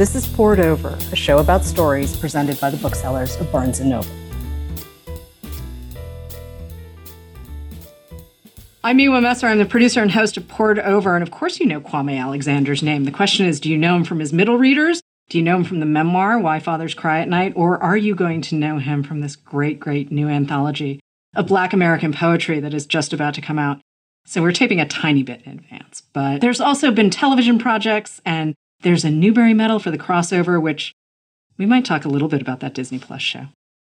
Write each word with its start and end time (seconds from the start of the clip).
This 0.00 0.14
is 0.14 0.26
Poured 0.26 0.60
Over, 0.60 0.96
a 1.12 1.14
show 1.14 1.40
about 1.40 1.62
stories 1.62 2.16
presented 2.16 2.58
by 2.58 2.70
the 2.70 2.78
booksellers 2.78 3.36
of 3.36 3.52
Barnes 3.52 3.80
& 3.80 3.82
Noble. 3.82 4.08
I'm 8.82 8.96
Miwa 8.96 9.20
Messer. 9.20 9.46
I'm 9.46 9.58
the 9.58 9.66
producer 9.66 10.00
and 10.00 10.10
host 10.10 10.38
of 10.38 10.48
Poured 10.48 10.78
Over. 10.78 11.16
And 11.16 11.22
of 11.22 11.30
course, 11.30 11.60
you 11.60 11.66
know 11.66 11.82
Kwame 11.82 12.18
Alexander's 12.18 12.82
name. 12.82 13.04
The 13.04 13.10
question 13.10 13.44
is 13.44 13.60
do 13.60 13.68
you 13.68 13.76
know 13.76 13.94
him 13.94 14.04
from 14.04 14.20
his 14.20 14.32
middle 14.32 14.56
readers? 14.56 15.02
Do 15.28 15.36
you 15.36 15.44
know 15.44 15.56
him 15.56 15.64
from 15.64 15.80
the 15.80 15.84
memoir, 15.84 16.38
Why 16.38 16.60
Fathers 16.60 16.94
Cry 16.94 17.20
at 17.20 17.28
Night? 17.28 17.52
Or 17.54 17.76
are 17.82 17.98
you 17.98 18.14
going 18.14 18.40
to 18.40 18.54
know 18.54 18.78
him 18.78 19.02
from 19.02 19.20
this 19.20 19.36
great, 19.36 19.78
great 19.78 20.10
new 20.10 20.28
anthology 20.28 21.00
of 21.36 21.46
Black 21.46 21.74
American 21.74 22.14
poetry 22.14 22.58
that 22.60 22.72
is 22.72 22.86
just 22.86 23.12
about 23.12 23.34
to 23.34 23.42
come 23.42 23.58
out? 23.58 23.82
So 24.24 24.40
we're 24.40 24.52
taping 24.52 24.80
a 24.80 24.88
tiny 24.88 25.22
bit 25.22 25.42
in 25.44 25.52
advance. 25.52 26.02
But 26.14 26.40
there's 26.40 26.62
also 26.62 26.90
been 26.90 27.10
television 27.10 27.58
projects, 27.58 28.22
and 28.24 28.54
there's 28.82 29.04
a 29.04 29.10
Newbery 29.10 29.54
Medal 29.54 29.78
for 29.78 29.90
the 29.90 29.98
crossover, 29.98 30.60
which 30.60 30.94
we 31.58 31.66
might 31.66 31.84
talk 31.84 32.04
a 32.04 32.08
little 32.08 32.28
bit 32.28 32.40
about 32.40 32.60
that 32.60 32.74
Disney 32.74 32.98
Plus 32.98 33.22
show. 33.22 33.46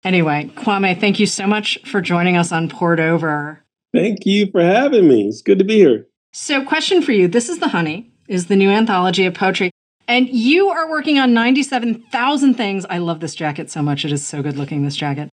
Anyway, 0.05 0.51
Kwame, 0.55 0.99
thank 0.99 1.19
you 1.19 1.27
so 1.27 1.47
much 1.47 1.79
for 1.85 2.01
joining 2.01 2.37
us 2.37 2.53
on 2.53 2.69
Poured 2.69 3.01
Over. 3.01 3.65
Thank 3.93 4.27
you 4.27 4.51
for 4.51 4.63
having 4.63 5.09
me. 5.09 5.27
It's 5.27 5.43
good 5.43 5.59
to 5.59 5.65
be 5.65 5.77
here. 5.77 6.07
So, 6.33 6.65
question 6.65 7.03
for 7.03 7.13
you. 7.13 7.27
This 7.27 7.49
is 7.49 7.59
The 7.59 7.69
Honey, 7.69 8.11
is 8.29 8.47
the 8.47 8.57
new 8.57 8.71
anthology 8.71 9.27
of 9.27 9.35
poetry. 9.35 9.71
And 10.07 10.29
you 10.29 10.69
are 10.69 10.89
working 10.89 11.19
on 11.19 11.35
97,000 11.35 12.55
things. 12.55 12.87
I 12.89 12.99
love 12.99 13.21
this 13.21 13.35
jacket 13.35 13.71
so 13.71 13.83
much. 13.83 14.05
It 14.05 14.13
is 14.13 14.27
so 14.27 14.43
good 14.43 14.57
looking, 14.57 14.85
this 14.85 14.97
jacket. 14.97 15.29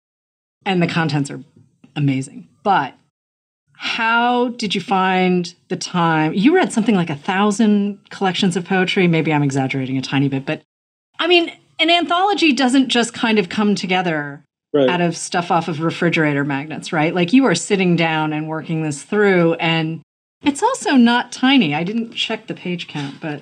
And 0.66 0.82
the 0.82 0.88
contents 0.88 1.32
are 1.32 1.42
amazing. 1.96 2.48
But 2.64 2.94
how 3.84 4.50
did 4.50 4.76
you 4.76 4.80
find 4.80 5.56
the 5.70 5.76
time? 5.76 6.36
You 6.36 6.54
read 6.54 6.72
something 6.72 6.94
like 6.94 7.10
a 7.10 7.16
thousand 7.16 7.98
collections 8.12 8.56
of 8.56 8.64
poetry. 8.64 9.08
Maybe 9.08 9.34
I'm 9.34 9.42
exaggerating 9.42 9.98
a 9.98 10.04
tiny 10.04 10.30
bit, 10.30 10.46
but 10.46 10.62
I 11.18 11.26
mean, 11.26 11.52
an 11.80 11.90
anthology 11.90 12.54
doesn't 12.54 12.90
just 12.90 13.16
kind 13.16 13.40
of 13.40 13.50
come 13.50 13.74
together 13.74 14.44
right. 14.72 14.88
out 14.88 15.02
of 15.02 15.18
stuff 15.18 15.50
off 15.50 15.68
of 15.68 15.82
refrigerator 15.82 16.46
magnets, 16.46 16.94
right? 16.94 17.16
Like 17.16 17.34
you 17.34 17.46
are 17.46 17.56
sitting 17.56 17.96
down 17.96 18.34
and 18.34 18.48
working 18.48 18.84
this 18.84 19.02
through, 19.02 19.56
and 19.56 20.04
it's 20.44 20.62
also 20.62 20.92
not 20.92 21.32
tiny. 21.32 21.74
I 21.74 21.84
didn't 21.84 22.14
check 22.14 22.46
the 22.46 22.54
page 22.54 22.88
count, 22.88 23.16
but 23.20 23.42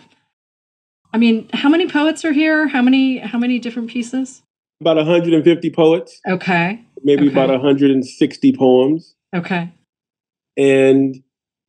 I 1.14 1.18
mean, 1.18 1.50
how 1.52 1.68
many 1.68 1.86
poets 1.86 2.24
are 2.24 2.32
here? 2.32 2.70
How 2.70 2.82
many 2.82 3.18
how 3.18 3.40
many 3.40 3.60
different 3.60 3.90
pieces? 3.90 4.42
About 4.80 4.96
150 4.96 5.70
poets. 5.72 6.22
Okay. 6.26 6.82
Maybe 7.04 7.24
okay. 7.24 7.34
about 7.34 7.50
160 7.50 8.56
poems. 8.56 9.16
Okay. 9.36 9.74
And 10.62 11.16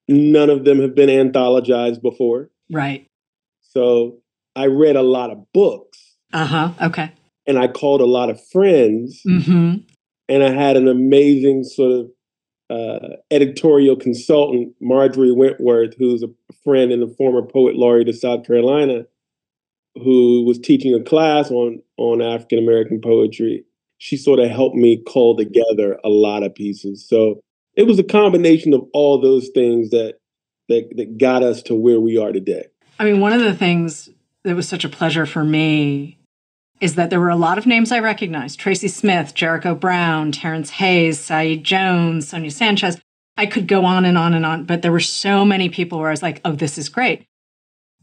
none 0.09 0.51
of 0.51 0.65
them 0.65 0.81
have 0.81 0.95
been 0.95 1.09
anthologized 1.09 2.03
before. 2.03 2.51
Right. 2.71 3.07
So 3.63 4.19
I 4.57 4.67
read 4.67 4.97
a 4.97 5.03
lot 5.03 5.31
of 5.31 5.51
books. 5.53 6.17
Uh 6.33 6.45
huh. 6.45 6.73
Okay 6.83 7.13
and 7.51 7.59
I 7.59 7.67
called 7.67 8.01
a 8.01 8.07
lot 8.07 8.31
of 8.31 8.41
friends, 8.49 9.23
mm-hmm. 9.27 9.79
and 10.29 10.43
I 10.43 10.53
had 10.53 10.77
an 10.77 10.87
amazing 10.87 11.65
sort 11.65 11.93
of 11.93 12.11
uh, 12.71 13.17
editorial 13.31 13.97
consultant, 13.97 14.75
Marjorie 14.81 15.33
Wentworth, 15.33 15.95
who's 15.99 16.23
a 16.23 16.29
friend 16.63 16.93
and 16.93 17.03
a 17.03 17.15
former 17.17 17.43
poet 17.43 17.75
laureate 17.75 18.09
of 18.09 18.17
South 18.17 18.47
Carolina, 18.47 19.07
who 19.97 20.45
was 20.45 20.61
teaching 20.61 20.95
a 20.95 21.03
class 21.03 21.51
on 21.51 21.83
on 21.97 22.23
African 22.23 22.61
American 22.61 23.01
poetry. 23.01 23.65
She 23.99 24.17
sort 24.17 24.39
of 24.39 24.49
helped 24.49 24.77
me 24.77 25.03
call 25.03 25.37
together 25.37 25.99
a 26.05 26.09
lot 26.09 26.45
of 26.45 26.55
pieces. 26.55 27.07
So 27.07 27.41
it 27.81 27.87
was 27.87 27.99
a 27.99 28.05
combination 28.05 28.75
of 28.75 28.87
all 28.93 29.19
those 29.19 29.49
things 29.49 29.89
that 29.89 30.19
that 30.69 30.95
that 30.97 31.17
got 31.17 31.43
us 31.43 31.63
to 31.63 31.75
where 31.75 31.99
we 31.99 32.19
are 32.19 32.31
today. 32.31 32.67
I 32.99 33.05
mean, 33.05 33.21
one 33.21 33.33
of 33.33 33.41
the 33.41 33.55
things 33.55 34.11
that 34.45 34.55
was 34.55 34.69
such 34.69 34.85
a 34.85 34.89
pleasure 34.91 35.25
for 35.25 35.43
me 35.43 36.19
is 36.83 36.97
that 36.97 37.09
there 37.09 37.21
were 37.21 37.31
a 37.31 37.37
lot 37.37 37.57
of 37.57 37.65
names 37.65 37.91
I 37.91 38.01
recognized 38.01 38.61
Tracy 38.61 38.89
Smith, 38.89 39.35
Jericho 39.35 39.75
Brown, 39.75 40.31
Terrence 40.31 40.71
Hayes, 40.73 41.19
Saeed 41.19 41.65
Jones, 41.65 42.29
Sonia 42.29 42.51
Sanchez. 42.51 43.01
I 43.39 43.47
could 43.47 43.67
go 43.67 43.87
on 43.87 44.05
and 44.05 44.19
on 44.19 44.35
and 44.35 44.45
on, 44.45 44.65
but 44.65 44.83
there 44.83 44.93
were 44.93 45.01
so 45.01 45.47
many 45.47 45.71
people 45.71 45.99
where 45.99 46.09
I 46.09 46.13
was 46.13 46.23
like, 46.23 46.43
oh, 46.45 46.53
this 46.53 46.77
is 46.77 46.91
great. 46.91 47.25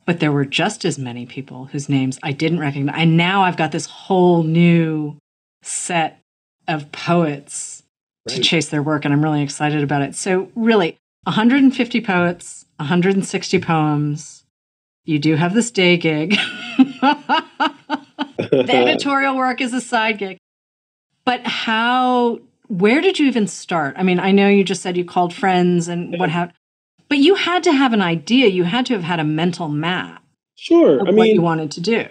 But 0.08 0.20
there 0.20 0.32
were 0.32 0.46
just 0.46 0.86
as 0.86 0.98
many 0.98 1.28
people 1.28 1.66
whose 1.66 1.88
names 1.88 2.18
I 2.24 2.32
didn't 2.32 2.60
recognize. 2.60 2.96
And 2.98 3.16
now 3.16 3.44
I've 3.44 3.58
got 3.58 3.72
this 3.72 3.86
whole 3.86 4.42
new 4.42 5.18
set 5.62 6.20
of 6.68 6.92
poets. 6.92 7.84
To 8.28 8.42
chase 8.42 8.70
their 8.70 8.84
work, 8.84 9.06
and 9.06 9.14
I'm 9.14 9.24
really 9.24 9.42
excited 9.42 9.84
about 9.84 10.02
it. 10.02 10.16
So, 10.16 10.52
really, 10.56 10.98
150 11.24 12.02
poets, 12.02 12.66
160 12.78 13.60
poems. 13.60 14.46
You 15.06 15.20
do 15.20 15.36
have 15.36 15.54
this 15.54 15.72
day 15.72 15.98
gig. 15.98 16.38
the 16.78 18.70
editorial 18.70 19.36
work 19.38 19.62
is 19.62 19.74
a 19.74 19.82
side 19.82 20.18
gig. 20.18 20.38
But 21.26 21.46
how, 21.46 22.40
where 22.68 23.02
did 23.02 23.20
you 23.20 23.28
even 23.28 23.48
start? 23.48 23.96
I 23.98 24.04
mean, 24.04 24.20
I 24.20 24.32
know 24.32 24.48
you 24.48 24.64
just 24.64 24.82
said 24.82 24.98
you 24.98 25.06
called 25.06 25.34
friends 25.34 25.88
and 25.88 26.18
what 26.20 26.30
have, 26.30 26.54
but 27.10 27.18
you 27.20 27.36
had 27.36 27.64
to 27.64 27.72
have 27.72 27.94
an 27.94 28.02
idea. 28.02 28.48
You 28.48 28.64
had 28.64 28.86
to 28.88 28.94
have 28.94 29.04
had 29.04 29.20
a 29.20 29.24
mental 29.24 29.68
map. 29.70 30.24
Sure. 30.56 31.02
I 31.02 31.04
mean, 31.06 31.16
what 31.16 31.28
you 31.30 31.42
wanted 31.42 31.72
to 31.72 31.82
do. 31.82 32.08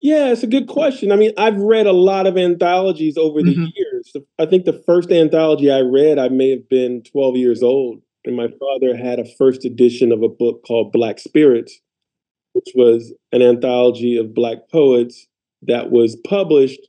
Yeah, 0.00 0.30
it's 0.30 0.42
a 0.42 0.48
good 0.48 0.68
question. 0.68 1.10
I 1.10 1.16
mean, 1.16 1.32
I've 1.36 1.56
read 1.56 1.86
a 1.86 1.92
lot 1.92 2.26
of 2.26 2.36
anthologies 2.36 3.16
over 3.16 3.42
the 3.42 3.50
mm-hmm. 3.50 3.66
years. 3.74 3.97
I 4.38 4.46
think 4.46 4.64
the 4.64 4.82
first 4.86 5.10
anthology 5.10 5.70
I 5.70 5.80
read, 5.80 6.18
I 6.18 6.28
may 6.28 6.50
have 6.50 6.68
been 6.68 7.02
12 7.02 7.36
years 7.36 7.62
old. 7.62 8.02
And 8.24 8.36
my 8.36 8.48
father 8.58 8.96
had 8.96 9.18
a 9.18 9.34
first 9.36 9.64
edition 9.64 10.12
of 10.12 10.22
a 10.22 10.28
book 10.28 10.64
called 10.66 10.92
Black 10.92 11.18
Spirits, 11.18 11.80
which 12.52 12.68
was 12.74 13.12
an 13.32 13.42
anthology 13.42 14.16
of 14.16 14.34
Black 14.34 14.68
poets 14.70 15.26
that 15.62 15.90
was 15.90 16.16
published 16.26 16.88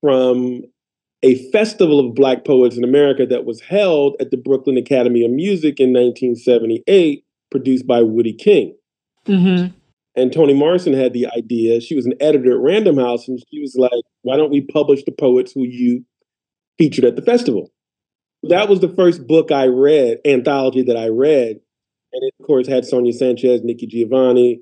from 0.00 0.62
a 1.22 1.50
festival 1.50 1.98
of 2.00 2.14
Black 2.14 2.44
poets 2.44 2.76
in 2.76 2.84
America 2.84 3.26
that 3.26 3.44
was 3.44 3.60
held 3.60 4.16
at 4.20 4.30
the 4.30 4.36
Brooklyn 4.36 4.76
Academy 4.76 5.24
of 5.24 5.30
Music 5.30 5.80
in 5.80 5.92
1978, 5.92 7.24
produced 7.50 7.86
by 7.86 8.02
Woodie 8.02 8.32
King. 8.32 8.76
Mm-hmm. 9.26 9.77
And 10.16 10.32
Toni 10.32 10.54
Morrison 10.54 10.94
had 10.94 11.12
the 11.12 11.28
idea. 11.36 11.80
She 11.80 11.94
was 11.94 12.06
an 12.06 12.14
editor 12.20 12.52
at 12.52 12.60
Random 12.60 12.96
House, 12.96 13.28
and 13.28 13.38
she 13.50 13.60
was 13.60 13.76
like, 13.76 14.04
"Why 14.22 14.36
don't 14.36 14.50
we 14.50 14.60
publish 14.60 15.04
the 15.04 15.12
poets 15.12 15.52
who 15.52 15.64
you 15.64 16.04
featured 16.76 17.04
at 17.04 17.16
the 17.16 17.22
festival?" 17.22 17.70
That 18.42 18.68
was 18.68 18.80
the 18.80 18.88
first 18.88 19.26
book 19.26 19.50
I 19.50 19.66
read, 19.66 20.18
anthology 20.24 20.82
that 20.82 20.96
I 20.96 21.08
read, 21.08 21.60
and 22.12 22.22
it, 22.22 22.34
of 22.40 22.46
course 22.46 22.66
had 22.66 22.84
Sonia 22.84 23.12
Sanchez, 23.12 23.62
Nikki 23.62 23.86
Giovanni, 23.86 24.60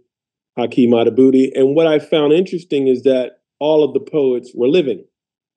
Haki 0.58 0.88
Madhubuti. 0.88 1.52
And 1.54 1.74
what 1.74 1.86
I 1.86 1.98
found 1.98 2.32
interesting 2.32 2.88
is 2.88 3.02
that 3.02 3.40
all 3.58 3.84
of 3.84 3.94
the 3.94 4.00
poets 4.00 4.52
were 4.54 4.68
living. 4.68 5.04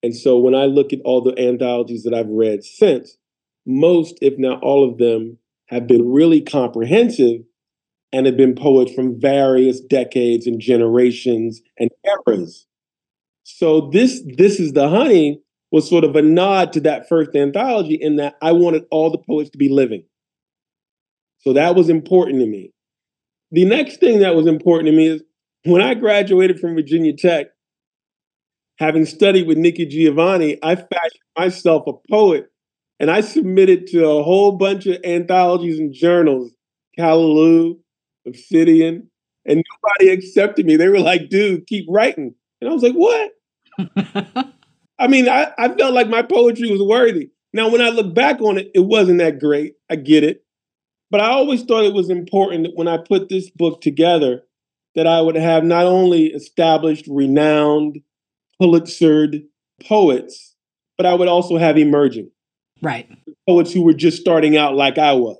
And 0.03 0.15
so 0.15 0.37
when 0.37 0.55
I 0.55 0.65
look 0.65 0.93
at 0.93 1.01
all 1.03 1.21
the 1.21 1.37
anthologies 1.37 2.03
that 2.03 2.13
I've 2.13 2.29
read 2.29 2.63
since, 2.63 3.17
most, 3.65 4.17
if 4.21 4.37
not 4.37 4.63
all 4.63 4.89
of 4.89 4.97
them, 4.97 5.37
have 5.67 5.87
been 5.87 6.09
really 6.09 6.41
comprehensive 6.41 7.41
and 8.11 8.25
have 8.25 8.37
been 8.37 8.55
poets 8.55 8.93
from 8.93 9.19
various 9.19 9.79
decades 9.79 10.47
and 10.47 10.59
generations 10.59 11.61
and 11.77 11.89
eras. 12.27 12.65
So 13.43 13.89
this 13.91 14.21
this 14.37 14.59
is 14.59 14.73
the 14.73 14.89
honey 14.89 15.41
was 15.71 15.87
sort 15.87 16.03
of 16.03 16.15
a 16.15 16.21
nod 16.21 16.73
to 16.73 16.79
that 16.81 17.07
first 17.07 17.35
anthology 17.35 17.95
in 17.95 18.15
that 18.15 18.35
I 18.41 18.51
wanted 18.51 18.85
all 18.89 19.11
the 19.11 19.19
poets 19.19 19.51
to 19.51 19.57
be 19.57 19.69
living. 19.69 20.03
So 21.39 21.53
that 21.53 21.75
was 21.75 21.89
important 21.89 22.39
to 22.39 22.47
me. 22.47 22.73
The 23.51 23.65
next 23.65 23.97
thing 23.97 24.19
that 24.19 24.35
was 24.35 24.47
important 24.47 24.87
to 24.87 24.95
me 24.95 25.07
is 25.07 25.23
when 25.65 25.81
I 25.81 25.93
graduated 25.93 26.59
from 26.59 26.75
Virginia 26.75 27.13
Tech, 27.15 27.47
having 28.77 29.05
studied 29.05 29.47
with 29.47 29.57
Nikki 29.57 29.85
Giovanni, 29.85 30.57
I 30.63 30.75
fashioned 30.75 31.21
myself 31.37 31.83
a 31.87 31.93
poet 32.09 32.47
and 32.99 33.09
I 33.09 33.21
submitted 33.21 33.87
to 33.87 34.07
a 34.07 34.23
whole 34.23 34.53
bunch 34.53 34.85
of 34.85 34.97
anthologies 35.03 35.79
and 35.79 35.93
journals, 35.93 36.51
Callaloo, 36.97 37.77
Obsidian, 38.29 39.09
and 39.45 39.63
nobody 39.83 40.11
accepted 40.11 40.65
me. 40.65 40.75
They 40.75 40.87
were 40.87 40.99
like, 40.99 41.29
dude, 41.29 41.67
keep 41.67 41.85
writing. 41.89 42.35
And 42.61 42.69
I 42.69 42.73
was 42.73 42.83
like, 42.83 42.93
what? 42.93 43.31
I 44.99 45.07
mean, 45.07 45.29
I, 45.29 45.51
I 45.57 45.69
felt 45.69 45.93
like 45.93 46.09
my 46.09 46.21
poetry 46.21 46.69
was 46.69 46.81
worthy. 46.81 47.31
Now, 47.53 47.69
when 47.69 47.81
I 47.81 47.89
look 47.89 48.13
back 48.13 48.41
on 48.41 48.57
it, 48.57 48.69
it 48.75 48.81
wasn't 48.81 49.19
that 49.19 49.39
great. 49.39 49.75
I 49.89 49.95
get 49.95 50.23
it. 50.23 50.43
But 51.09 51.21
I 51.21 51.29
always 51.29 51.63
thought 51.63 51.85
it 51.85 51.93
was 51.93 52.09
important 52.09 52.63
that 52.63 52.75
when 52.75 52.87
I 52.87 52.97
put 52.97 53.29
this 53.29 53.49
book 53.49 53.81
together, 53.81 54.43
that 54.95 55.07
I 55.07 55.21
would 55.21 55.35
have 55.35 55.63
not 55.63 55.85
only 55.85 56.27
established, 56.27 57.05
renowned, 57.07 58.01
Pulitzered 58.61 59.45
poets, 59.87 60.55
but 60.97 61.05
I 61.05 61.13
would 61.13 61.29
also 61.29 61.57
have 61.57 61.77
emerging. 61.77 62.29
Right. 62.81 63.09
Poets 63.47 63.71
who 63.71 63.83
were 63.83 63.93
just 63.93 64.19
starting 64.19 64.57
out 64.57 64.75
like 64.75 64.97
I 64.97 65.13
was, 65.13 65.37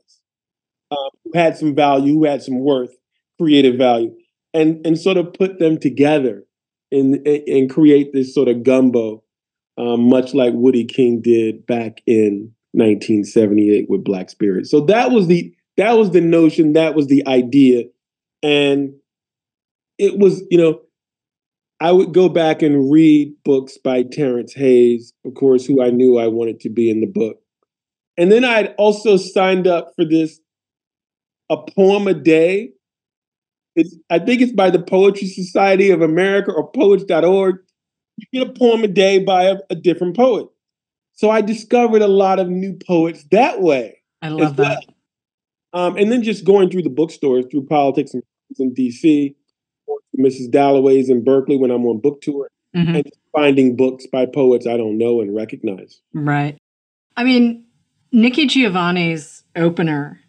who 1.31 1.39
had 1.39 1.57
some 1.57 1.75
value, 1.75 2.13
who 2.13 2.25
had 2.25 2.41
some 2.41 2.59
worth, 2.59 2.95
creative 3.39 3.75
value, 3.75 4.13
and 4.53 4.85
and 4.85 4.99
sort 4.99 5.17
of 5.17 5.33
put 5.33 5.59
them 5.59 5.77
together 5.77 6.43
and 6.91 7.15
and 7.27 7.69
create 7.69 8.13
this 8.13 8.33
sort 8.33 8.47
of 8.47 8.63
gumbo, 8.63 9.23
um, 9.77 10.09
much 10.09 10.33
like 10.33 10.53
Woodie 10.53 10.85
King 10.85 11.21
did 11.21 11.65
back 11.65 12.01
in 12.05 12.51
1978 12.73 13.89
with 13.89 14.03
Black 14.03 14.29
Spirit. 14.29 14.67
So 14.67 14.81
that 14.81 15.11
was 15.11 15.27
the 15.27 15.53
that 15.77 15.97
was 15.97 16.11
the 16.11 16.21
notion, 16.21 16.73
that 16.73 16.95
was 16.95 17.07
the 17.07 17.25
idea. 17.25 17.85
And 18.43 18.95
it 19.97 20.17
was, 20.17 20.43
you 20.49 20.57
know, 20.57 20.81
I 21.79 21.91
would 21.91 22.13
go 22.13 22.27
back 22.27 22.61
and 22.61 22.91
read 22.91 23.33
books 23.45 23.77
by 23.77 24.03
Terrence 24.03 24.53
Hayes, 24.53 25.13
of 25.25 25.33
course, 25.35 25.65
who 25.65 25.81
I 25.81 25.89
knew 25.89 26.17
I 26.17 26.27
wanted 26.27 26.59
to 26.61 26.69
be 26.69 26.89
in 26.89 26.99
the 26.99 27.07
book. 27.07 27.37
And 28.17 28.29
then 28.29 28.43
I'd 28.43 28.75
also 28.77 29.15
signed 29.15 29.67
up 29.67 29.93
for 29.95 30.03
this 30.03 30.41
a 31.49 31.57
poem 31.57 32.07
a 32.07 32.13
day. 32.13 32.71
It's, 33.75 33.95
I 34.09 34.19
think 34.19 34.41
it's 34.41 34.51
by 34.51 34.69
the 34.69 34.81
Poetry 34.81 35.27
Society 35.27 35.91
of 35.91 36.01
America 36.01 36.51
or 36.51 36.69
poets.org. 36.71 37.57
You 38.17 38.25
get 38.33 38.49
a 38.49 38.53
poem 38.53 38.83
a 38.83 38.87
day 38.87 39.19
by 39.19 39.43
a, 39.45 39.57
a 39.69 39.75
different 39.75 40.15
poet. 40.15 40.47
So 41.13 41.29
I 41.29 41.41
discovered 41.41 42.01
a 42.01 42.07
lot 42.07 42.39
of 42.39 42.49
new 42.49 42.77
poets 42.85 43.25
that 43.31 43.61
way. 43.61 44.01
I 44.21 44.29
love 44.29 44.57
that. 44.57 44.85
Um, 45.73 45.97
and 45.97 46.11
then 46.11 46.23
just 46.23 46.45
going 46.45 46.69
through 46.69 46.83
the 46.83 46.89
bookstores, 46.89 47.45
through 47.51 47.67
politics 47.67 48.13
in 48.13 48.73
DC, 48.73 49.35
Mrs. 50.17 50.49
Dalloway's 50.51 51.09
in 51.09 51.23
Berkeley 51.23 51.57
when 51.57 51.71
I'm 51.71 51.85
on 51.85 51.99
book 51.99 52.21
tour, 52.21 52.49
mm-hmm. 52.75 52.95
and 52.95 53.11
finding 53.31 53.75
books 53.75 54.07
by 54.07 54.25
poets 54.25 54.65
I 54.65 54.77
don't 54.77 54.97
know 54.97 55.21
and 55.21 55.35
recognize. 55.35 56.01
Right. 56.13 56.57
I 57.15 57.23
mean, 57.23 57.65
Nikki 58.11 58.47
Giovanni's 58.47 59.43
opener 59.55 60.19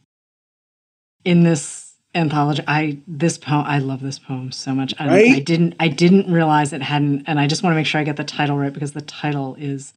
in 1.24 1.42
this 1.42 1.94
anthology, 2.14 2.62
I 2.66 2.98
this 3.06 3.38
poem, 3.38 3.64
I 3.66 3.78
love 3.78 4.00
this 4.00 4.18
poem 4.18 4.52
so 4.52 4.74
much. 4.74 4.94
I, 4.98 5.06
right? 5.06 5.36
I 5.36 5.40
didn't, 5.40 5.74
I 5.80 5.88
didn't 5.88 6.32
realize 6.32 6.72
it 6.72 6.82
hadn't, 6.82 7.24
and 7.26 7.38
I 7.38 7.46
just 7.46 7.62
want 7.62 7.72
to 7.72 7.76
make 7.76 7.86
sure 7.86 8.00
I 8.00 8.04
get 8.04 8.16
the 8.16 8.24
title 8.24 8.56
right 8.56 8.72
because 8.72 8.92
the 8.92 9.00
title 9.00 9.56
is 9.58 9.92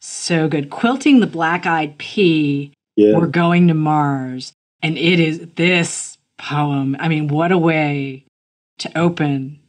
so 0.00 0.48
good. 0.48 0.70
Quilting 0.70 1.20
the 1.20 1.26
Black-Eyed 1.26 1.98
Pea. 1.98 2.72
Yeah. 2.96 3.18
We're 3.18 3.26
going 3.26 3.68
to 3.68 3.74
Mars, 3.74 4.52
and 4.82 4.96
it 4.96 5.20
is 5.20 5.46
this 5.56 6.16
poem. 6.38 6.96
I 6.98 7.08
mean, 7.08 7.28
what 7.28 7.52
a 7.52 7.58
way 7.58 8.24
to 8.78 8.98
open 8.98 9.60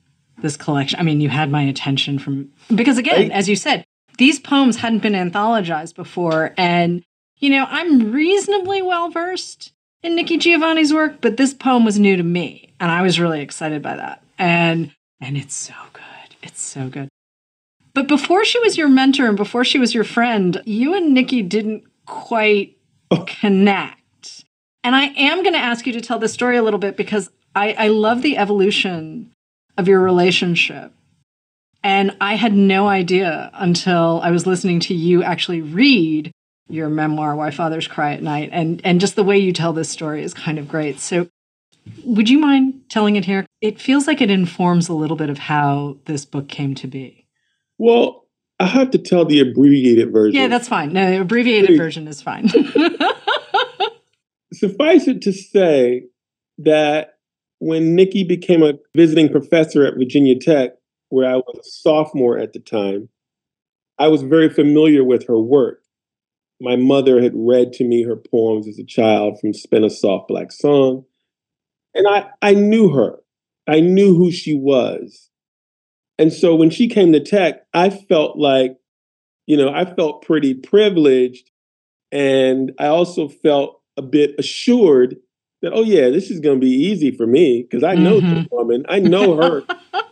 this 0.41 0.57
collection. 0.57 0.99
I 0.99 1.03
mean, 1.03 1.21
you 1.21 1.29
had 1.29 1.49
my 1.49 1.63
attention 1.63 2.19
from 2.19 2.51
because 2.73 2.97
again, 2.97 3.15
right. 3.15 3.31
as 3.31 3.49
you 3.49 3.55
said, 3.55 3.85
these 4.17 4.39
poems 4.39 4.77
hadn't 4.77 4.99
been 4.99 5.13
anthologized 5.13 5.95
before 5.95 6.53
and 6.57 7.03
you 7.39 7.51
know, 7.51 7.67
I'm 7.69 8.11
reasonably 8.11 8.81
well 8.81 9.09
versed 9.09 9.71
in 10.03 10.15
Nikki 10.15 10.37
Giovanni's 10.37 10.93
work, 10.93 11.21
but 11.21 11.37
this 11.37 11.53
poem 11.53 11.85
was 11.85 11.99
new 11.99 12.15
to 12.15 12.23
me 12.23 12.67
and 12.79 12.91
I 12.91 13.01
was 13.01 13.19
really 13.19 13.41
excited 13.41 13.81
by 13.81 13.95
that. 13.95 14.23
And 14.37 14.91
and 15.19 15.37
it's 15.37 15.55
so 15.55 15.73
good. 15.93 16.35
It's 16.43 16.61
so 16.61 16.89
good. 16.89 17.09
But 17.93 18.07
before 18.07 18.45
she 18.45 18.59
was 18.59 18.77
your 18.77 18.87
mentor 18.87 19.27
and 19.27 19.37
before 19.37 19.63
she 19.63 19.79
was 19.79 19.95
your 19.95 20.03
friend, 20.03 20.61
you 20.65 20.93
and 20.93 21.13
Nikki 21.13 21.41
didn't 21.41 21.83
quite 22.05 22.77
oh. 23.09 23.25
connect. 23.27 24.45
And 24.83 24.95
I 24.95 25.05
am 25.05 25.41
going 25.41 25.53
to 25.53 25.59
ask 25.59 25.87
you 25.87 25.93
to 25.93 26.01
tell 26.01 26.19
the 26.19 26.29
story 26.29 26.57
a 26.57 26.63
little 26.63 26.79
bit 26.79 26.95
because 26.95 27.31
I, 27.55 27.73
I 27.73 27.87
love 27.87 28.21
the 28.21 28.37
evolution 28.37 29.31
of 29.77 29.87
your 29.87 29.99
relationship. 29.99 30.93
And 31.83 32.15
I 32.21 32.35
had 32.35 32.53
no 32.53 32.87
idea 32.87 33.49
until 33.53 34.21
I 34.23 34.29
was 34.29 34.45
listening 34.45 34.79
to 34.81 34.93
you 34.93 35.23
actually 35.23 35.61
read 35.61 36.31
your 36.69 36.89
memoir, 36.89 37.35
Why 37.35 37.51
Fathers 37.51 37.87
Cry 37.87 38.13
at 38.13 38.23
Night. 38.23 38.49
And, 38.51 38.81
and 38.83 38.99
just 38.99 39.15
the 39.15 39.23
way 39.23 39.37
you 39.37 39.53
tell 39.53 39.73
this 39.73 39.89
story 39.89 40.23
is 40.23 40.33
kind 40.33 40.59
of 40.59 40.67
great. 40.67 40.99
So, 40.99 41.29
would 42.03 42.29
you 42.29 42.39
mind 42.39 42.81
telling 42.89 43.15
it 43.15 43.25
here? 43.25 43.45
It 43.61 43.79
feels 43.79 44.07
like 44.07 44.21
it 44.21 44.29
informs 44.29 44.89
a 44.89 44.93
little 44.93 45.15
bit 45.15 45.29
of 45.29 45.37
how 45.37 45.97
this 46.05 46.25
book 46.25 46.49
came 46.49 46.75
to 46.75 46.87
be. 46.87 47.25
Well, 47.77 48.25
I 48.59 48.65
have 48.65 48.91
to 48.91 48.97
tell 48.97 49.25
the 49.25 49.39
abbreviated 49.39 50.11
version. 50.11 50.39
Yeah, 50.39 50.47
that's 50.47 50.67
fine. 50.67 50.91
No, 50.91 51.09
the 51.09 51.21
abbreviated 51.21 51.67
Please. 51.67 51.77
version 51.77 52.07
is 52.07 52.21
fine. 52.21 52.49
Suffice 54.53 55.07
it 55.07 55.21
to 55.23 55.31
say 55.31 56.05
that 56.57 57.19
when 57.59 57.95
Nikki 57.95 58.23
became 58.23 58.63
a 58.63 58.73
visiting 58.95 59.29
professor 59.29 59.85
at 59.85 59.95
Virginia 59.95 60.39
Tech, 60.39 60.71
where 61.09 61.29
I 61.29 61.35
was 61.35 61.59
a 61.59 61.63
sophomore 61.63 62.37
at 62.37 62.53
the 62.53 62.59
time, 62.59 63.09
I 63.99 64.07
was 64.07 64.23
very 64.23 64.49
familiar 64.49 65.03
with 65.03 65.27
her 65.27 65.39
work. 65.39 65.81
My 66.59 66.75
mother 66.75 67.21
had 67.21 67.33
read 67.35 67.73
to 67.73 67.83
me 67.83 68.03
her 68.03 68.15
poems 68.15 68.67
as 68.67 68.79
a 68.79 68.83
child 68.83 69.39
from 69.39 69.53
Spin 69.53 69.83
a 69.83 69.89
Soft 69.89 70.27
Black 70.27 70.51
Song. 70.51 71.05
And 71.93 72.07
I, 72.07 72.29
I 72.41 72.53
knew 72.53 72.89
her. 72.89 73.19
I 73.67 73.79
knew 73.79 74.15
who 74.15 74.31
she 74.31 74.55
was. 74.55 75.29
And 76.17 76.33
so 76.33 76.55
when 76.55 76.69
she 76.69 76.87
came 76.87 77.11
to 77.13 77.19
Tech, 77.19 77.61
I 77.73 77.89
felt 77.89 78.37
like, 78.37 78.77
you 79.45 79.57
know, 79.57 79.69
I 79.71 79.85
felt 79.85 80.23
pretty 80.23 80.55
privileged. 80.55 81.51
And 82.11 82.71
I 82.79 82.87
also 82.87 83.27
felt 83.27 83.81
a 83.97 84.01
bit 84.01 84.35
assured 84.37 85.17
that 85.61 85.73
oh 85.73 85.83
yeah 85.83 86.09
this 86.09 86.29
is 86.29 86.39
going 86.39 86.59
to 86.59 86.65
be 86.65 86.71
easy 86.71 87.11
for 87.11 87.25
me 87.25 87.63
because 87.63 87.83
i 87.83 87.95
know 87.95 88.19
mm-hmm. 88.19 88.35
this 88.35 88.47
woman 88.51 88.85
i 88.87 88.99
know 88.99 89.35
her 89.35 89.63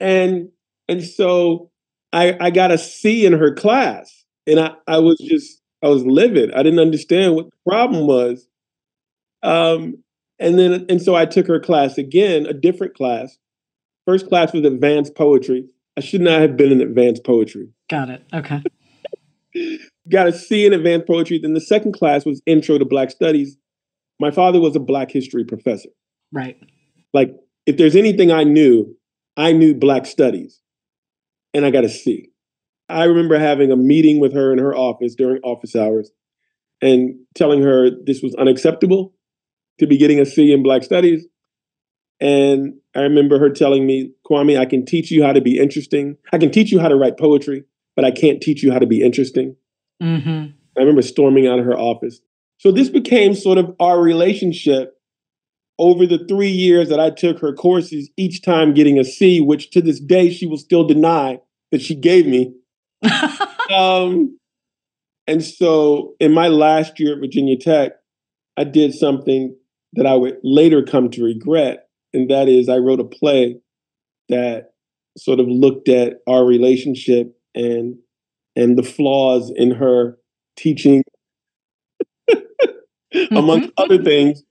and 0.00 0.48
and 0.88 1.04
so 1.04 1.70
i 2.12 2.36
i 2.40 2.50
got 2.50 2.72
a 2.72 2.78
c 2.78 3.26
in 3.26 3.34
her 3.34 3.54
class 3.54 4.24
and 4.46 4.58
i 4.58 4.72
i 4.86 4.98
was 4.98 5.18
just 5.18 5.60
i 5.86 5.88
was 5.88 6.04
livid. 6.04 6.52
I 6.52 6.62
didn't 6.62 6.80
understand 6.80 7.36
what 7.36 7.46
the 7.46 7.70
problem 7.70 8.06
was. 8.06 8.48
Um 9.42 10.02
and 10.38 10.58
then 10.58 10.86
and 10.88 11.00
so 11.00 11.14
i 11.14 11.24
took 11.24 11.46
her 11.46 11.60
class 11.60 11.96
again 11.96 12.46
a 12.46 12.52
different 12.52 12.94
class. 12.94 13.38
First 14.04 14.28
class 14.28 14.52
was 14.52 14.64
advanced 14.64 15.14
poetry. 15.14 15.66
I 15.96 16.00
should 16.00 16.20
not 16.20 16.40
have 16.40 16.56
been 16.56 16.72
in 16.72 16.80
advanced 16.80 17.24
poetry. 17.24 17.68
Got 17.88 18.10
it. 18.10 18.24
Okay. 18.34 18.62
Got 20.10 20.28
a 20.28 20.32
c 20.32 20.66
in 20.66 20.72
advanced 20.72 21.06
poetry. 21.06 21.38
Then 21.38 21.54
the 21.54 21.60
second 21.60 21.92
class 21.92 22.26
was 22.26 22.42
intro 22.46 22.78
to 22.78 22.84
black 22.84 23.10
studies. 23.10 23.56
My 24.20 24.30
father 24.30 24.60
was 24.60 24.76
a 24.76 24.80
black 24.80 25.10
history 25.10 25.44
professor. 25.44 25.90
Right. 26.32 26.58
Like 27.14 27.34
if 27.66 27.76
there's 27.76 27.96
anything 27.96 28.32
I 28.32 28.44
knew, 28.44 28.96
I 29.36 29.52
knew 29.52 29.74
black 29.74 30.06
studies. 30.06 30.60
And 31.54 31.64
I 31.64 31.70
got 31.70 31.84
a 31.84 31.88
C. 31.88 32.30
I 32.88 33.04
remember 33.04 33.38
having 33.38 33.72
a 33.72 33.76
meeting 33.76 34.20
with 34.20 34.32
her 34.34 34.52
in 34.52 34.58
her 34.58 34.74
office 34.74 35.14
during 35.14 35.40
office 35.42 35.74
hours 35.74 36.10
and 36.80 37.14
telling 37.34 37.62
her 37.62 37.90
this 38.04 38.22
was 38.22 38.34
unacceptable 38.36 39.14
to 39.78 39.86
be 39.86 39.96
getting 39.96 40.20
a 40.20 40.26
C 40.26 40.52
in 40.52 40.62
black 40.62 40.82
studies. 40.82 41.26
And 42.20 42.74
I 42.94 43.00
remember 43.00 43.38
her 43.38 43.50
telling 43.50 43.86
me, 43.86 44.12
Kwame, 44.28 44.58
I 44.58 44.64
can 44.64 44.86
teach 44.86 45.10
you 45.10 45.22
how 45.22 45.32
to 45.32 45.40
be 45.40 45.58
interesting. 45.58 46.16
I 46.32 46.38
can 46.38 46.50
teach 46.50 46.72
you 46.72 46.80
how 46.80 46.88
to 46.88 46.96
write 46.96 47.18
poetry, 47.18 47.64
but 47.94 48.04
I 48.04 48.10
can't 48.10 48.40
teach 48.40 48.62
you 48.62 48.72
how 48.72 48.78
to 48.78 48.86
be 48.86 49.02
interesting. 49.02 49.56
Mm-hmm. 50.02 50.52
I 50.76 50.80
remember 50.80 51.02
storming 51.02 51.46
out 51.46 51.58
of 51.58 51.64
her 51.64 51.76
office 51.76 52.20
so 52.58 52.72
this 52.72 52.88
became 52.88 53.34
sort 53.34 53.58
of 53.58 53.74
our 53.80 54.00
relationship 54.00 54.94
over 55.78 56.06
the 56.06 56.24
three 56.26 56.50
years 56.50 56.88
that 56.88 57.00
I 57.00 57.10
took 57.10 57.38
her 57.40 57.52
courses, 57.52 58.10
each 58.16 58.42
time 58.42 58.72
getting 58.72 58.98
a 58.98 59.04
C, 59.04 59.40
which 59.40 59.70
to 59.70 59.82
this 59.82 60.00
day 60.00 60.30
she 60.30 60.46
will 60.46 60.56
still 60.56 60.86
deny 60.86 61.40
that 61.70 61.82
she 61.82 61.94
gave 61.94 62.26
me. 62.26 62.54
um, 63.74 64.38
and 65.26 65.44
so 65.44 66.14
in 66.20 66.32
my 66.32 66.48
last 66.48 66.98
year 67.00 67.14
at 67.14 67.20
Virginia 67.20 67.56
Tech, 67.56 67.92
I 68.56 68.64
did 68.64 68.94
something 68.94 69.56
that 69.94 70.06
I 70.06 70.14
would 70.14 70.38
later 70.42 70.82
come 70.82 71.10
to 71.10 71.24
regret. 71.24 71.88
And 72.12 72.30
that 72.30 72.48
is, 72.48 72.68
I 72.68 72.76
wrote 72.76 73.00
a 73.00 73.04
play 73.04 73.56
that 74.28 74.70
sort 75.18 75.40
of 75.40 75.46
looked 75.48 75.88
at 75.88 76.14
our 76.26 76.44
relationship 76.44 77.34
and 77.54 77.96
and 78.54 78.78
the 78.78 78.82
flaws 78.82 79.52
in 79.54 79.70
her 79.70 80.18
teaching 80.56 81.02
mm-hmm. 82.30 83.36
amongst 83.36 83.70
other 83.76 84.02
things. 84.02 84.42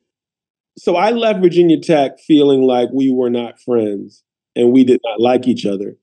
So 0.77 0.95
I 0.95 1.11
left 1.11 1.41
Virginia 1.41 1.79
Tech 1.79 2.19
feeling 2.19 2.61
like 2.61 2.89
we 2.93 3.11
were 3.11 3.29
not 3.29 3.59
friends 3.61 4.23
and 4.55 4.71
we 4.71 4.83
did 4.83 4.99
not 5.03 5.19
like 5.19 5.47
each 5.47 5.65
other. 5.65 5.97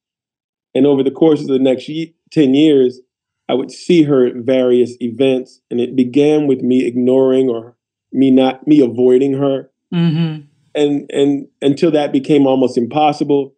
And 0.75 0.87
over 0.87 1.03
the 1.03 1.11
course 1.11 1.41
of 1.41 1.49
the 1.49 1.59
next 1.59 1.91
10 2.31 2.55
years, 2.55 3.01
I 3.49 3.55
would 3.55 3.71
see 3.71 4.03
her 4.05 4.27
at 4.27 4.37
various 4.37 4.97
events, 5.01 5.61
and 5.71 5.81
it 5.81 5.95
began 5.95 6.47
with 6.47 6.63
me 6.63 6.87
ignoring 6.87 7.49
or 7.51 7.77
me 8.13 8.31
not 8.31 8.67
me 8.67 8.81
avoiding 8.81 9.35
her. 9.35 9.71
Mm-hmm. 9.93 10.47
And 10.75 11.11
and 11.13 11.49
until 11.61 11.91
that 11.91 12.13
became 12.13 12.47
almost 12.47 12.79
impossible. 12.79 13.55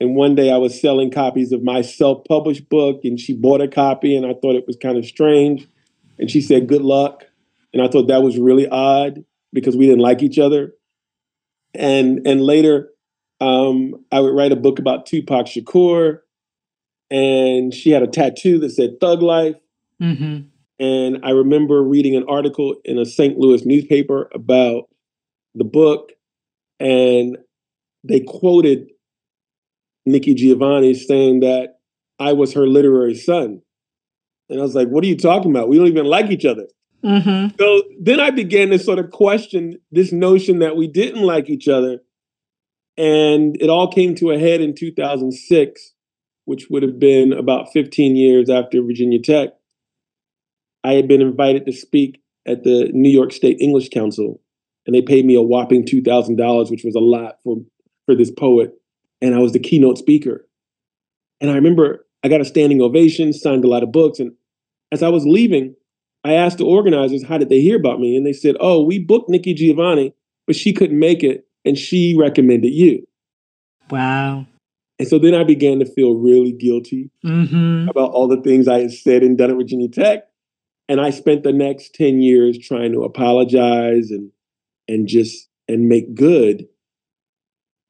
And 0.00 0.16
one 0.16 0.34
day 0.34 0.50
I 0.52 0.56
was 0.56 0.80
selling 0.80 1.10
copies 1.10 1.52
of 1.52 1.62
my 1.62 1.80
self-published 1.80 2.68
book, 2.68 3.00
and 3.04 3.18
she 3.18 3.32
bought 3.32 3.60
a 3.60 3.68
copy, 3.68 4.16
and 4.16 4.26
I 4.26 4.34
thought 4.34 4.54
it 4.54 4.66
was 4.66 4.76
kind 4.76 4.96
of 4.96 5.06
strange. 5.06 5.66
And 6.18 6.30
she 6.30 6.40
said, 6.40 6.68
"Good 6.68 6.82
luck." 6.82 7.24
and 7.72 7.82
I 7.82 7.88
thought 7.88 8.08
that 8.08 8.22
was 8.22 8.38
really 8.38 8.68
odd 8.68 9.24
because 9.52 9.76
we 9.76 9.86
didn't 9.86 10.02
like 10.02 10.22
each 10.22 10.38
other. 10.38 10.74
And 11.74 12.26
and 12.26 12.42
later, 12.42 12.90
um, 13.40 14.04
I 14.12 14.20
would 14.20 14.34
write 14.34 14.52
a 14.52 14.56
book 14.56 14.78
about 14.78 15.06
Tupac 15.06 15.46
Shakur, 15.46 16.18
and 17.12 17.74
she 17.74 17.90
had 17.90 18.02
a 18.02 18.08
tattoo 18.08 18.58
that 18.60 18.70
said 18.70 18.98
"Thug 19.00 19.22
Life." 19.22 19.56
Mm-hmm. 20.00 20.48
And 20.78 21.18
I 21.22 21.30
remember 21.30 21.82
reading 21.82 22.16
an 22.16 22.24
article 22.28 22.76
in 22.84 22.98
a 22.98 23.04
St. 23.04 23.38
Louis 23.38 23.64
newspaper 23.64 24.28
about 24.34 24.88
the 25.54 25.64
book, 25.64 26.10
and 26.80 27.38
they 28.02 28.20
quoted 28.20 28.88
Nikki 30.06 30.34
Giovanni 30.34 30.94
saying 30.94 31.40
that 31.40 31.78
I 32.18 32.32
was 32.32 32.54
her 32.54 32.66
literary 32.66 33.14
son. 33.14 33.62
And 34.48 34.58
I 34.58 34.62
was 34.62 34.74
like, 34.74 34.88
what 34.88 35.04
are 35.04 35.06
you 35.06 35.16
talking 35.16 35.50
about? 35.50 35.68
We 35.68 35.78
don't 35.78 35.86
even 35.86 36.06
like 36.06 36.30
each 36.30 36.44
other. 36.44 36.66
Mm-hmm. 37.04 37.56
So 37.58 37.82
then 38.00 38.20
I 38.20 38.30
began 38.30 38.70
to 38.70 38.78
sort 38.78 38.98
of 38.98 39.10
question 39.10 39.78
this 39.90 40.12
notion 40.12 40.58
that 40.60 40.76
we 40.76 40.88
didn't 40.88 41.22
like 41.22 41.48
each 41.48 41.68
other. 41.68 42.00
And 42.96 43.56
it 43.60 43.70
all 43.70 43.90
came 43.90 44.14
to 44.16 44.30
a 44.30 44.38
head 44.38 44.60
in 44.60 44.74
2006 44.74 45.91
which 46.44 46.66
would 46.70 46.82
have 46.82 46.98
been 46.98 47.32
about 47.32 47.72
15 47.72 48.16
years 48.16 48.50
after 48.50 48.82
Virginia 48.82 49.20
Tech, 49.20 49.50
I 50.84 50.94
had 50.94 51.08
been 51.08 51.20
invited 51.20 51.66
to 51.66 51.72
speak 51.72 52.20
at 52.46 52.64
the 52.64 52.90
New 52.92 53.10
York 53.10 53.32
State 53.32 53.58
English 53.60 53.90
Council, 53.90 54.40
and 54.86 54.94
they 54.94 55.02
paid 55.02 55.24
me 55.24 55.34
a 55.34 55.42
whopping 55.42 55.84
$2,000, 55.84 56.70
which 56.70 56.84
was 56.84 56.94
a 56.94 57.00
lot 57.00 57.38
for, 57.44 57.58
for 58.06 58.14
this 58.14 58.30
poet. 58.30 58.72
And 59.20 59.34
I 59.34 59.38
was 59.38 59.52
the 59.52 59.60
keynote 59.60 59.98
speaker. 59.98 60.48
And 61.40 61.50
I 61.50 61.54
remember 61.54 62.06
I 62.24 62.28
got 62.28 62.40
a 62.40 62.44
standing 62.44 62.80
ovation, 62.80 63.32
signed 63.32 63.64
a 63.64 63.68
lot 63.68 63.82
of 63.82 63.92
books. 63.92 64.18
And 64.18 64.32
as 64.90 65.02
I 65.02 65.08
was 65.08 65.24
leaving, 65.24 65.76
I 66.24 66.34
asked 66.34 66.58
the 66.58 66.64
organizers, 66.64 67.24
how 67.24 67.38
did 67.38 67.48
they 67.48 67.60
hear 67.60 67.76
about 67.76 68.00
me? 68.00 68.16
And 68.16 68.26
they 68.26 68.32
said, 68.32 68.56
oh, 68.60 68.82
we 68.82 68.98
booked 68.98 69.28
Nikki 69.28 69.54
Giovanni, 69.54 70.14
but 70.46 70.56
she 70.56 70.72
couldn't 70.72 70.98
make 70.98 71.22
it, 71.22 71.46
and 71.64 71.76
she 71.76 72.16
recommended 72.18 72.72
you. 72.72 73.06
Wow. 73.90 74.46
And 75.02 75.08
so 75.08 75.18
then 75.18 75.34
I 75.34 75.42
began 75.42 75.80
to 75.80 75.84
feel 75.84 76.14
really 76.14 76.52
guilty 76.52 77.10
mm-hmm. 77.26 77.88
about 77.88 78.12
all 78.12 78.28
the 78.28 78.40
things 78.40 78.68
I 78.68 78.82
had 78.82 78.92
said 78.92 79.24
and 79.24 79.36
done 79.36 79.50
at 79.50 79.56
Virginia 79.56 79.88
Tech. 79.88 80.28
And 80.88 81.00
I 81.00 81.10
spent 81.10 81.42
the 81.42 81.52
next 81.52 81.92
10 81.96 82.20
years 82.20 82.56
trying 82.56 82.92
to 82.92 83.02
apologize 83.02 84.12
and 84.12 84.30
and 84.86 85.08
just 85.08 85.48
and 85.66 85.88
make 85.88 86.14
good. 86.14 86.68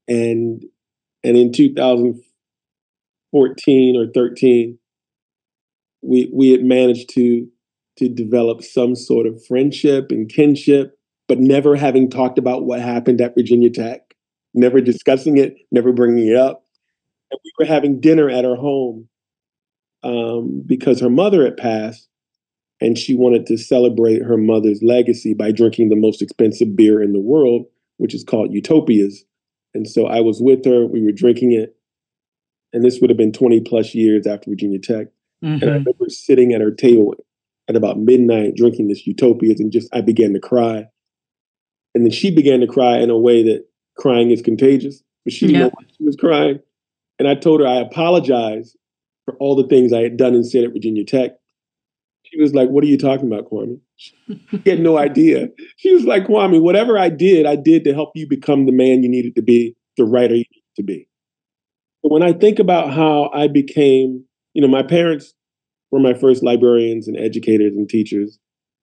And 0.09 0.65
and 1.23 1.37
in 1.37 1.53
2014 1.53 3.97
or 3.99 4.07
13, 4.11 4.79
we 6.01 6.31
we 6.33 6.49
had 6.49 6.65
managed 6.65 7.11
to 7.11 7.47
to 7.99 8.09
develop 8.09 8.63
some 8.63 8.97
sort 8.97 9.27
of 9.27 9.45
friendship 9.45 10.11
and 10.11 10.31
kinship, 10.31 10.99
but 11.29 11.39
never 11.39 11.77
having 11.77 12.09
talked 12.09 12.39
about 12.39 12.65
what 12.65 12.81
happened 12.81 13.21
at 13.21 13.35
Virginia 13.35 13.69
Tech, 13.69 14.15
never 14.55 14.81
discussing 14.81 15.37
it, 15.37 15.59
never 15.71 15.93
bringing 15.93 16.29
it 16.29 16.37
up. 16.37 16.62
And 17.33 17.41
we 17.43 17.53
were 17.59 17.65
having 17.67 17.99
dinner 17.99 18.29
at 18.29 18.45
her 18.45 18.57
home 18.57 19.09
um, 20.03 20.63
because 20.67 21.01
her 21.01 21.11
mother 21.11 21.45
had 21.45 21.57
passed, 21.57 22.09
and 22.81 22.99
she 22.99 23.15
wanted 23.15 23.47
to 23.47 23.57
celebrate 23.57 24.23
her 24.23 24.37
mother's 24.37 24.83
legacy 24.83 25.33
by 25.35 25.51
drinking 25.51 25.89
the 25.89 25.97
most 25.97 26.21
expensive 26.21 26.77
beer 26.77 27.03
in 27.03 27.13
the 27.13 27.21
world, 27.21 27.65
which 27.97 28.15
is 28.15 28.23
called 28.23 28.53
Utopias. 28.53 29.25
And 29.73 29.89
so 29.89 30.07
I 30.07 30.21
was 30.21 30.41
with 30.43 30.65
her, 30.67 30.85
we 30.87 31.03
were 31.03 31.13
drinking 31.13 31.53
it. 31.53 31.75
And 32.75 32.85
this 32.85 33.01
would 33.01 33.09
have 33.09 33.17
been 33.17 33.33
20 33.33 33.61
plus 33.61 33.95
years 33.95 34.27
after 34.27 34.51
Virginia 34.51 34.79
Tech. 34.79 35.07
Mm-hmm. 35.45 35.63
And 35.63 35.65
I 35.65 35.75
remember 35.75 36.09
sitting 36.09 36.53
at 36.53 36.61
her 36.61 36.71
table 36.71 37.15
at 37.69 37.77
about 37.77 37.99
midnight 37.99 38.57
drinking 38.57 38.89
this 38.89 39.07
Utopias 39.07 39.61
and 39.61 39.73
just 39.73 39.89
I 39.95 40.01
began 40.03 40.33
to 40.35 40.41
cry. 40.41 40.87
And 41.95 42.05
then 42.05 42.11
she 42.11 42.35
began 42.35 42.61
to 42.61 42.67
cry 42.67 42.99
in 42.99 43.11
a 43.11 43.19
way 43.19 43.43
that 43.45 43.67
crying 43.97 44.31
is 44.31 44.43
contagious, 44.43 45.03
but 45.25 45.33
she 45.33 45.47
didn't 45.47 45.55
Yeah. 45.61 45.67
know 45.67 45.73
why 45.75 45.85
she 45.97 46.05
was 46.05 46.17
crying. 46.17 46.61
And 47.23 47.29
I 47.29 47.37
told 47.37 47.61
her 47.61 47.67
I 47.69 47.77
apologized 47.77 48.77
for 49.25 49.37
all 49.37 49.55
the 49.55 49.69
things 49.69 49.93
I 49.93 50.03
had 50.03 50.17
done 50.17 50.35
and 50.35 50.45
said 50.45 50.65
at 50.65 50.73
Virginia 50.73 51.05
Tech. 51.05 51.31
She 52.25 52.41
was 52.41 52.53
like, 52.53 52.69
What 52.69 52.83
are 52.83 52.89
you 52.89 52.99
talking 52.99 53.29
about, 53.29 53.49
Kwame? 53.49 53.79
She 53.95 54.17
had 54.67 54.81
no 54.81 54.99
idea. 54.99 55.47
She 55.77 55.95
was 55.95 56.03
like, 56.03 56.25
Kwame, 56.25 56.61
whatever 56.61 56.99
I 56.99 57.11
did, 57.11 57.47
I 57.47 57.55
did 57.55 57.85
to 57.85 57.95
help 57.95 58.11
you 58.17 58.27
become 58.27 58.67
the 58.67 58.73
man 58.73 59.05
you 59.05 59.09
needed 59.09 59.37
to 59.37 59.43
be, 59.43 59.77
the 59.97 60.05
writer 60.05 60.35
you 60.35 60.47
needed 60.51 60.75
to 60.79 60.83
be. 60.83 61.09
But 62.03 62.11
when 62.11 62.25
I 62.25 62.33
think 62.33 62.59
about 62.59 62.93
how 62.93 63.31
I 63.33 63.47
became, 63.47 64.25
you 64.53 64.61
know, 64.61 64.67
my 64.67 64.83
parents 64.83 65.33
were 65.93 66.01
my 66.01 66.15
first 66.15 66.43
librarians 66.43 67.07
and 67.07 67.17
educators 67.17 67.77
and 67.77 67.89
teachers. 67.89 68.41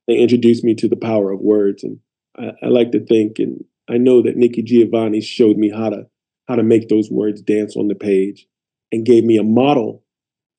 They 0.08 0.16
introduced 0.16 0.64
me 0.64 0.76
to 0.76 0.88
the 0.88 0.96
power 0.96 1.30
of 1.30 1.42
words. 1.42 1.84
And 1.84 2.00
I, 2.38 2.52
I 2.64 2.70
like 2.70 2.94
to 2.94 3.06
think, 3.06 3.38
and 3.40 3.66
I 3.90 3.98
know 3.98 4.22
that 4.22 4.38
Nikki 4.38 4.64
Giovanni 4.64 5.20
showed 5.20 5.58
me 5.58 5.70
how 5.70 5.90
to 5.90 6.06
how 6.50 6.56
to 6.56 6.64
make 6.64 6.90
those 6.90 7.12
words 7.12 7.42
dance 7.42 7.78
on 7.78 7.88
the 7.88 7.96
page 7.96 8.48
and 8.92 9.06
gave 9.06 9.24
me 9.24 9.38
a 9.38 9.44
model 9.44 10.04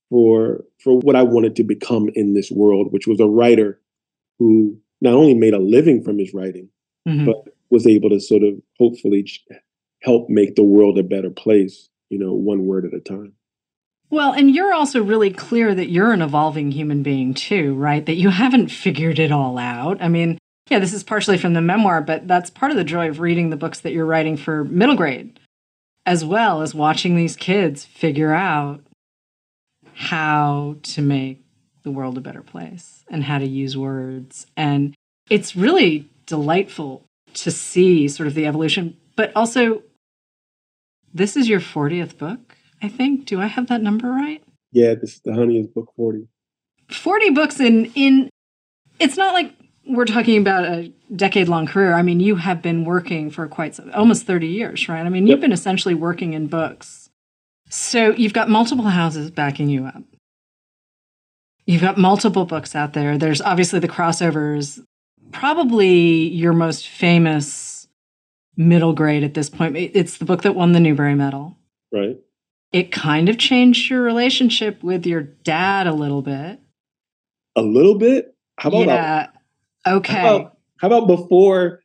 for 0.09 0.65
for 0.83 0.99
what 1.01 1.17
I 1.17 1.25
wanted 1.25 1.57
to 1.57 1.65
become 1.65 2.09
in 2.15 2.33
this 2.33 2.51
world, 2.51 2.93
which 2.93 3.07
was 3.07 3.21
a 3.21 3.27
writer 3.27 3.81
who 4.39 4.79
not 5.03 5.15
only 5.15 5.35
made 5.35 5.53
a 5.53 5.59
living 5.59 6.03
from 6.03 6.19
his 6.19 6.33
writing, 6.33 6.69
Mhm. 7.07 7.27
but 7.27 7.53
was 7.71 7.87
able 7.87 8.09
to 8.11 8.21
sort 8.21 8.43
of 8.43 8.55
hopefully 8.79 9.27
help 10.03 10.31
make 10.31 10.55
the 10.55 10.63
world 10.63 10.99
a 10.99 11.03
better 11.03 11.31
place, 11.31 11.89
you 12.09 12.19
know, 12.19 12.33
one 12.35 12.67
word 12.67 12.85
at 12.87 12.95
a 12.95 13.01
time. 13.01 13.35
Well, 14.11 14.33
and 14.33 14.55
you're 14.55 14.73
also 14.73 15.03
really 15.03 15.31
clear 15.31 15.75
that 15.75 15.91
you're 15.91 16.13
an 16.13 16.23
evolving 16.23 16.73
human 16.73 17.03
being 17.03 17.35
too, 17.35 17.75
right? 17.75 18.05
That 18.05 18.17
you 18.17 18.31
haven't 18.31 18.69
figured 18.69 19.19
it 19.19 19.31
all 19.31 19.59
out. 19.59 19.99
I 20.01 20.09
mean, 20.09 20.39
yeah, 20.69 20.79
this 20.79 20.93
is 20.93 21.05
partially 21.05 21.39
from 21.39 21.53
the 21.53 21.61
memoir, 21.61 22.01
but 22.01 22.27
that's 22.27 22.51
part 22.51 22.73
of 22.73 22.77
the 22.79 22.85
joy 22.85 23.09
of 23.09 23.21
reading 23.21 23.51
the 23.51 23.57
books 23.57 23.81
that 23.81 23.93
you're 23.93 24.07
writing 24.07 24.37
for 24.37 24.65
middle 24.65 24.97
grade, 24.97 25.39
as 26.07 26.25
well 26.25 26.63
as 26.63 26.75
watching 26.75 27.17
these 27.17 27.37
kids 27.37 27.85
figure 27.85 28.33
out 28.33 28.81
how 29.95 30.77
to 30.83 31.03
make 31.03 31.45
the 31.83 31.91
world 31.91 32.17
a 32.17 32.21
better 32.21 32.43
place 32.43 33.05
and 33.11 33.25
how 33.25 33.39
to 33.39 33.47
use 33.47 33.77
words. 33.77 34.47
And 34.57 34.95
it's 35.29 35.57
really 35.57 36.09
delightful 36.27 37.05
to 37.35 37.51
see 37.51 38.09
sort 38.09 38.27
of 38.27 38.35
the 38.35 38.47
evolution, 38.47 38.97
but 39.17 39.33
also, 39.37 39.83
this 41.13 41.37
is 41.37 41.49
your 41.49 41.61
40th 41.61 42.19
book, 42.19 42.57
I 42.83 42.89
think. 42.89 43.27
Do 43.27 43.41
I 43.41 43.47
have 43.47 43.69
that 43.69 43.83
number 43.83 44.09
right? 44.09 44.43
Yeah, 44.73 44.95
this 44.95 45.15
is 45.15 45.21
the 45.25 45.35
honey 45.35 45.59
is 45.59 45.67
book 45.67 45.93
40. 45.97 46.29
40 46.91 47.31
books 47.31 47.61
in 47.61 47.93
in 47.95 48.31
it's 48.99 49.17
not 49.17 49.33
like 49.33 49.55
we're 49.91 50.07
talking 50.07 50.39
about 50.39 50.65
a 50.65 50.93
decade 51.15 51.49
long 51.49 51.67
career. 51.67 51.95
I 51.95 52.03
mean, 52.03 52.21
you 52.21 52.37
have 52.37 52.63
been 52.63 52.85
working 52.85 53.31
for 53.31 53.49
quite 53.49 53.75
some, 53.75 53.91
almost 53.93 54.27
30 54.27 54.47
years, 54.47 54.89
right? 54.89 55.05
I 55.05 55.09
mean, 55.09 55.27
you've 55.27 55.41
been 55.41 55.53
essentially 55.53 55.95
working 55.95 56.33
in 56.33 56.47
books. 56.47 57.11
So 57.69 58.13
you've 58.13 58.33
got 58.33 58.49
multiple 58.49 58.85
houses 58.85 59.31
backing 59.31 59.69
you 59.69 59.87
up. 59.87 60.03
You've 61.67 61.83
got 61.83 61.99
multiple 61.99 62.45
books 62.45 62.75
out 62.75 62.93
there. 62.93 63.19
There's 63.19 63.41
obviously 63.41 63.81
the 63.81 63.89
crossovers, 63.89 64.81
probably 65.33 66.29
your 66.29 66.53
most 66.53 66.89
famous 66.89 67.89
middle 68.57 68.93
grade 68.93 69.25
at 69.25 69.35
this 69.35 69.51
point. 69.51 69.77
It's 69.77 70.19
the 70.19 70.25
book 70.25 70.43
that 70.43 70.55
won 70.55 70.73
the 70.73 70.81
Newbery 70.81 71.15
Medal. 71.15 71.57
Right. 71.93 72.19
It 72.73 72.93
kind 72.93 73.29
of 73.29 73.39
changed 73.39 73.91
your 73.91 74.03
relationship 74.03 74.83
with 74.83 75.07
your 75.07 75.23
dad 75.23 75.87
a 75.87 75.93
little 75.93 76.23
bit. 76.23 76.61
A 77.57 77.63
little 77.63 77.97
bit. 77.97 78.35
How 78.59 78.69
about 78.69 78.87
yeah. 78.87 79.27
Okay. 79.87 80.13
How 80.13 80.37
about, 80.37 80.57
how 80.79 80.87
about 80.89 81.07
before 81.07 81.81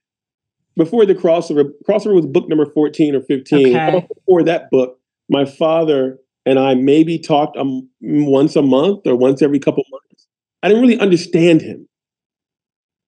before 0.76 1.06
the 1.06 1.16
crossover? 1.16 1.70
Crossover 1.88 2.16
was 2.16 2.26
book 2.26 2.48
number 2.50 2.66
14 2.66 3.16
or 3.16 3.22
15. 3.22 3.74
How 3.74 3.88
Okay. 3.88 3.98
about 3.98 4.10
before 4.14 4.44
that 4.44 4.70
book, 4.70 5.00
my 5.30 5.46
father 5.46 6.20
and 6.46 6.60
I 6.60 6.76
maybe 6.76 7.18
talked 7.18 7.58
um, 7.58 7.90
once 8.02 8.56
a 8.56 8.62
month 8.62 9.08
or 9.08 9.16
once 9.16 9.42
every 9.42 9.60
couple 9.60 9.84
months. 9.90 10.28
I 10.62 10.68
didn't 10.68 10.82
really 10.82 11.00
understand 11.00 11.62
him. 11.62 11.88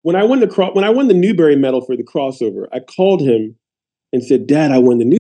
When 0.01 0.15
I 0.15 0.23
won 0.23 0.39
the 0.39 0.47
cro- 0.47 0.73
when 0.73 0.83
I 0.83 0.89
won 0.89 1.07
the 1.07 1.13
Newbery 1.13 1.55
Medal 1.55 1.81
for 1.81 1.95
the 1.95 2.03
crossover, 2.03 2.67
I 2.71 2.79
called 2.79 3.21
him 3.21 3.55
and 4.13 4.23
said, 4.23 4.47
"Dad, 4.47 4.71
I 4.71 4.77
won 4.77 4.99
the 4.99 5.05
new." 5.05 5.17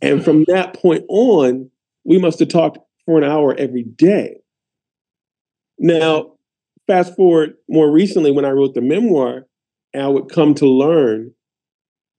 And 0.00 0.24
from 0.24 0.44
that 0.48 0.74
point 0.74 1.04
on, 1.08 1.70
we 2.04 2.18
must 2.18 2.38
have 2.38 2.48
talked 2.48 2.78
for 3.06 3.18
an 3.18 3.24
hour 3.24 3.54
every 3.58 3.82
day. 3.82 4.36
Now, 5.78 6.33
fast 6.86 7.14
forward 7.16 7.54
more 7.68 7.90
recently 7.90 8.30
when 8.30 8.44
I 8.44 8.50
wrote 8.50 8.74
the 8.74 8.80
memoir, 8.80 9.46
and 9.92 10.02
I 10.02 10.08
would 10.08 10.28
come 10.30 10.54
to 10.54 10.66
learn 10.66 11.32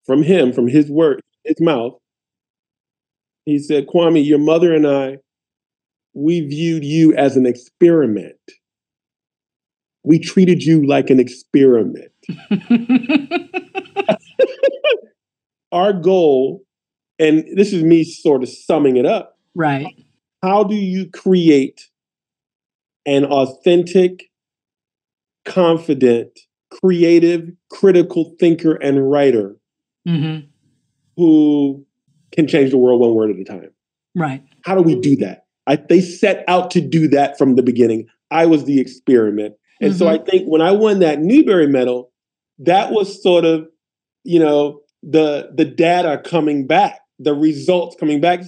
from 0.06 0.24
him, 0.24 0.54
from 0.54 0.68
his 0.68 0.90
word, 0.90 1.22
his 1.44 1.60
mouth. 1.60 1.94
He 3.46 3.60
said, 3.60 3.88
Kwame, 3.88 4.26
your 4.26 4.40
mother 4.40 4.74
and 4.74 4.88
I, 4.88 5.18
we 6.14 6.42
viewed 6.42 6.84
you 6.84 7.14
as 7.16 7.38
an 7.38 7.46
experiment. 7.46 8.40
We 10.04 10.20
treated 10.20 10.64
you 10.64 10.86
like 10.86 11.10
an 11.10 11.20
experiment. 11.20 12.12
Our 15.72 15.94
goal, 15.94 16.64
and 17.20 17.44
this 17.56 17.74
is 17.74 17.84
me 17.84 18.04
sort 18.04 18.44
of 18.44 18.50
summing 18.50 18.98
it 18.98 19.06
up, 19.06 19.38
right. 19.56 19.88
how 20.42 20.64
do 20.64 20.76
you 20.76 21.10
create 21.10 21.90
an 23.06 23.26
authentic, 23.26 24.30
confident, 25.46 26.40
creative, 26.72 27.50
critical 27.70 28.36
thinker 28.40 28.76
and 28.76 29.10
writer 29.10 29.58
hmm 30.06 30.40
who 31.18 31.86
can 32.32 32.48
change 32.48 32.72
the 32.72 32.78
world 32.78 33.00
one 33.00 33.16
word 33.16 33.32
at 33.32 33.38
a 33.38 33.44
time? 33.44 33.72
Right. 34.16 34.44
How 34.66 34.76
do 34.76 34.82
we 34.82 35.00
do 35.00 35.16
that? 35.18 35.46
I, 35.68 35.78
they 35.78 36.02
set 36.02 36.44
out 36.48 36.72
to 36.72 36.82
do 36.82 37.08
that 37.10 37.38
from 37.38 37.56
the 37.56 37.64
beginning. 37.64 38.08
I 38.32 38.46
was 38.46 38.66
the 38.66 38.80
experiment. 38.80 39.56
And 39.82 39.96
so 39.96 40.08
I 40.08 40.18
think 40.18 40.48
when 40.48 40.62
I 40.62 40.72
won 40.72 41.00
that 41.00 41.20
Newbery 41.20 41.68
medal, 41.68 42.12
that 42.60 42.92
was 42.92 43.22
sort 43.22 43.46
of, 43.46 43.68
you 44.24 44.40
know, 44.40 44.82
the 45.04 45.50
the 45.54 45.66
data 45.66 46.22
coming 46.24 46.66
back, 46.66 47.00
the 47.20 47.34
results 47.34 47.96
coming 48.00 48.22
back. 48.22 48.42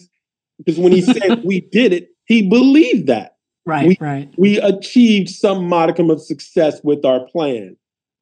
Because 0.58 0.80
when 0.80 0.92
he 0.92 1.02
said 1.02 1.42
we 1.46 1.62
did 1.62 1.92
it, 1.92 2.10
he 2.26 2.48
believed 2.48 3.08
that. 3.08 3.37
Right. 3.68 3.88
we- 3.90 3.98
right. 4.00 4.34
we 4.38 4.60
achieved 4.60 5.30
some 5.30 5.68
modicum 5.68 6.10
of 6.10 6.22
success 6.22 6.80
with 6.84 7.04
our 7.04 7.28
plan, 7.28 7.76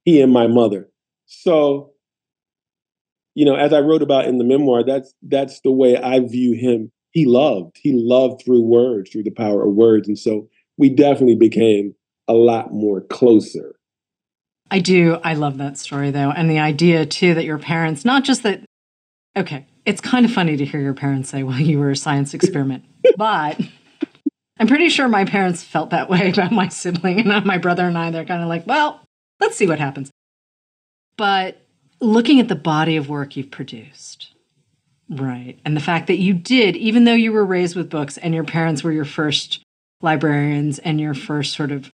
he 0.03 0.19
and 0.19 0.33
my 0.33 0.47
mother. 0.47 0.89
So, 1.27 1.91
you 3.35 3.45
know, 3.45 3.55
as 3.55 3.71
I 3.71 3.81
wrote 3.81 4.01
about 4.01 4.25
in 4.25 4.39
the 4.39 4.43
memoir, 4.43 4.83
that's 4.83 5.13
that's 5.21 5.61
the 5.61 5.71
way 5.71 5.97
I 5.97 6.19
view 6.19 6.53
him 6.53 6.91
he 7.11 7.25
loved. 7.25 7.77
He 7.81 7.93
loved 7.93 8.41
through 8.43 8.63
words, 8.63 9.11
through 9.11 9.23
the 9.23 9.31
power 9.31 9.65
of 9.65 9.73
words. 9.73 10.07
And 10.07 10.17
so 10.17 10.49
we 10.77 10.89
definitely 10.89 11.35
became 11.35 11.93
a 12.27 12.33
lot 12.33 12.73
more 12.73 13.01
closer. 13.01 13.75
I 14.71 14.79
do. 14.79 15.19
I 15.23 15.35
love 15.35 15.59
that 15.59 15.77
story 15.77 16.09
though. 16.09 16.31
And 16.31 16.49
the 16.49 16.59
idea 16.59 17.05
too 17.05 17.35
that 17.35 17.45
your 17.45 17.59
parents, 17.59 18.03
not 18.03 18.23
just 18.23 18.43
that, 18.43 18.65
okay, 19.37 19.67
it's 19.85 20.01
kind 20.01 20.25
of 20.25 20.31
funny 20.31 20.57
to 20.57 20.65
hear 20.65 20.81
your 20.81 20.95
parents 20.95 21.29
say, 21.29 21.43
well, 21.43 21.59
you 21.59 21.79
were 21.79 21.91
a 21.91 21.95
science 21.95 22.33
experiment, 22.33 22.83
but 23.17 23.61
I'm 24.57 24.67
pretty 24.67 24.89
sure 24.89 25.07
my 25.07 25.25
parents 25.25 25.63
felt 25.63 25.89
that 25.89 26.09
way 26.09 26.29
about 26.33 26.51
my 26.51 26.67
sibling 26.67 27.19
and 27.19 27.45
my 27.45 27.57
brother 27.57 27.85
and 27.87 27.97
I. 27.97 28.11
They're 28.11 28.25
kind 28.25 28.41
of 28.41 28.49
like, 28.49 28.65
well, 28.67 29.01
let's 29.39 29.55
see 29.55 29.67
what 29.67 29.79
happens. 29.79 30.11
But 31.17 31.61
looking 32.01 32.39
at 32.39 32.47
the 32.47 32.55
body 32.55 32.97
of 32.97 33.09
work 33.09 33.35
you've 33.35 33.51
produced, 33.51 34.33
right, 35.09 35.59
and 35.63 35.75
the 35.75 35.81
fact 35.81 36.07
that 36.07 36.17
you 36.17 36.33
did, 36.33 36.75
even 36.75 37.05
though 37.05 37.13
you 37.13 37.31
were 37.31 37.45
raised 37.45 37.75
with 37.75 37.89
books 37.89 38.17
and 38.17 38.33
your 38.33 38.43
parents 38.43 38.83
were 38.83 38.91
your 38.91 39.05
first 39.05 39.61
librarians 40.01 40.79
and 40.79 40.99
your 40.99 41.13
first 41.13 41.53
sort 41.53 41.71
of 41.71 41.89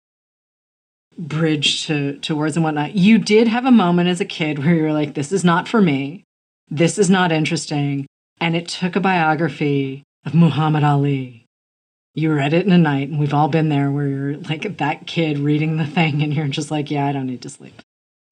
bridge 1.18 1.86
to, 1.86 2.18
to 2.18 2.36
words 2.36 2.56
and 2.56 2.64
whatnot, 2.64 2.94
you 2.94 3.18
did 3.18 3.48
have 3.48 3.64
a 3.64 3.70
moment 3.70 4.08
as 4.08 4.20
a 4.20 4.26
kid 4.26 4.58
where 4.58 4.74
you 4.74 4.82
were 4.82 4.92
like, 4.92 5.14
this 5.14 5.32
is 5.32 5.44
not 5.44 5.66
for 5.66 5.80
me. 5.80 6.24
This 6.68 6.98
is 6.98 7.08
not 7.08 7.32
interesting. 7.32 8.06
And 8.38 8.54
it 8.54 8.68
took 8.68 8.96
a 8.96 9.00
biography 9.00 10.02
of 10.26 10.34
Muhammad 10.34 10.84
Ali. 10.84 11.45
You 12.16 12.32
read 12.32 12.54
it 12.54 12.64
in 12.64 12.72
a 12.72 12.78
night, 12.78 13.10
and 13.10 13.20
we've 13.20 13.34
all 13.34 13.48
been 13.48 13.68
there 13.68 13.90
where 13.90 14.08
you're 14.08 14.36
like 14.38 14.78
that 14.78 15.06
kid 15.06 15.38
reading 15.38 15.76
the 15.76 15.86
thing, 15.86 16.22
and 16.22 16.32
you're 16.32 16.48
just 16.48 16.70
like, 16.70 16.90
yeah, 16.90 17.06
I 17.06 17.12
don't 17.12 17.26
need 17.26 17.42
to 17.42 17.50
sleep. 17.50 17.82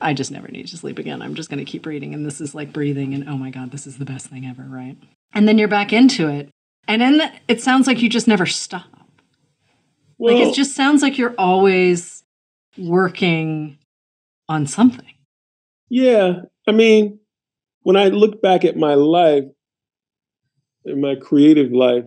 I 0.00 0.14
just 0.14 0.30
never 0.30 0.48
need 0.48 0.66
to 0.68 0.76
sleep 0.76 0.98
again. 0.98 1.22
I'm 1.22 1.34
just 1.34 1.50
going 1.50 1.64
to 1.64 1.70
keep 1.70 1.86
reading. 1.86 2.14
And 2.14 2.26
this 2.26 2.40
is 2.40 2.54
like 2.54 2.72
breathing. 2.72 3.14
And 3.14 3.28
oh 3.28 3.36
my 3.36 3.50
God, 3.50 3.70
this 3.70 3.86
is 3.86 3.98
the 3.98 4.04
best 4.04 4.26
thing 4.26 4.46
ever, 4.46 4.62
right? 4.62 4.96
And 5.32 5.46
then 5.46 5.58
you're 5.58 5.68
back 5.68 5.92
into 5.92 6.28
it. 6.28 6.50
And 6.88 7.00
then 7.00 7.32
it 7.46 7.62
sounds 7.62 7.86
like 7.86 8.02
you 8.02 8.08
just 8.08 8.28
never 8.28 8.46
stop. 8.46 8.84
Well, 10.18 10.34
like 10.34 10.48
it 10.48 10.54
just 10.54 10.74
sounds 10.74 11.02
like 11.02 11.16
you're 11.16 11.34
always 11.38 12.24
working 12.76 13.78
on 14.48 14.66
something. 14.66 15.14
Yeah. 15.88 16.42
I 16.66 16.72
mean, 16.72 17.20
when 17.82 17.96
I 17.96 18.08
look 18.08 18.42
back 18.42 18.64
at 18.64 18.76
my 18.76 18.94
life, 18.94 19.44
in 20.84 21.00
my 21.00 21.14
creative 21.14 21.72
life, 21.72 22.04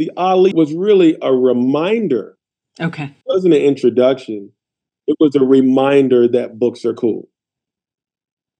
the 0.00 0.10
Ali 0.16 0.50
was 0.54 0.72
really 0.72 1.18
a 1.20 1.30
reminder. 1.30 2.38
Okay. 2.80 3.04
It 3.04 3.14
wasn't 3.26 3.52
an 3.52 3.60
introduction. 3.60 4.50
It 5.06 5.14
was 5.20 5.36
a 5.36 5.44
reminder 5.44 6.26
that 6.26 6.58
books 6.58 6.86
are 6.86 6.94
cool. 6.94 7.28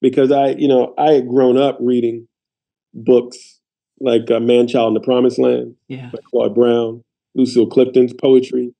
Because 0.02 0.30
I, 0.30 0.48
you 0.50 0.68
know, 0.68 0.92
I 0.98 1.12
had 1.12 1.28
grown 1.28 1.56
up 1.56 1.78
reading 1.80 2.28
books 2.92 3.58
like 4.00 4.30
uh, 4.30 4.38
Man 4.38 4.68
Child 4.68 4.88
in 4.88 4.94
the 4.94 5.00
Promised 5.00 5.38
Land 5.38 5.76
yeah. 5.88 6.10
by 6.10 6.18
Claude 6.30 6.54
Brown, 6.54 7.02
Lucille 7.34 7.68
Clifton's 7.68 8.12
poetry. 8.12 8.74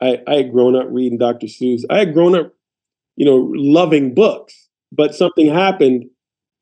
I, 0.00 0.22
I 0.26 0.36
had 0.36 0.50
grown 0.50 0.76
up 0.76 0.86
reading 0.88 1.18
Dr. 1.18 1.46
Seuss. 1.46 1.82
I 1.90 1.98
had 1.98 2.14
grown 2.14 2.34
up, 2.34 2.54
you 3.16 3.26
know, 3.26 3.52
loving 3.54 4.14
books. 4.14 4.70
But 4.90 5.14
something 5.14 5.52
happened, 5.52 6.06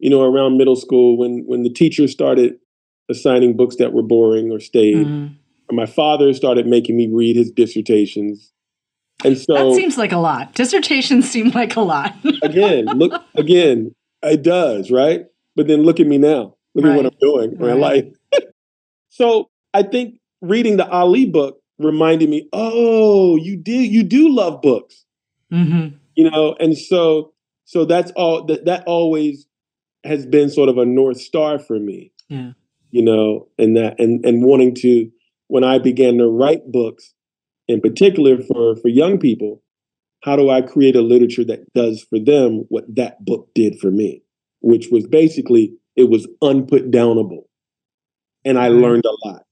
you 0.01 0.11
know, 0.11 0.25
around 0.25 0.57
middle 0.57 0.75
school 0.75 1.17
when 1.17 1.45
when 1.47 1.63
the 1.63 1.73
teachers 1.73 2.11
started 2.11 2.57
assigning 3.09 3.57
books 3.57 3.77
that 3.77 3.93
were 3.93 4.03
boring 4.03 4.51
or 4.51 4.61
stayed. 4.61 5.07
Mm-hmm. 5.07 5.77
my 5.77 5.87
father 5.87 6.33
started 6.33 6.67
making 6.67 6.97
me 6.97 7.09
read 7.09 7.37
his 7.37 7.51
dissertations. 7.51 8.53
And 9.25 9.39
so 9.39 9.71
that 9.71 9.77
seems 9.77 9.97
like 9.97 10.13
a 10.13 10.19
lot. 10.19 10.55
Dissertations 10.55 11.29
seem 11.29 11.51
like 11.51 11.77
a 11.77 11.81
lot. 11.81 12.15
again, 12.43 12.87
look 12.87 13.23
again, 13.35 13.95
it 14.23 14.43
does, 14.43 14.91
right? 14.91 15.27
But 15.55 15.67
then 15.67 15.83
look 15.85 16.01
at 16.01 16.07
me 16.07 16.19
now. 16.19 16.57
Look 16.75 16.85
right. 16.85 16.93
at 16.93 16.97
what 16.97 17.07
I'm 17.07 17.19
doing 17.21 17.53
in 17.53 17.59
right. 17.59 17.75
my 17.75 17.75
life. 17.75 18.05
so 19.09 19.49
I 19.73 19.83
think 19.83 20.21
reading 20.43 20.77
the 20.77 20.89
Ali 20.89 21.25
book 21.25 21.61
reminded 21.79 22.29
me, 22.29 22.49
oh, 22.53 23.37
you 23.37 23.57
do 23.57 23.73
you 23.73 24.03
do 24.03 24.35
love 24.35 24.61
books, 24.61 25.05
mm-hmm. 25.53 25.97
you 26.15 26.31
know, 26.31 26.55
and 26.61 26.77
so 26.77 27.33
so 27.65 27.85
that's 27.85 28.11
all 28.13 28.45
that 28.45 28.67
that 28.67 28.85
always 28.87 29.47
has 30.05 30.27
been 30.27 30.51
sort 30.51 30.69
of 30.69 30.79
a 30.79 30.85
north 30.85 31.21
star 31.21 31.59
for 31.59 31.79
me. 31.79 32.13
Yeah, 32.29 32.53
you 32.97 33.03
know, 33.03 33.47
and 33.59 33.77
that 33.77 34.01
and 34.01 34.25
and 34.25 34.43
wanting 34.43 34.75
to 34.77 35.11
when 35.49 35.65
I 35.65 35.79
began 35.79 36.17
to 36.17 36.27
write 36.27 36.73
books, 36.73 37.13
in 37.69 37.83
particular 37.83 38.39
for 38.39 38.75
for 38.77 38.89
young 38.89 39.19
people, 39.19 39.63
how 40.23 40.35
do 40.35 40.49
I 40.49 40.63
create 40.63 40.97
a 40.97 41.03
literature 41.03 41.45
that 41.45 41.71
does 41.75 42.03
for 42.03 42.19
them 42.19 42.65
what 42.71 42.85
that 42.97 43.23
book 43.23 43.51
did 43.55 43.79
for 43.79 43.91
me, 43.91 44.23
which 44.61 44.89
was 44.91 45.07
basically 45.07 45.75
it 45.95 46.09
was 46.09 46.27
unput 46.41 46.91
downable, 46.91 47.43
and 48.47 48.59
I 48.59 48.71
mm-hmm. 48.71 48.83
learned 48.83 49.05
a 49.05 49.29
lot. 49.29 49.43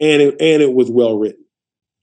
And 0.00 0.22
it 0.22 0.36
and 0.40 0.62
it 0.62 0.72
was 0.72 0.90
well 0.90 1.18
written. 1.18 1.44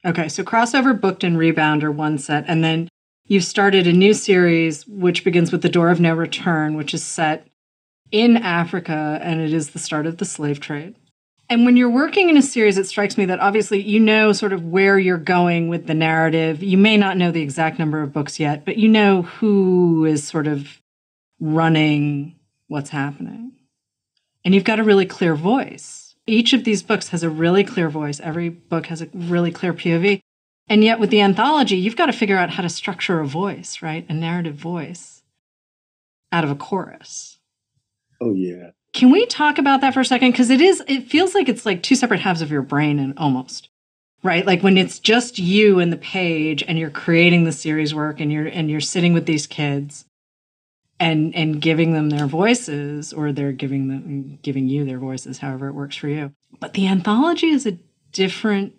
Okay, 0.05 0.29
so 0.29 0.43
crossover, 0.43 0.99
booked, 0.99 1.23
and 1.23 1.39
rebound 1.39 1.83
are 1.83 1.91
one 1.91 2.19
set, 2.19 2.45
and 2.47 2.63
then 2.63 2.87
you've 3.25 3.43
started 3.43 3.87
a 3.87 3.93
new 3.93 4.13
series 4.13 4.85
which 4.85 5.23
begins 5.23 5.51
with 5.51 5.63
the 5.63 5.69
Door 5.69 5.89
of 5.89 5.99
No 5.99 6.13
Return, 6.13 6.77
which 6.77 6.93
is 6.93 7.03
set 7.03 7.47
in 8.11 8.37
Africa, 8.37 9.19
and 9.21 9.41
it 9.41 9.53
is 9.53 9.71
the 9.71 9.79
start 9.79 10.05
of 10.05 10.17
the 10.17 10.25
slave 10.25 10.59
trade. 10.59 10.95
And 11.49 11.65
when 11.65 11.77
you're 11.77 11.89
working 11.89 12.29
in 12.29 12.37
a 12.37 12.41
series, 12.41 12.77
it 12.77 12.87
strikes 12.87 13.17
me 13.17 13.25
that 13.25 13.39
obviously 13.39 13.81
you 13.81 13.99
know 13.99 14.33
sort 14.33 14.51
of 14.51 14.65
where 14.65 14.99
you're 14.99 15.17
going 15.17 15.69
with 15.69 15.87
the 15.87 15.93
narrative. 15.93 16.61
You 16.61 16.77
may 16.77 16.97
not 16.97 17.17
know 17.17 17.31
the 17.31 17.41
exact 17.41 17.79
number 17.79 18.01
of 18.01 18.11
books 18.11 18.39
yet, 18.39 18.65
but 18.65 18.77
you 18.77 18.89
know 18.89 19.21
who 19.21 20.05
is 20.05 20.27
sort 20.27 20.47
of 20.47 20.81
running 21.39 22.35
what's 22.67 22.89
happening. 22.89 23.53
And 24.43 24.53
you've 24.53 24.65
got 24.65 24.79
a 24.79 24.83
really 24.83 25.05
clear 25.05 25.35
voice 25.35 26.07
each 26.27 26.51
of 26.51 26.65
these 26.65 26.83
books 26.83 27.09
has 27.09 27.23
a 27.23 27.29
really 27.29 27.63
clear 27.63 27.89
voice. 27.89 28.19
Every 28.19 28.49
book 28.49 28.87
has 28.87 29.01
a 29.01 29.07
really 29.13 29.51
clear 29.51 29.73
POV. 29.73 30.19
And 30.69 30.83
yet, 30.83 30.99
with 30.99 31.09
the 31.09 31.21
anthology, 31.21 31.77
you've 31.77 31.95
got 31.95 32.07
to 32.07 32.13
figure 32.13 32.37
out 32.37 32.51
how 32.51 32.63
to 32.63 32.69
structure 32.69 33.21
a 33.21 33.25
voice, 33.25 33.81
right? 33.81 34.05
A 34.09 34.13
narrative 34.13 34.55
voice 34.55 35.23
out 36.33 36.43
of 36.43 36.51
a 36.51 36.55
chorus. 36.55 37.36
Oh, 38.19 38.33
yeah. 38.33 38.71
Can 38.93 39.11
we 39.11 39.25
talk 39.25 39.57
about 39.57 39.81
that 39.81 39.93
for 39.93 39.99
a 39.99 40.05
second? 40.05 40.31
Because 40.31 40.49
it 40.49 40.61
is, 40.61 40.83
it 40.87 41.09
feels 41.09 41.35
like 41.35 41.49
it's 41.49 41.65
like 41.65 41.83
two 41.83 41.95
separate 41.95 42.21
halves 42.21 42.41
of 42.41 42.51
your 42.51 42.61
brain 42.61 42.99
and 42.99 43.17
almost, 43.17 43.69
right? 44.23 44.45
Like 44.45 44.63
when 44.63 44.77
it's 44.77 44.99
just 44.99 45.37
you 45.37 45.79
and 45.79 45.93
the 45.93 45.97
page 45.97 46.63
and 46.67 46.79
you're 46.79 46.89
creating 46.89 47.43
the 47.43 47.51
series 47.51 47.93
work 47.93 48.19
and 48.19 48.31
you're, 48.31 48.47
and 48.47 48.71
you're 48.71 48.81
sitting 48.81 49.13
with 49.13 49.25
these 49.25 49.45
kids 49.45 50.05
and 50.99 51.35
and 51.35 51.61
giving 51.61 51.93
them 51.93 52.09
their 52.09 52.27
voices 52.27 53.13
or 53.13 53.31
they're 53.31 53.51
giving 53.51 53.87
them 53.87 54.39
giving 54.41 54.67
you 54.67 54.85
their 54.85 54.97
voices 54.97 55.39
however 55.39 55.67
it 55.67 55.73
works 55.73 55.95
for 55.95 56.07
you 56.07 56.31
but 56.59 56.73
the 56.73 56.87
anthology 56.87 57.47
is 57.47 57.65
a 57.65 57.77
different 58.11 58.73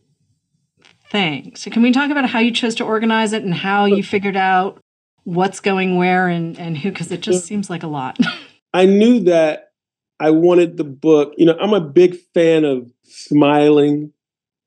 thing 1.11 1.55
so 1.55 1.71
can 1.71 1.83
we 1.83 1.93
talk 1.93 2.11
about 2.11 2.29
how 2.29 2.39
you 2.39 2.51
chose 2.51 2.75
to 2.75 2.85
organize 2.85 3.33
it 3.33 3.45
and 3.45 3.55
how 3.55 3.85
you 3.85 4.03
figured 4.03 4.37
out 4.37 4.79
what's 5.25 5.61
going 5.61 5.97
where 5.97 6.29
and 6.29 6.59
and 6.59 6.79
who 6.79 6.91
because 6.91 7.13
it 7.13 7.21
just 7.21 7.45
seems 7.45 7.71
like 7.71 7.83
a 7.83 7.89
lot 7.89 8.19
i 8.73 8.85
knew 8.85 9.21
that 9.21 9.73
i 10.21 10.31
wanted 10.31 10.77
the 10.77 10.85
book 10.85 11.35
you 11.37 11.47
know 11.47 11.57
i'm 11.61 11.75
a 11.75 11.81
big 11.81 12.17
fan 12.35 12.65
of 12.65 12.91
smiling 13.05 14.13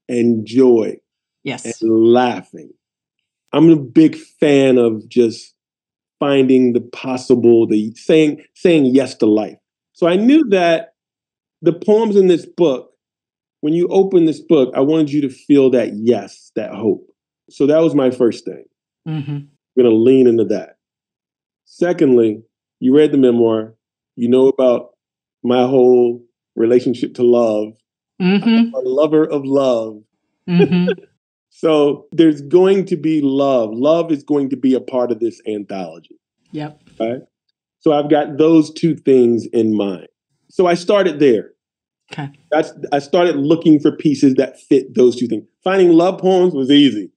and 0.10 0.46
joy 0.46 0.96
yes 1.44 1.82
and 1.82 1.90
laughing 1.90 2.72
i'm 3.54 3.70
a 3.70 3.76
big 3.76 4.16
fan 4.16 4.78
of 4.78 5.08
just 5.10 5.54
finding 6.22 6.74
the 6.74 6.80
possible, 6.80 7.66
the 7.66 7.94
saying 7.96 8.46
saying 8.54 8.86
yes 8.86 9.16
to 9.16 9.26
life. 9.26 9.58
So 9.94 10.08
I 10.08 10.16
knew 10.16 10.48
that 10.50 10.94
the 11.64 11.74
poems 11.74 12.16
in 12.16 12.28
this 12.28 12.46
book, 12.46 12.92
when 13.62 13.74
you 13.74 13.88
open 13.88 14.26
this 14.26 14.40
book, 14.40 14.72
I 14.76 14.82
wanted 14.82 15.12
you 15.12 15.22
to 15.22 15.30
feel 15.30 15.72
that 15.72 15.94
yes, 15.96 16.52
that 16.56 16.74
hope. 16.76 17.08
So 17.50 17.66
that 17.66 17.80
was 17.80 17.96
my 17.96 18.12
first 18.12 18.46
thing. 18.46 18.64
Mm-hmm. 19.08 19.32
I'm 19.32 19.50
going 19.76 19.90
to 19.90 19.96
lean 19.96 20.28
into 20.28 20.46
that. 20.46 20.78
Secondly, 21.66 22.44
you 22.80 22.96
read 22.96 23.12
the 23.12 23.18
memoir. 23.18 23.74
You 24.22 24.30
know 24.30 24.50
about 24.50 24.92
my 25.44 25.64
whole 25.64 26.24
relationship 26.56 27.16
to 27.16 27.24
love. 27.24 27.74
Mm-hmm. 28.22 28.76
a 28.76 28.80
lover 28.82 29.26
of 29.26 29.46
love. 29.46 30.04
Mm-hmm. 30.48 30.90
So 31.54 32.08
there's 32.14 32.42
going 32.42 32.86
to 32.86 32.96
be 32.96 33.20
love. 33.22 33.72
Love 33.74 34.10
is 34.10 34.24
going 34.24 34.50
to 34.52 34.56
be 34.56 34.74
a 34.74 34.80
part 34.80 35.12
of 35.12 35.20
this 35.20 35.42
anthology. 35.46 36.18
Yep. 36.54 36.82
Right. 36.98 37.20
So 37.80 37.92
I've 37.92 38.10
got 38.10 38.38
those 38.38 38.74
two 38.74 38.96
things 38.96 39.46
in 39.52 39.76
mind. 39.76 40.08
So 40.50 40.66
I 40.66 40.76
started 40.76 41.20
there. 41.20 41.52
Okay. 42.12 42.30
That's 42.52 42.72
I 42.94 43.00
started 43.00 43.36
looking 43.36 43.82
for 43.82 43.92
pieces 43.92 44.36
that 44.36 44.62
fit 44.62 44.96
those 44.96 45.18
two 45.18 45.28
things. 45.28 45.44
Finding 45.62 45.92
love 45.92 46.20
poems 46.20 46.54
was 46.54 46.72
easy. 46.72 47.12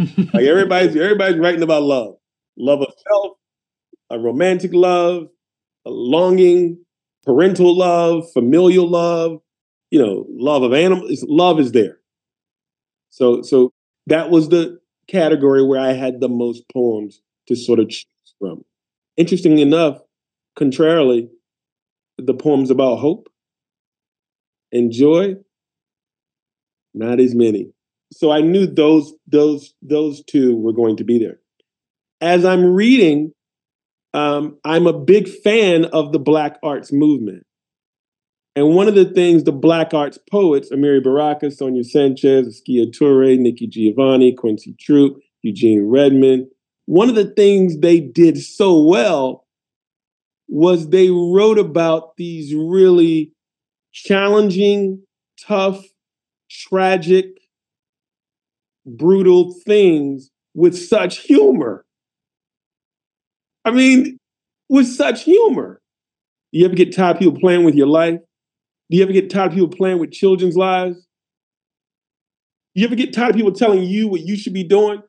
like 0.00 0.44
everybody's 0.44 0.96
everybody's 0.96 1.38
writing 1.38 1.62
about 1.62 1.84
love. 1.84 2.16
Love 2.58 2.80
of 2.80 2.92
self, 3.08 3.36
a 4.10 4.18
romantic 4.18 4.74
love, 4.74 5.28
longing, 5.84 6.78
parental 7.24 7.76
love, 7.76 8.30
familial 8.32 8.88
love, 8.88 9.40
you 9.90 9.98
know, 9.98 10.26
love 10.30 10.62
of 10.62 10.72
animals. 10.72 11.24
Love 11.28 11.60
is 11.60 11.72
there. 11.72 11.98
So 13.10 13.42
so 13.42 13.72
that 14.06 14.30
was 14.30 14.48
the 14.48 14.78
category 15.08 15.64
where 15.64 15.80
I 15.80 15.92
had 15.92 16.20
the 16.20 16.28
most 16.28 16.64
poems 16.72 17.20
to 17.48 17.56
sort 17.56 17.78
of 17.78 17.88
choose 17.88 18.06
from. 18.38 18.64
Interestingly 19.16 19.62
enough, 19.62 19.98
contrarily, 20.56 21.28
the 22.16 22.34
poems 22.34 22.70
about 22.70 22.96
hope 22.96 23.28
and 24.72 24.92
joy, 24.92 25.34
not 26.94 27.20
as 27.20 27.34
many. 27.34 27.72
So 28.12 28.30
I 28.30 28.40
knew 28.40 28.66
those 28.66 29.12
those 29.26 29.74
those 29.82 30.22
two 30.24 30.56
were 30.56 30.72
going 30.72 30.96
to 30.96 31.04
be 31.04 31.18
there. 31.18 31.38
As 32.20 32.44
I'm 32.44 32.64
reading, 32.64 33.32
um, 34.14 34.58
I'm 34.64 34.86
a 34.86 34.92
big 34.92 35.28
fan 35.28 35.86
of 35.86 36.12
the 36.12 36.18
Black 36.18 36.58
arts 36.62 36.92
movement. 36.92 37.44
And 38.56 38.74
one 38.74 38.88
of 38.88 38.94
the 38.94 39.04
things 39.04 39.44
the 39.44 39.52
Black 39.52 39.94
arts 39.94 40.18
poets, 40.30 40.70
Amiri 40.70 41.02
Baraka, 41.02 41.50
Sonia 41.50 41.84
Sanchez, 41.84 42.46
Askia 42.48 42.86
Toure, 42.86 43.38
Nikki 43.38 43.66
Giovanni, 43.66 44.34
Quincy 44.34 44.74
Troupe, 44.80 45.20
Eugene 45.42 45.84
Redmond, 45.86 46.48
one 46.86 47.08
of 47.08 47.14
the 47.14 47.32
things 47.32 47.78
they 47.78 48.00
did 48.00 48.36
so 48.38 48.82
well 48.82 49.46
was 50.48 50.88
they 50.88 51.08
wrote 51.08 51.58
about 51.58 52.16
these 52.16 52.52
really 52.52 53.32
challenging, 53.92 55.00
tough, 55.40 55.84
tragic, 56.50 57.26
brutal 58.84 59.54
things 59.64 60.30
with 60.54 60.76
such 60.76 61.18
humor. 61.18 61.84
I 63.64 63.70
mean, 63.70 64.18
with 64.68 64.86
such 64.86 65.24
humor. 65.24 65.80
Do 66.52 66.58
You 66.58 66.64
ever 66.64 66.74
get 66.74 66.94
tired 66.94 67.16
of 67.16 67.20
people 67.20 67.38
playing 67.38 67.64
with 67.64 67.74
your 67.74 67.86
life? 67.86 68.18
Do 68.90 68.96
you 68.96 69.02
ever 69.02 69.12
get 69.12 69.30
tired 69.30 69.52
of 69.52 69.54
people 69.54 69.68
playing 69.68 69.98
with 69.98 70.10
children's 70.10 70.56
lives? 70.56 70.96
Do 72.74 72.80
You 72.80 72.86
ever 72.86 72.96
get 72.96 73.12
tired 73.12 73.30
of 73.30 73.36
people 73.36 73.52
telling 73.52 73.84
you 73.84 74.08
what 74.08 74.22
you 74.22 74.36
should 74.36 74.54
be 74.54 74.64
doing 74.64 75.02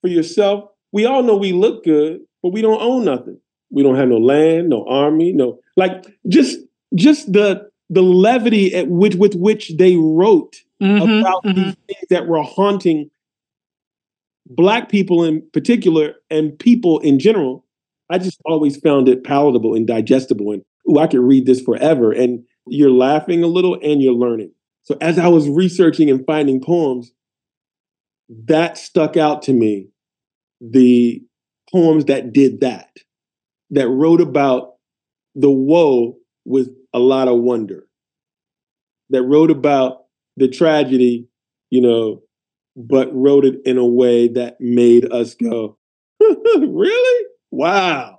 for 0.00 0.08
yourself? 0.08 0.70
We 0.92 1.04
all 1.04 1.22
know 1.22 1.36
we 1.36 1.52
look 1.52 1.84
good, 1.84 2.20
but 2.42 2.52
we 2.52 2.62
don't 2.62 2.80
own 2.80 3.04
nothing. 3.04 3.38
We 3.70 3.82
don't 3.82 3.96
have 3.96 4.08
no 4.08 4.18
land, 4.18 4.70
no 4.70 4.86
army, 4.88 5.32
no 5.32 5.58
like 5.76 6.04
just 6.28 6.58
just 6.94 7.32
the 7.32 7.68
the 7.90 8.02
levity 8.02 8.74
at 8.74 8.88
which 8.88 9.14
with 9.14 9.34
which 9.34 9.72
they 9.76 9.96
wrote 9.96 10.56
mm-hmm, 10.82 11.20
about 11.20 11.44
mm-hmm. 11.44 11.62
these 11.62 11.76
things 11.86 12.06
that 12.10 12.26
were 12.26 12.42
haunting 12.42 13.10
black 14.46 14.88
people 14.88 15.24
in 15.24 15.42
particular 15.52 16.14
and 16.30 16.58
people 16.58 16.98
in 17.00 17.18
general. 17.18 17.64
I 18.10 18.18
just 18.18 18.40
always 18.44 18.76
found 18.76 19.08
it 19.08 19.24
palatable 19.24 19.74
and 19.74 19.86
digestible 19.86 20.52
and 20.52 20.62
ooh, 20.88 20.98
I 20.98 21.06
could 21.06 21.20
read 21.20 21.46
this 21.46 21.60
forever. 21.60 22.12
And 22.12 22.44
you're 22.66 22.90
laughing 22.90 23.42
a 23.42 23.48
little 23.48 23.78
and 23.82 24.02
you're 24.02 24.14
learning. 24.14 24.52
So 24.82 24.96
as 25.00 25.18
I 25.18 25.28
was 25.28 25.48
researching 25.48 26.10
and 26.10 26.24
finding 26.24 26.60
poems, 26.60 27.12
that 28.28 28.78
stuck 28.78 29.16
out 29.16 29.42
to 29.42 29.52
me. 29.52 29.88
The 30.60 31.22
poems 31.72 32.06
that 32.06 32.32
did 32.32 32.60
that 32.60 32.90
that 33.70 33.88
wrote 33.88 34.20
about 34.20 34.74
the 35.34 35.50
woe 35.50 36.16
with 36.44 36.68
a 36.94 36.98
lot 36.98 37.28
of 37.28 37.40
wonder, 37.40 37.86
that 39.10 39.22
wrote 39.22 39.50
about 39.50 40.04
the 40.36 40.48
tragedy, 40.48 41.28
you 41.70 41.80
know, 41.80 42.22
but 42.76 43.12
wrote 43.12 43.44
it 43.44 43.60
in 43.64 43.78
a 43.78 43.86
way 43.86 44.28
that 44.28 44.60
made 44.60 45.12
us 45.12 45.34
go, 45.34 45.76
really? 46.20 47.26
Wow. 47.50 48.18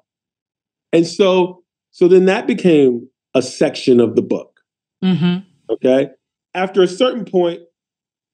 And 0.93 1.05
so, 1.05 1.63
so 1.91 2.07
then 2.07 2.25
that 2.25 2.47
became 2.47 3.09
a 3.33 3.41
section 3.41 3.99
of 3.99 4.15
the 4.15 4.21
book. 4.21 4.59
Mm-hmm. 5.03 5.73
Okay. 5.73 6.09
After 6.53 6.81
a 6.81 6.87
certain 6.87 7.25
point, 7.25 7.61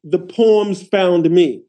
the 0.04 0.20
poems 0.20 0.82
found 0.88 1.30
me. 1.30 1.64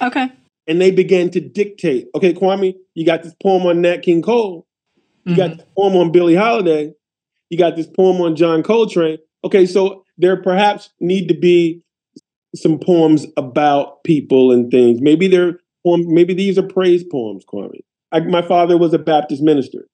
Okay. 0.00 0.30
And 0.66 0.80
they 0.80 0.90
began 0.90 1.30
to 1.30 1.40
dictate. 1.40 2.08
Okay, 2.14 2.32
Kwame, 2.32 2.74
you 2.94 3.04
got 3.04 3.22
this 3.22 3.34
poem 3.42 3.66
on 3.66 3.80
Nat 3.80 3.98
King 3.98 4.22
Cole. 4.22 4.66
You 5.24 5.32
mm-hmm. 5.32 5.40
got 5.40 5.56
this 5.56 5.66
poem 5.76 5.96
on 5.96 6.12
Billie 6.12 6.36
Holiday. 6.36 6.92
You 7.50 7.58
got 7.58 7.76
this 7.76 7.86
poem 7.86 8.20
on 8.20 8.36
John 8.36 8.62
Coltrane. 8.62 9.18
Okay, 9.44 9.66
so 9.66 10.04
there 10.18 10.40
perhaps 10.40 10.90
need 11.00 11.28
to 11.28 11.34
be 11.34 11.82
some 12.54 12.78
poems 12.78 13.26
about 13.36 14.04
people 14.04 14.52
and 14.52 14.70
things. 14.70 15.00
Maybe 15.00 15.28
they're 15.28 15.58
maybe 15.84 16.32
these 16.34 16.58
are 16.58 16.62
praise 16.62 17.02
poems, 17.04 17.44
Kwame. 17.44 17.80
I, 18.12 18.20
my 18.20 18.42
father 18.42 18.76
was 18.76 18.92
a 18.92 18.98
Baptist 18.98 19.42
minister. 19.42 19.86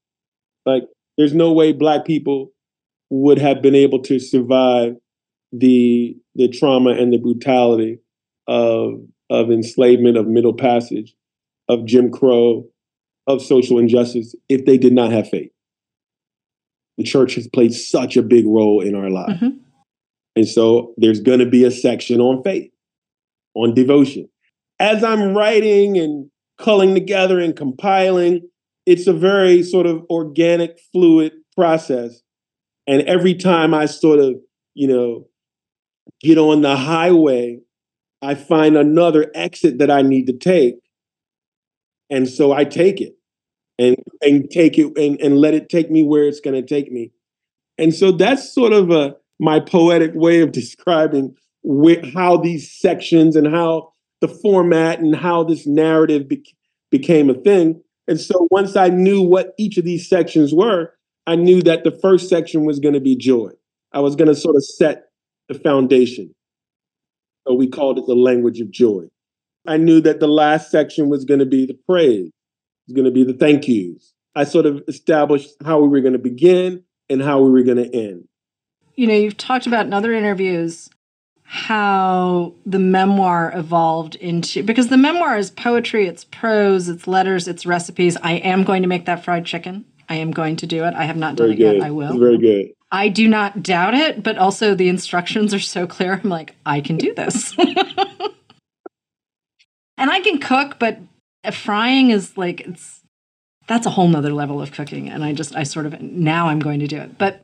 Like, 0.66 0.82
there's 1.16 1.34
no 1.34 1.52
way 1.52 1.72
black 1.72 2.04
people 2.04 2.52
would 3.10 3.38
have 3.38 3.62
been 3.62 3.74
able 3.74 4.02
to 4.02 4.18
survive 4.18 4.94
the 5.52 6.16
the 6.34 6.48
trauma 6.48 6.90
and 6.90 7.12
the 7.12 7.18
brutality 7.18 8.00
of 8.46 9.00
of 9.30 9.50
enslavement, 9.50 10.16
of 10.16 10.26
Middle 10.26 10.54
Passage, 10.54 11.14
of 11.68 11.86
Jim 11.86 12.10
Crow, 12.10 12.64
of 13.26 13.42
social 13.42 13.78
injustice 13.78 14.34
if 14.48 14.64
they 14.64 14.78
did 14.78 14.92
not 14.92 15.12
have 15.12 15.28
faith. 15.28 15.50
The 16.96 17.04
church 17.04 17.34
has 17.36 17.46
played 17.46 17.72
such 17.72 18.16
a 18.16 18.22
big 18.22 18.46
role 18.46 18.80
in 18.80 18.94
our 18.94 19.10
lives. 19.10 19.34
Mm-hmm. 19.34 19.58
And 20.36 20.48
so 20.48 20.94
there's 20.96 21.20
going 21.20 21.38
to 21.38 21.46
be 21.46 21.64
a 21.64 21.70
section 21.70 22.20
on 22.20 22.42
faith, 22.42 22.70
on 23.54 23.74
devotion. 23.74 24.28
As 24.80 25.04
I'm 25.04 25.34
writing 25.34 25.98
and 25.98 26.30
culling 26.58 26.94
together 26.94 27.40
and 27.40 27.56
compiling, 27.56 28.48
it's 28.86 29.06
a 29.06 29.12
very 29.12 29.62
sort 29.62 29.86
of 29.86 30.04
organic, 30.10 30.78
fluid 30.92 31.32
process. 31.56 32.22
And 32.86 33.02
every 33.02 33.34
time 33.34 33.74
I 33.74 33.86
sort 33.86 34.18
of, 34.18 34.34
you 34.74 34.88
know, 34.88 35.26
get 36.20 36.38
on 36.38 36.62
the 36.62 36.76
highway, 36.76 37.60
I 38.22 38.34
find 38.34 38.76
another 38.76 39.30
exit 39.34 39.78
that 39.78 39.90
I 39.90 40.02
need 40.02 40.26
to 40.26 40.32
take. 40.32 40.76
And 42.10 42.28
so 42.28 42.52
I 42.52 42.64
take 42.64 43.00
it 43.00 43.14
and 43.78 43.96
and 44.22 44.50
take 44.50 44.78
it 44.78 44.96
and, 44.96 45.20
and 45.20 45.38
let 45.38 45.54
it 45.54 45.68
take 45.68 45.90
me 45.90 46.02
where 46.02 46.24
it's 46.24 46.40
going 46.40 46.56
to 46.56 46.66
take 46.66 46.90
me. 46.90 47.12
And 47.76 47.94
so 47.94 48.10
that's 48.10 48.52
sort 48.52 48.72
of 48.72 48.90
a 48.90 49.14
my 49.38 49.60
poetic 49.60 50.12
way 50.14 50.40
of 50.40 50.52
describing 50.60 51.36
wh- 51.62 52.04
how 52.14 52.36
these 52.38 52.72
sections 52.72 53.36
and 53.36 53.46
how 53.46 53.92
the 54.20 54.28
format 54.28 55.00
and 55.00 55.14
how 55.14 55.44
this 55.44 55.66
narrative 55.66 56.28
be- 56.28 56.54
became 56.90 57.30
a 57.30 57.34
thing. 57.34 57.82
And 58.06 58.20
so 58.20 58.48
once 58.50 58.76
I 58.76 58.88
knew 58.88 59.22
what 59.22 59.54
each 59.58 59.76
of 59.76 59.84
these 59.84 60.08
sections 60.08 60.54
were, 60.54 60.92
I 61.26 61.36
knew 61.36 61.62
that 61.62 61.84
the 61.84 61.90
first 61.90 62.28
section 62.28 62.64
was 62.64 62.80
going 62.80 62.94
to 62.94 63.00
be 63.00 63.16
joy. 63.16 63.50
I 63.92 64.00
was 64.00 64.16
going 64.16 64.28
to 64.28 64.34
sort 64.34 64.56
of 64.56 64.64
set 64.64 65.10
the 65.48 65.54
foundation. 65.54 66.34
So 67.46 67.54
we 67.54 67.68
called 67.68 67.98
it 67.98 68.06
the 68.06 68.14
language 68.14 68.60
of 68.60 68.70
joy. 68.70 69.04
I 69.66 69.76
knew 69.76 70.00
that 70.00 70.20
the 70.20 70.28
last 70.28 70.70
section 70.70 71.08
was 71.08 71.24
going 71.24 71.40
to 71.40 71.46
be 71.46 71.66
the 71.66 71.78
praise 71.86 72.30
is 72.88 72.94
going 72.94 73.04
to 73.04 73.10
be 73.10 73.24
the 73.24 73.34
thank 73.34 73.68
yous. 73.68 74.14
I 74.34 74.44
sort 74.44 74.66
of 74.66 74.82
established 74.88 75.50
how 75.64 75.80
we 75.80 75.88
were 75.88 76.00
going 76.00 76.14
to 76.14 76.18
begin 76.18 76.84
and 77.10 77.22
how 77.22 77.40
we 77.40 77.50
were 77.50 77.62
going 77.62 77.78
to 77.78 77.94
end. 77.94 78.28
You 78.94 79.06
know, 79.06 79.14
you've 79.14 79.36
talked 79.36 79.66
about 79.66 79.86
in 79.86 79.92
other 79.92 80.12
interviews 80.12 80.88
how 81.50 82.52
the 82.66 82.78
memoir 82.78 83.50
evolved 83.56 84.16
into 84.16 84.62
because 84.62 84.88
the 84.88 84.98
memoir 84.98 85.38
is 85.38 85.50
poetry, 85.50 86.06
it's 86.06 86.24
prose, 86.24 86.90
it's 86.90 87.06
letters, 87.06 87.48
it's 87.48 87.64
recipes. 87.64 88.18
I 88.22 88.32
am 88.32 88.64
going 88.64 88.82
to 88.82 88.88
make 88.88 89.06
that 89.06 89.24
fried 89.24 89.46
chicken. 89.46 89.86
I 90.10 90.16
am 90.16 90.30
going 90.30 90.56
to 90.56 90.66
do 90.66 90.84
it. 90.84 90.92
I 90.92 91.04
have 91.04 91.16
not 91.16 91.36
done 91.36 91.46
very 91.46 91.54
it 91.54 91.56
good. 91.56 91.76
yet. 91.78 91.86
I 91.86 91.90
will. 91.90 92.10
It's 92.10 92.18
very 92.18 92.36
good. 92.36 92.74
I 92.92 93.08
do 93.08 93.26
not 93.28 93.62
doubt 93.62 93.94
it, 93.94 94.22
but 94.22 94.36
also 94.36 94.74
the 94.74 94.90
instructions 94.90 95.54
are 95.54 95.60
so 95.60 95.86
clear. 95.86 96.20
I'm 96.22 96.28
like, 96.28 96.54
I 96.66 96.82
can 96.82 96.98
do 96.98 97.14
this. 97.14 97.56
and 97.58 97.70
I 99.96 100.20
can 100.20 100.38
cook, 100.40 100.78
but 100.78 100.98
frying 101.50 102.10
is 102.10 102.36
like 102.36 102.60
it's 102.60 103.00
that's 103.68 103.86
a 103.86 103.90
whole 103.90 104.08
nother 104.08 104.34
level 104.34 104.60
of 104.60 104.72
cooking 104.72 105.08
and 105.08 105.24
i 105.24 105.32
just 105.32 105.56
i 105.56 105.62
sort 105.62 105.86
of 105.86 105.98
now 106.02 106.48
i'm 106.48 106.58
going 106.58 106.80
to 106.80 106.86
do 106.86 106.98
it 106.98 107.16
but 107.16 107.42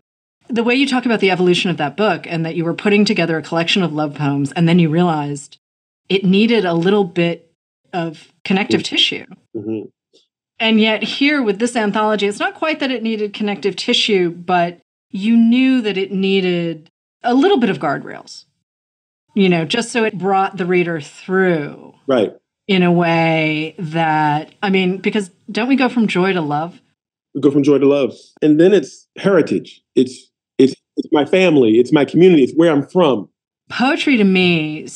the 0.48 0.64
way 0.64 0.74
you 0.74 0.86
talk 0.86 1.06
about 1.06 1.20
the 1.20 1.30
evolution 1.30 1.70
of 1.70 1.76
that 1.78 1.96
book 1.96 2.26
and 2.26 2.44
that 2.44 2.54
you 2.54 2.64
were 2.64 2.74
putting 2.74 3.04
together 3.04 3.38
a 3.38 3.42
collection 3.42 3.82
of 3.82 3.92
love 3.92 4.14
poems 4.14 4.52
and 4.52 4.68
then 4.68 4.78
you 4.78 4.88
realized 4.88 5.58
it 6.08 6.24
needed 6.24 6.64
a 6.64 6.74
little 6.74 7.04
bit 7.04 7.50
of 7.92 8.32
connective 8.44 8.82
mm-hmm. 8.82 8.94
tissue 8.94 9.26
mm-hmm. 9.56 9.86
and 10.58 10.80
yet 10.80 11.02
here 11.02 11.42
with 11.42 11.58
this 11.58 11.76
anthology 11.76 12.26
it's 12.26 12.38
not 12.38 12.54
quite 12.54 12.80
that 12.80 12.90
it 12.90 13.02
needed 13.02 13.32
connective 13.32 13.76
tissue 13.76 14.30
but 14.30 14.80
you 15.10 15.36
knew 15.36 15.80
that 15.80 15.96
it 15.96 16.12
needed 16.12 16.90
a 17.22 17.34
little 17.34 17.58
bit 17.58 17.70
of 17.70 17.78
guardrails 17.78 18.44
you 19.34 19.48
know 19.48 19.64
just 19.64 19.90
so 19.90 20.04
it 20.04 20.18
brought 20.18 20.56
the 20.56 20.66
reader 20.66 21.00
through 21.00 21.94
right 22.06 22.34
in 22.66 22.82
a 22.82 22.92
way 22.92 23.74
that 23.78 24.52
I 24.62 24.70
mean, 24.70 24.98
because 24.98 25.30
don't 25.50 25.68
we 25.68 25.76
go 25.76 25.88
from 25.88 26.06
joy 26.06 26.32
to 26.32 26.40
love? 26.40 26.80
We 27.34 27.40
go 27.40 27.50
from 27.50 27.62
joy 27.62 27.78
to 27.78 27.86
love, 27.86 28.14
and 28.40 28.60
then 28.60 28.72
it's 28.72 29.08
heritage. 29.16 29.82
It's 29.94 30.30
it's 30.96 31.12
my 31.12 31.24
family. 31.24 31.78
It's 31.78 31.92
my 31.92 32.04
community. 32.04 32.42
It's 32.42 32.54
where 32.54 32.70
I'm 32.70 32.86
from. 32.86 33.28
Poetry 33.70 34.16
to 34.16 34.24
me, 34.24 34.86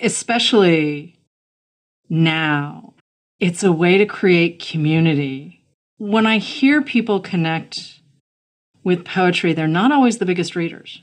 especially 0.00 1.18
now, 2.08 2.94
it's 3.38 3.62
a 3.62 3.72
way 3.72 3.98
to 3.98 4.06
create 4.06 4.64
community. 4.64 5.64
When 5.98 6.26
I 6.26 6.38
hear 6.38 6.82
people 6.82 7.20
connect 7.20 8.00
with 8.82 9.04
poetry, 9.04 9.52
they're 9.52 9.68
not 9.68 9.92
always 9.92 10.18
the 10.18 10.26
biggest 10.26 10.56
readers 10.56 11.02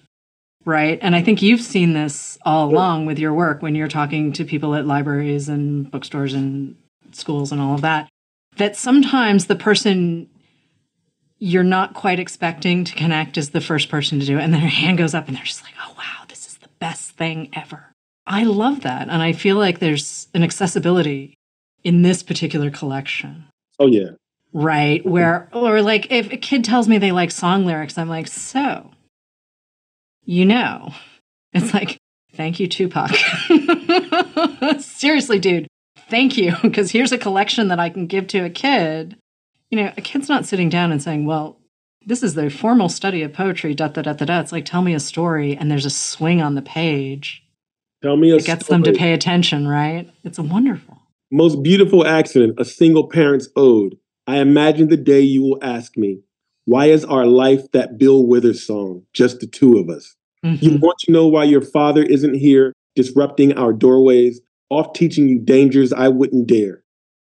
right? 0.65 0.99
And 1.01 1.15
I 1.15 1.21
think 1.21 1.41
you've 1.41 1.61
seen 1.61 1.93
this 1.93 2.37
all 2.45 2.69
along 2.69 3.05
with 3.05 3.19
your 3.19 3.33
work 3.33 3.61
when 3.61 3.75
you're 3.75 3.87
talking 3.87 4.31
to 4.33 4.45
people 4.45 4.75
at 4.75 4.85
libraries 4.85 5.49
and 5.49 5.89
bookstores 5.89 6.33
and 6.33 6.75
schools 7.11 7.51
and 7.51 7.61
all 7.61 7.75
of 7.75 7.81
that. 7.81 8.09
That 8.57 8.75
sometimes 8.75 9.45
the 9.45 9.55
person 9.55 10.29
you're 11.39 11.63
not 11.63 11.93
quite 11.93 12.19
expecting 12.19 12.83
to 12.83 12.93
connect 12.95 13.37
is 13.37 13.51
the 13.51 13.61
first 13.61 13.89
person 13.89 14.19
to 14.19 14.25
do 14.25 14.37
it. 14.37 14.43
And 14.43 14.53
then 14.53 14.61
their 14.61 14.69
hand 14.69 14.97
goes 14.97 15.13
up 15.13 15.27
and 15.27 15.37
they're 15.37 15.43
just 15.43 15.63
like, 15.63 15.73
oh, 15.81 15.93
wow, 15.97 16.25
this 16.27 16.47
is 16.47 16.57
the 16.57 16.67
best 16.79 17.11
thing 17.11 17.49
ever. 17.53 17.93
I 18.27 18.43
love 18.43 18.81
that. 18.81 19.09
And 19.09 19.21
I 19.21 19.33
feel 19.33 19.57
like 19.57 19.79
there's 19.79 20.27
an 20.33 20.43
accessibility 20.43 21.33
in 21.83 22.01
this 22.01 22.21
particular 22.21 22.69
collection. 22.69 23.45
Oh, 23.79 23.87
yeah. 23.87 24.11
Right. 24.51 25.05
Where, 25.05 25.49
or 25.53 25.81
like 25.81 26.11
if 26.11 26.31
a 26.31 26.37
kid 26.37 26.63
tells 26.63 26.87
me 26.87 26.97
they 26.97 27.11
like 27.11 27.31
song 27.31 27.65
lyrics, 27.65 27.97
I'm 27.97 28.09
like, 28.09 28.27
so, 28.27 28.91
you 30.25 30.45
know, 30.45 30.93
it's 31.53 31.73
like, 31.73 31.97
thank 32.33 32.59
you, 32.59 32.67
Tupac. 32.67 33.11
Seriously, 34.79 35.39
dude, 35.39 35.67
thank 36.09 36.37
you. 36.37 36.55
Because 36.61 36.91
here's 36.91 37.11
a 37.11 37.17
collection 37.17 37.69
that 37.69 37.79
I 37.79 37.89
can 37.89 38.07
give 38.07 38.27
to 38.27 38.39
a 38.39 38.49
kid. 38.49 39.15
You 39.69 39.83
know, 39.83 39.93
a 39.97 40.01
kid's 40.01 40.29
not 40.29 40.45
sitting 40.45 40.69
down 40.69 40.91
and 40.91 41.01
saying, 41.01 41.25
well, 41.25 41.59
this 42.05 42.23
is 42.23 42.33
the 42.33 42.49
formal 42.49 42.89
study 42.89 43.21
of 43.21 43.33
poetry, 43.33 43.75
da 43.75 43.87
da 43.87 44.01
da 44.01 44.13
da 44.13 44.25
da. 44.25 44.39
It's 44.39 44.51
like, 44.51 44.65
tell 44.65 44.81
me 44.81 44.93
a 44.93 44.99
story, 44.99 45.55
and 45.55 45.69
there's 45.69 45.85
a 45.85 45.91
swing 45.91 46.41
on 46.41 46.55
the 46.55 46.61
page. 46.61 47.43
Tell 48.01 48.17
me 48.17 48.31
a 48.31 48.37
It 48.37 48.45
gets 48.45 48.67
them 48.67 48.83
to 48.83 48.93
pay 48.93 49.13
attention, 49.13 49.67
right? 49.67 50.09
It's 50.23 50.37
a 50.39 50.43
wonderful. 50.43 50.97
Most 51.31 51.61
beautiful 51.61 52.07
accident, 52.07 52.59
a 52.59 52.65
single 52.65 53.07
parent's 53.07 53.49
ode. 53.55 53.97
I 54.25 54.37
imagine 54.37 54.87
the 54.87 54.97
day 54.97 55.21
you 55.21 55.41
will 55.43 55.59
ask 55.61 55.97
me, 55.97 56.21
why 56.65 56.85
is 56.87 57.05
our 57.05 57.25
life 57.25 57.71
that 57.73 57.97
Bill 57.97 58.25
Withers 58.25 58.65
song, 58.65 59.03
just 59.13 59.39
the 59.39 59.47
two 59.47 59.77
of 59.77 59.89
us? 59.89 60.15
Mhm. 60.43 60.61
You 60.61 60.77
want 60.77 60.97
to 60.99 61.11
know 61.11 61.27
why 61.27 61.43
your 61.43 61.61
father 61.61 62.03
isn't 62.03 62.35
here, 62.35 62.73
disrupting 62.95 63.53
our 63.53 63.73
doorways, 63.73 64.41
off 64.69 64.93
teaching 64.93 65.27
you 65.27 65.39
dangers 65.39 65.91
I 65.91 66.07
wouldn't 66.07 66.47
dare. 66.47 66.83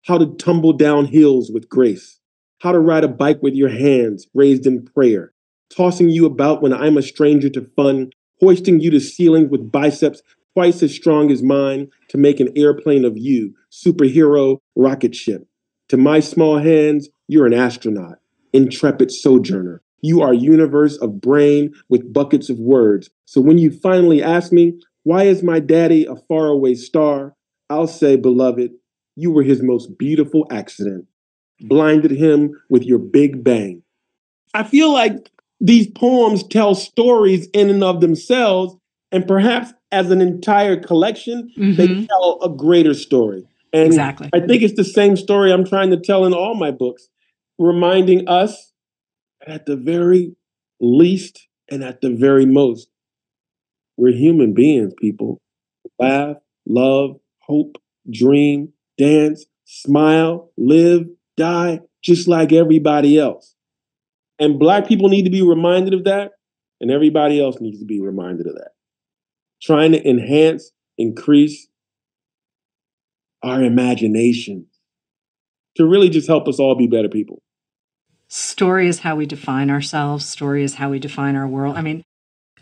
How 0.05 0.17
to 0.17 0.27
tumble 0.37 0.73
down 0.73 1.05
hills 1.05 1.51
with 1.51 1.69
grace. 1.69 2.19
How 2.61 2.71
to 2.71 2.79
ride 2.79 3.03
a 3.03 3.07
bike 3.07 3.41
with 3.41 3.55
your 3.55 3.69
hands 3.69 4.27
raised 4.35 4.67
in 4.67 4.85
prayer. 4.85 5.33
Tossing 5.75 6.09
you 6.09 6.27
about 6.27 6.61
when 6.61 6.73
I'm 6.73 6.95
a 6.95 7.01
stranger 7.01 7.49
to 7.49 7.65
fun, 7.75 8.11
hoisting 8.39 8.79
you 8.79 8.91
to 8.91 8.99
ceilings 8.99 9.49
with 9.49 9.71
biceps 9.71 10.21
twice 10.53 10.83
as 10.83 10.93
strong 10.93 11.31
as 11.31 11.41
mine 11.41 11.89
to 12.09 12.19
make 12.19 12.39
an 12.39 12.49
airplane 12.55 13.03
of 13.03 13.17
you, 13.17 13.55
superhero 13.71 14.59
rocket 14.75 15.15
ship. 15.15 15.47
To 15.89 15.97
my 15.97 16.19
small 16.19 16.59
hands, 16.59 17.09
you're 17.27 17.47
an 17.47 17.53
astronaut, 17.55 18.19
intrepid 18.53 19.11
sojourner. 19.11 19.81
You 20.01 20.21
are 20.21 20.33
universe 20.33 20.97
of 20.97 21.19
brain 21.19 21.73
with 21.89 22.13
buckets 22.13 22.47
of 22.51 22.59
words. 22.59 23.09
So 23.25 23.41
when 23.41 23.57
you 23.57 23.71
finally 23.71 24.21
ask 24.21 24.51
me, 24.51 24.79
why 25.01 25.23
is 25.23 25.41
my 25.41 25.59
daddy 25.59 26.05
a 26.05 26.15
faraway 26.15 26.75
star? 26.75 27.35
I'll 27.71 27.87
say, 27.87 28.17
beloved, 28.17 28.69
you 29.15 29.31
were 29.31 29.43
his 29.43 29.63
most 29.63 29.97
beautiful 29.97 30.45
accident. 30.51 31.07
Blinded 31.61 32.11
him 32.11 32.51
with 32.69 32.83
your 32.83 32.99
big 32.99 33.43
bang. 33.43 33.83
I 34.53 34.63
feel 34.63 34.91
like 34.91 35.29
these 35.59 35.87
poems 35.87 36.43
tell 36.43 36.75
stories 36.75 37.47
in 37.53 37.69
and 37.69 37.83
of 37.83 38.01
themselves, 38.01 38.75
and 39.11 39.27
perhaps 39.27 39.73
as 39.91 40.09
an 40.11 40.21
entire 40.21 40.77
collection, 40.77 41.51
they 41.77 41.87
Mhm. 41.87 42.07
tell 42.07 42.39
a 42.41 42.49
greater 42.49 42.93
story. 42.93 43.43
And 43.73 43.87
Exactly. 43.87 44.29
I 44.33 44.39
think 44.41 44.63
it's 44.63 44.75
the 44.75 44.83
same 44.83 45.15
story 45.15 45.51
I'm 45.51 45.63
trying 45.65 45.91
to 45.91 45.97
tell 45.97 46.25
in 46.25 46.33
all 46.33 46.55
my 46.55 46.71
books, 46.71 47.09
reminding 47.57 48.27
us 48.27 48.73
at 49.47 49.65
the 49.65 49.75
very 49.75 50.35
least 50.79 51.47
and 51.69 51.83
at 51.83 52.01
the 52.01 52.09
very 52.09 52.45
most, 52.45 52.89
we're 53.97 54.13
human 54.13 54.53
beings, 54.53 54.93
people. 54.99 55.39
Laugh, 55.99 56.37
love, 56.65 57.19
hope, 57.39 57.77
dream, 58.09 58.73
dance, 58.97 59.45
smile, 59.65 60.51
live, 60.57 61.07
die, 61.41 61.79
just 62.03 62.27
like 62.27 62.53
everybody 62.53 63.17
else. 63.17 63.55
And 64.39 64.59
Black 64.59 64.87
people 64.87 65.09
need 65.09 65.23
to 65.23 65.31
be 65.31 65.41
reminded 65.41 65.93
of 65.93 66.03
that, 66.05 66.31
and 66.79 66.91
everybody 66.91 67.41
else 67.41 67.59
needs 67.59 67.79
to 67.79 67.85
be 67.85 67.99
reminded 67.99 68.47
of 68.47 68.53
that. 68.55 68.71
Trying 69.61 69.91
to 69.93 70.07
enhance, 70.07 70.71
increase 70.97 71.67
our 73.43 73.63
imagination 73.63 74.67
to 75.75 75.87
really 75.87 76.09
just 76.09 76.27
help 76.27 76.47
us 76.47 76.59
all 76.59 76.75
be 76.75 76.87
better 76.87 77.09
people. 77.09 77.41
Story 78.27 78.87
is 78.87 78.99
how 78.99 79.15
we 79.15 79.25
define 79.25 79.69
ourselves, 79.69 80.27
story 80.27 80.63
is 80.63 80.75
how 80.75 80.89
we 80.89 80.99
define 80.99 81.35
our 81.35 81.47
world. 81.47 81.75
I 81.75 81.81
mean, 81.81 82.03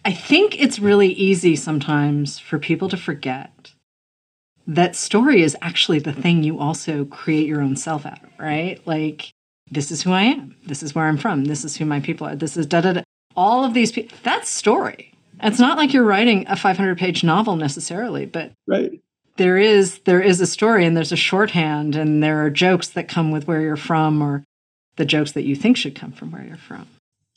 I 0.06 0.14
think 0.14 0.60
it's 0.60 0.80
really 0.80 1.10
easy 1.10 1.56
sometimes 1.56 2.40
for 2.40 2.58
people 2.58 2.90
to 2.90 2.98
forget 2.98 3.74
that 4.70 4.96
story 4.96 5.42
is 5.42 5.58
actually 5.64 5.98
the 5.98 6.14
thing 6.14 6.44
you 6.44 6.60
also 6.60 7.04
create 7.06 7.48
your 7.48 7.60
own 7.60 7.76
self 7.76 8.06
out 8.06 8.24
of, 8.24 8.30
right? 8.38 8.80
Like, 8.86 9.32
this 9.72 9.90
is 9.90 10.04
who 10.04 10.12
I 10.12 10.22
am. 10.24 10.56
This 10.66 10.84
is 10.84 10.94
where 10.94 11.06
I'm 11.06 11.18
from. 11.18 11.46
This 11.46 11.66
is 11.66 11.76
who 11.78 11.86
my 11.86 12.00
people 12.00 12.28
are. 12.28 12.36
This 12.36 12.56
is 12.56 12.68
da 12.68 12.82
da 12.82 12.94
da. 12.94 13.02
All 13.36 13.66
of 13.66 13.74
these 13.74 13.92
people. 13.92 14.16
That's 14.22 14.48
story. 14.48 15.14
It's 15.42 15.60
not 15.60 15.78
like 15.78 15.92
you're 15.92 16.04
writing 16.04 16.46
a 16.48 16.56
500 16.56 16.98
page 17.00 17.24
novel 17.24 17.56
necessarily, 17.56 18.26
but 18.28 18.52
Right. 18.68 19.00
there 19.38 19.58
is 19.58 20.00
there 20.00 20.22
is 20.22 20.40
a 20.40 20.46
story 20.48 20.86
and 20.86 20.96
there's 20.96 21.12
a 21.12 21.16
shorthand 21.18 21.96
and 21.96 22.22
there 22.22 22.44
are 22.46 22.50
jokes 22.52 22.90
that 22.90 23.08
come 23.08 23.32
with 23.32 23.48
where 23.48 23.62
you're 23.62 23.76
from 23.76 24.22
or 24.22 24.44
the 24.98 25.06
jokes 25.06 25.32
that 25.32 25.46
you 25.46 25.56
think 25.56 25.78
should 25.78 25.96
come 25.96 26.12
from 26.12 26.32
where 26.32 26.44
you're 26.46 26.58
from. 26.58 26.86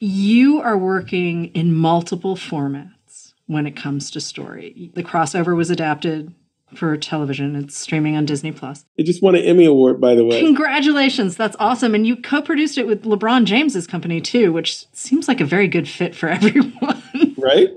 You 0.00 0.60
are 0.60 0.76
working 0.76 1.46
in 1.54 1.74
multiple 1.74 2.36
formats 2.36 3.32
when 3.46 3.66
it 3.66 3.76
comes 3.76 4.10
to 4.10 4.20
story. 4.20 4.90
The 4.94 5.04
crossover 5.04 5.56
was 5.56 5.70
adapted 5.70 6.34
for 6.76 6.96
television. 6.96 7.56
It's 7.56 7.76
streaming 7.76 8.16
on 8.16 8.24
Disney 8.24 8.52
Plus. 8.52 8.84
It 8.96 9.04
just 9.04 9.22
won 9.22 9.34
an 9.34 9.42
Emmy 9.42 9.64
Award, 9.66 10.00
by 10.00 10.14
the 10.14 10.24
way. 10.24 10.40
Congratulations, 10.40 11.36
that's 11.36 11.56
awesome. 11.58 11.94
And 11.94 12.06
you 12.06 12.16
co-produced 12.16 12.78
it 12.78 12.86
with 12.86 13.04
LeBron 13.04 13.44
James's 13.44 13.86
company 13.86 14.20
too, 14.20 14.52
which 14.52 14.86
seems 14.92 15.28
like 15.28 15.40
a 15.40 15.44
very 15.44 15.68
good 15.68 15.88
fit 15.88 16.14
for 16.14 16.28
everyone. 16.30 17.02
Right? 17.38 17.70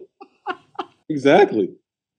exactly. 1.10 1.69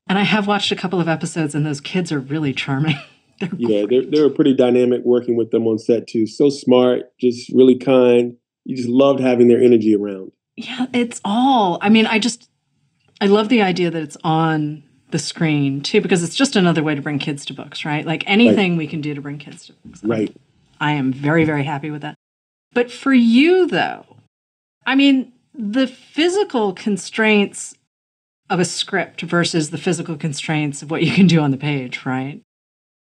and 0.09 0.19
I 0.19 0.23
have 0.23 0.47
watched 0.47 0.73
a 0.73 0.77
couple 0.77 1.01
of 1.01 1.09
episodes 1.09 1.55
and 1.55 1.65
those 1.67 1.81
kids 1.81 2.13
are 2.13 2.21
really 2.21 2.53
charming. 2.53 2.97
They're 3.41 3.51
Yeah, 3.59 3.85
they 3.89 4.01
they 4.01 4.23
were 4.23 4.31
pretty 4.31 4.55
dynamic 4.55 5.03
working 5.05 5.37
with 5.37 5.51
them 5.51 5.67
on 5.67 5.79
set 5.79 6.07
too. 6.07 6.27
So 6.27 6.49
smart, 6.49 7.03
just 7.21 7.51
really 7.53 7.77
kind. 7.77 8.37
You 8.65 8.77
just 8.77 8.89
loved 8.89 9.21
having 9.21 9.49
their 9.49 9.61
energy 9.61 9.95
around. 9.95 10.33
Yeah, 10.57 10.87
it's 10.95 11.21
all. 11.23 11.79
I 11.83 11.91
mean, 11.91 12.07
I 12.07 12.19
just 12.19 12.49
I 13.21 13.27
love 13.27 13.51
the 13.51 13.61
idea 13.61 13.91
that 13.91 14.03
it's 14.03 14.17
on 14.25 14.85
the 15.11 15.19
screen 15.19 15.81
too 15.81 16.01
because 16.01 16.23
it's 16.23 16.35
just 16.35 16.57
another 16.57 16.83
way 16.83 16.95
to 16.95 17.03
bring 17.03 17.19
kids 17.19 17.45
to 17.47 17.55
books, 17.55 17.85
right? 17.85 18.05
Like 18.05 18.25
anything 18.27 18.77
we 18.77 18.87
can 18.87 19.01
do 19.01 19.15
to 19.15 19.21
bring 19.21 19.39
kids 19.39 19.67
to 19.67 19.73
books. 19.73 20.03
Right. 20.03 20.35
I 20.81 20.93
am 20.93 21.13
very 21.13 21.45
very 21.45 21.65
happy 21.65 21.91
with 21.91 22.03
that. 22.03 22.17
But 22.73 22.91
for 22.91 23.13
you 23.13 23.67
though, 23.67 24.05
I 24.85 24.95
mean, 24.95 25.33
the 25.55 25.87
physical 25.87 26.73
constraints 26.73 27.75
of 28.51 28.61
a 28.61 28.65
script 28.65 29.23
versus 29.23 29.71
the 29.71 29.79
physical 29.79 30.17
constraints 30.17 30.83
of 30.83 30.91
what 30.91 31.03
you 31.03 31.13
can 31.13 31.27
do 31.27 31.41
on 31.41 31.51
the 31.51 31.57
page, 31.57 32.05
right? 32.05 32.41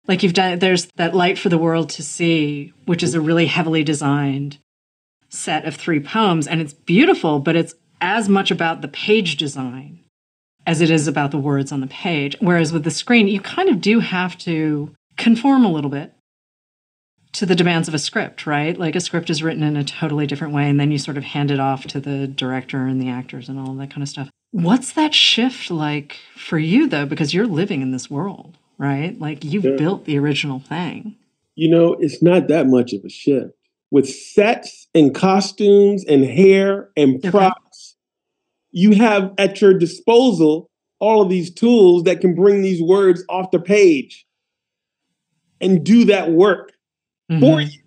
Like 0.08 0.24
you've 0.24 0.34
done 0.34 0.60
there's 0.60 0.88
that 0.96 1.16
light 1.16 1.38
for 1.38 1.50
the 1.50 1.58
world 1.58 1.90
to 1.92 2.04
see, 2.04 2.74
which 2.86 3.04
is 3.04 3.14
a 3.14 3.22
really 3.22 3.46
heavily 3.46 3.84
designed 3.84 4.58
set 5.30 5.66
of 5.66 5.76
three 5.76 6.00
poems 6.00 6.48
and 6.48 6.60
it's 6.60 6.74
beautiful, 6.74 7.40
but 7.40 7.56
it's 7.56 7.76
as 8.02 8.28
much 8.28 8.52
about 8.52 8.82
the 8.82 8.88
page 8.88 9.38
design 9.38 10.03
as 10.66 10.82
it 10.82 10.90
is 10.90 11.08
about 11.08 11.32
the 11.32 11.38
words 11.38 11.72
on 11.72 11.82
the 11.82 11.88
page. 11.88 12.36
Whereas 12.40 12.72
with 12.72 12.84
the 12.84 12.92
screen, 12.92 13.28
you 13.28 13.40
kind 13.42 13.70
of 13.70 13.82
do 13.82 14.00
have 14.00 14.38
to 14.40 14.94
conform 15.18 15.64
a 15.66 15.72
little 15.72 15.90
bit 15.90 16.14
to 17.34 17.46
the 17.46 17.56
demands 17.56 17.88
of 17.88 17.94
a 17.94 18.00
script, 18.00 18.46
right? 18.46 18.78
Like 18.78 18.96
a 18.96 19.02
script 19.02 19.30
is 19.30 19.42
written 19.42 19.64
in 19.64 19.76
a 19.76 19.84
totally 19.84 20.28
different 20.28 20.54
way, 20.54 20.70
and 20.70 20.80
then 20.80 20.92
you 20.92 20.98
sort 21.00 21.18
of 21.18 21.24
hand 21.24 21.50
it 21.52 21.60
off 21.60 21.86
to 21.88 22.00
the 22.00 22.28
director 22.28 22.86
and 22.86 23.02
the 23.02 23.10
actors 23.10 23.50
and 23.50 23.60
all 23.60 23.74
that 23.76 23.90
kind 23.90 24.04
of 24.04 24.10
stuff. 24.10 24.30
What's 24.52 24.94
that 24.94 25.16
shift 25.16 25.72
like 25.72 26.18
for 26.36 26.60
you, 26.60 26.88
though? 26.88 27.06
Because 27.08 27.34
you're 27.34 27.48
living 27.48 27.82
in 27.82 27.92
this 27.92 28.10
world, 28.10 28.58
right? 28.78 29.20
Like 29.20 29.44
you've 29.44 29.66
Yeah. 29.66 29.76
built 29.78 30.06
the 30.06 30.18
original 30.20 30.60
thing. 30.60 31.16
You 31.56 31.70
know, 31.70 31.94
it's 32.00 32.22
not 32.22 32.48
that 32.50 32.68
much 32.68 32.94
of 32.94 33.04
a 33.04 33.10
shift. 33.10 33.54
With 33.90 34.08
sets 34.10 34.88
and 34.96 35.14
costumes 35.14 36.04
and 36.06 36.26
hair 36.26 36.90
and 36.96 37.16
Okay. 37.18 37.30
You 38.74 38.96
have 38.96 39.34
at 39.38 39.62
your 39.62 39.74
disposal 39.74 40.70
all 41.00 41.22
of 41.22 41.30
these 41.30 41.54
tools 41.54 42.04
that 42.04 42.20
can 42.20 42.36
bring 42.36 42.62
these 42.62 42.82
words 42.82 43.24
off 43.30 43.52
the 43.52 43.60
page 43.60 44.26
and 45.62 45.84
do 45.84 46.06
that 46.06 46.32
work 46.32 46.74
for 47.40 47.60
Mhm. 47.60 47.72
you. 47.74 47.80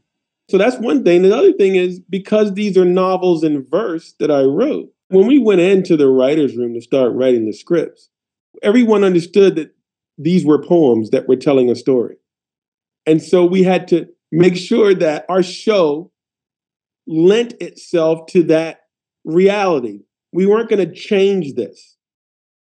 So 0.49 0.59
that's 0.59 0.79
one 0.79 1.03
thing. 1.03 1.23
The 1.23 1.37
other 1.37 1.53
thing 1.53 1.75
is 1.75 1.99
because 2.01 2.55
these 2.55 2.79
are 2.79 2.85
novels 2.85 3.43
in 3.43 3.65
verse 3.65 4.15
that 4.21 4.31
I 4.31 4.43
wrote, 4.45 4.93
when 5.09 5.27
we 5.27 5.39
went 5.39 5.61
into 5.61 5.97
the 5.97 6.09
writer's 6.09 6.57
room 6.57 6.75
to 6.75 6.81
start 6.81 7.13
writing 7.13 7.47
the 7.47 7.53
scripts, 7.53 8.09
everyone 8.63 9.03
understood 9.03 9.57
that 9.57 9.75
these 10.19 10.45
were 10.45 10.63
poems 10.63 11.11
that 11.11 11.29
were 11.29 11.37
telling 11.37 11.69
a 11.69 11.75
story. 11.75 12.17
And 13.07 13.23
so 13.23 13.45
we 13.45 13.63
had 13.63 13.89
to 13.89 14.09
make 14.31 14.57
sure 14.57 14.95
that 14.95 15.27
our 15.29 15.43
show 15.43 16.11
lent 17.07 17.55
itself 17.61 18.27
to 18.27 18.43
that 18.45 18.83
reality. 19.25 20.01
We 20.37 20.47
weren't 20.47 20.69
going 20.69 20.87
to 20.87 20.95
change 20.95 21.55
this. 21.55 21.97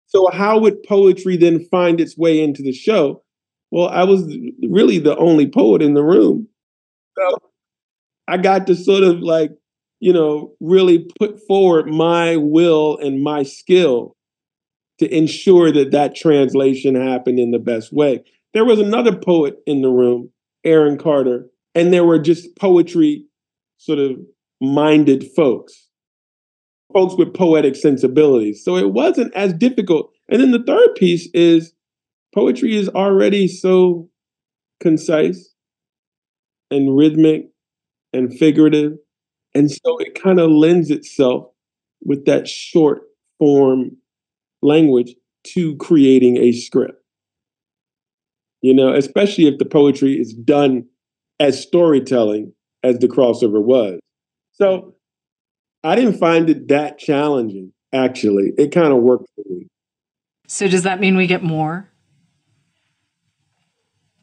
So, 0.08 0.30
how 0.32 0.60
would 0.60 0.84
poetry 0.84 1.38
then 1.38 1.66
find 1.72 2.02
its 2.02 2.18
way 2.18 2.44
into 2.44 2.62
the 2.62 2.74
show? 2.74 3.24
Well, 3.72 3.88
I 3.88 4.04
was 4.04 4.38
really 4.70 5.00
the 5.00 5.16
only 5.18 5.50
poet 5.50 5.82
in 5.82 5.94
the 5.94 6.04
room. 6.04 6.50
So 7.18 7.38
I 8.28 8.38
got 8.38 8.68
to 8.68 8.76
sort 8.76 9.04
of 9.04 9.20
like, 9.20 9.52
you 10.02 10.12
know, 10.12 10.54
really 10.60 11.08
put 11.18 11.40
forward 11.48 11.88
my 11.88 12.36
will 12.36 12.98
and 12.98 13.24
my 13.24 13.44
skill 13.44 14.18
to 15.00 15.16
ensure 15.16 15.72
that 15.72 15.92
that 15.92 16.16
translation 16.16 16.96
happened 16.96 17.40
in 17.40 17.52
the 17.52 17.60
best 17.60 17.94
way. 17.94 18.24
There 18.54 18.66
was 18.66 18.80
another 18.80 19.16
poet 19.16 19.56
in 19.66 19.82
the 19.82 19.90
room, 19.90 20.30
Aaron 20.66 20.98
Carter, 20.98 21.48
and 21.74 21.94
there 21.94 22.04
were 22.04 22.20
just 22.20 22.56
poetry 22.58 23.26
sort 23.78 24.00
of 24.00 24.18
minded 24.60 25.32
folks, 25.36 25.88
folks 26.94 27.16
with 27.18 27.34
poetic 27.34 27.76
sensibilities. 27.76 28.64
So 28.64 28.78
it 28.78 28.92
wasn't 28.92 29.34
as 29.36 29.54
difficult. 29.54 30.12
And 30.30 30.42
then 30.42 30.52
the 30.52 30.64
third 30.64 30.96
piece 30.96 31.28
is 31.34 31.74
poetry 32.34 32.76
is 32.76 32.90
already 32.90 33.48
so 33.48 34.10
concise 34.80 35.54
and 36.70 36.96
rhythmic 36.96 37.50
and 38.14 38.34
figurative. 38.38 38.94
And 39.54 39.70
so 39.70 39.98
it 40.00 40.22
kind 40.22 40.40
of 40.40 40.50
lends 40.50 40.90
itself 40.90 41.48
with 42.04 42.26
that 42.26 42.48
short 42.48 43.04
form 43.38 43.98
language 44.62 45.16
to 45.44 45.76
creating 45.78 46.38
a 46.38 46.52
script. 46.52 47.04
You 48.62 48.74
know, 48.74 48.94
especially 48.94 49.48
if 49.48 49.58
the 49.58 49.66
poetry 49.66 50.20
is 50.20 50.34
done 50.34 50.86
as 51.40 51.60
storytelling 51.60 52.54
as 52.84 53.00
the 53.00 53.08
crossover 53.08 53.62
was. 53.62 54.00
So 54.54 54.96
I 55.84 55.96
didn't 55.96 56.18
find 56.20 56.50
it 56.50 56.68
that 56.68 57.00
challenging, 57.00 57.74
actually. 57.92 58.54
It 58.58 58.72
kind 58.72 58.94
of 58.94 59.00
worked 59.00 59.30
for 59.36 59.44
me. 59.50 59.68
So 60.48 60.68
does 60.68 60.84
that 60.84 61.00
mean 61.00 61.18
we 61.18 61.28
get 61.28 61.44
more? 61.44 61.90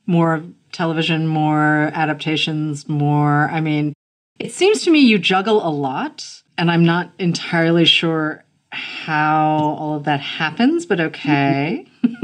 More 0.06 0.44
television, 0.72 1.26
more 1.26 1.90
adaptations, 1.94 2.88
more. 2.88 3.48
I 3.50 3.60
mean, 3.60 3.94
it 4.38 4.52
seems 4.52 4.82
to 4.82 4.90
me 4.90 5.00
you 5.00 5.18
juggle 5.18 5.66
a 5.66 5.70
lot, 5.70 6.42
and 6.56 6.70
I'm 6.70 6.84
not 6.84 7.12
entirely 7.18 7.84
sure 7.84 8.44
how 8.70 9.74
all 9.78 9.96
of 9.96 10.04
that 10.04 10.20
happens, 10.20 10.86
but 10.86 11.00
okay. 11.00 11.86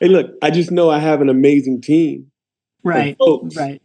hey, 0.00 0.08
look, 0.08 0.34
I 0.42 0.50
just 0.50 0.70
know 0.70 0.90
I 0.90 0.98
have 0.98 1.20
an 1.20 1.28
amazing 1.28 1.82
team. 1.82 2.30
Right. 2.82 3.16
right. 3.56 3.82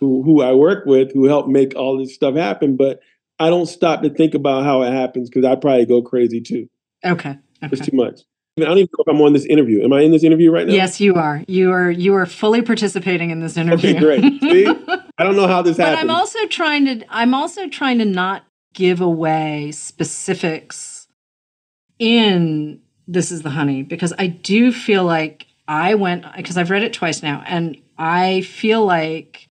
Who, 0.00 0.22
who 0.22 0.42
I 0.42 0.52
work 0.52 0.86
with 0.86 1.12
who 1.12 1.26
help 1.26 1.46
make 1.46 1.76
all 1.76 1.98
this 1.98 2.14
stuff 2.14 2.34
happen, 2.34 2.76
but 2.76 3.00
I 3.38 3.50
don't 3.50 3.66
stop 3.66 4.02
to 4.02 4.10
think 4.10 4.34
about 4.34 4.64
how 4.64 4.82
it 4.82 4.92
happens 4.92 5.28
because 5.28 5.44
I 5.44 5.56
probably 5.56 5.86
go 5.86 6.02
crazy 6.02 6.40
too. 6.40 6.68
Okay. 7.04 7.30
okay. 7.30 7.38
It's 7.62 7.86
too 7.86 7.96
much. 7.96 8.20
I 8.56 8.62
don't 8.66 8.78
even 8.78 8.88
know 8.96 9.04
if 9.04 9.14
I'm 9.14 9.20
on 9.20 9.32
this 9.32 9.46
interview. 9.46 9.82
Am 9.82 9.92
I 9.92 10.02
in 10.02 10.12
this 10.12 10.22
interview 10.22 10.52
right 10.52 10.66
now? 10.66 10.72
Yes, 10.72 11.00
you 11.00 11.16
are. 11.16 11.42
You 11.48 11.72
are. 11.72 11.90
You 11.90 12.14
are 12.14 12.24
fully 12.24 12.62
participating 12.62 13.30
in 13.30 13.40
this 13.40 13.56
interview. 13.56 13.90
Okay, 13.90 13.98
great. 13.98 14.20
See, 14.42 14.66
I 15.18 15.24
don't 15.24 15.34
know 15.34 15.48
how 15.48 15.60
this 15.62 15.76
happened. 15.76 15.96
But 15.96 16.00
I'm 16.00 16.10
also 16.10 16.46
trying 16.46 16.84
to. 16.84 17.04
I'm 17.08 17.34
also 17.34 17.68
trying 17.68 17.98
to 17.98 18.04
not 18.04 18.44
give 18.72 19.00
away 19.00 19.72
specifics 19.72 21.08
in 21.98 22.80
This 23.08 23.32
Is 23.32 23.42
the 23.42 23.50
Honey 23.50 23.82
because 23.82 24.12
I 24.18 24.28
do 24.28 24.70
feel 24.70 25.04
like 25.04 25.48
I 25.66 25.96
went 25.96 26.24
because 26.36 26.56
I've 26.56 26.70
read 26.70 26.84
it 26.84 26.92
twice 26.92 27.24
now, 27.24 27.42
and 27.48 27.76
I 27.98 28.42
feel 28.42 28.86
like 28.86 29.48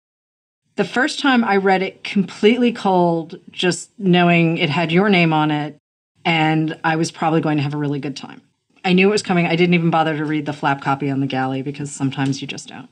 the 0.82 0.88
first 0.88 1.20
time 1.20 1.44
I 1.44 1.58
read 1.58 1.84
it 1.84 2.04
completely 2.04 2.72
cold, 2.72 3.40
just 3.52 3.92
knowing 4.00 4.58
it 4.58 4.72
had 4.72 4.92
your 4.92 5.10
name 5.10 5.32
on 5.32 5.52
it, 5.52 5.78
and 6.26 6.76
I 6.84 6.96
was 6.96 7.12
probably 7.12 7.40
going 7.40 7.58
to 7.58 7.64
have 7.64 7.76
a 7.76 7.78
really 7.78 8.00
good 8.00 8.18
time. 8.18 8.42
I 8.84 8.94
knew 8.94 9.08
it 9.08 9.12
was 9.12 9.22
coming. 9.22 9.46
I 9.46 9.56
didn't 9.56 9.76
even 9.76 9.92
bother 9.92 10.18
to 10.18 10.26
read 10.26 10.48
the 10.48 10.54
flap 10.54 10.82
copy 10.82 11.12
on 11.12 11.20
the 11.20 11.28
galley 11.28 11.62
because 11.62 11.92
sometimes 11.92 12.42
you 12.42 12.48
just 12.48 12.68
don't. 12.68 12.90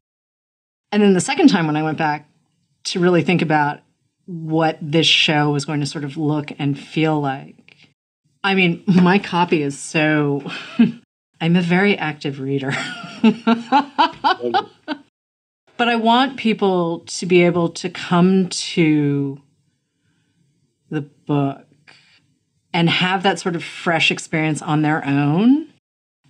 And 0.91 1.02
then 1.02 1.15
the 1.15 1.19
second 1.19 1.47
time 1.47 1.65
when 1.65 1.75
I 1.75 1.82
went 1.82 1.97
back 1.97 2.30
to 2.84 2.99
really 2.99 3.23
think 3.23 3.41
about 3.41 3.80
what 4.28 4.78
this 4.80 5.08
show 5.08 5.49
was 5.49 5.65
going 5.65 5.80
to 5.80 5.88
sort 5.88 6.04
of 6.04 6.15
look 6.15 6.52
and 6.60 6.78
feel 6.78 7.19
like, 7.19 7.89
I 8.43 8.54
mean, 8.54 8.84
my 8.86 9.17
copy 9.17 9.63
is 9.63 9.80
so. 9.80 10.43
I'm 11.41 11.56
a 11.56 11.62
very 11.62 11.97
active 11.97 12.39
reader. 12.39 12.71
but 15.80 15.88
I 15.88 15.96
want 15.96 16.36
people 16.36 17.00
to 17.08 17.26
be 17.26 17.42
able 17.44 17.70
to 17.70 17.89
come 17.89 18.50
to 18.50 19.42
the 20.92 21.02
book 21.02 21.65
and 22.74 22.89
have 22.89 23.24
that 23.24 23.39
sort 23.39 23.56
of 23.56 23.63
fresh 23.63 24.12
experience 24.12 24.62
on 24.62 24.82
their 24.82 25.04
own 25.06 25.68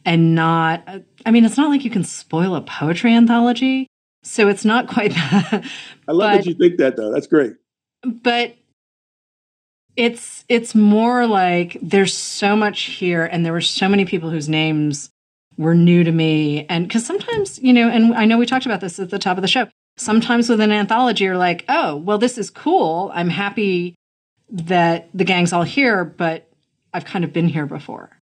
and 0.06 0.36
not 0.36 0.88
i 1.26 1.32
mean 1.32 1.44
it's 1.44 1.58
not 1.58 1.70
like 1.70 1.84
you 1.84 1.90
can 1.90 2.04
spoil 2.04 2.56
a 2.56 2.62
poetry 2.62 3.14
anthology 3.14 3.88
so 4.24 4.48
it's 4.48 4.64
not 4.64 4.88
quite 4.88 5.12
that 5.16 5.66
i 6.08 6.12
love 6.12 6.32
but, 6.32 6.38
that 6.38 6.46
you 6.46 6.54
think 6.54 6.78
that 6.78 6.96
though. 6.96 7.12
That's 7.12 7.28
great. 7.28 7.54
But 8.04 8.56
it's 9.96 10.46
it's 10.48 10.74
more 10.74 11.28
like 11.28 11.78
there's 11.82 12.16
so 12.16 12.56
much 12.56 12.84
here 12.84 13.26
and 13.26 13.46
there 13.46 13.52
were 13.52 13.60
so 13.60 13.90
many 13.90 14.06
people 14.06 14.30
whose 14.30 14.48
names 14.48 15.10
were 15.60 15.76
new 15.76 16.04
to 16.04 16.12
me 16.12 16.66
and 16.68 16.88
because 16.88 17.06
sometimes 17.06 17.60
you 17.60 17.74
know 17.74 17.88
and 17.90 18.16
i 18.16 18.26
know 18.26 18.38
we 18.38 18.46
talked 18.46 18.66
about 18.66 18.82
this 18.82 18.98
at 18.98 19.12
the 19.12 19.20
top 19.20 19.38
of 19.38 19.42
the 19.42 19.48
show 19.48 19.68
sometimes 19.98 20.50
with 20.50 20.62
an 20.62 20.72
anthology 20.72 21.26
you're 21.26 21.38
like 21.38 21.66
oh 21.70 21.96
well 21.98 22.18
this 22.18 22.38
is 22.38 22.50
cool 22.50 23.12
i'm 23.14 23.30
happy 23.30 23.94
that 24.50 25.10
the 25.14 25.26
gang's 25.26 25.54
all 25.54 25.64
here 25.64 26.04
but 26.06 26.50
i've 26.94 27.06
kind 27.06 27.24
of 27.24 27.32
been 27.32 27.50
here 27.50 27.66
before 27.66 28.20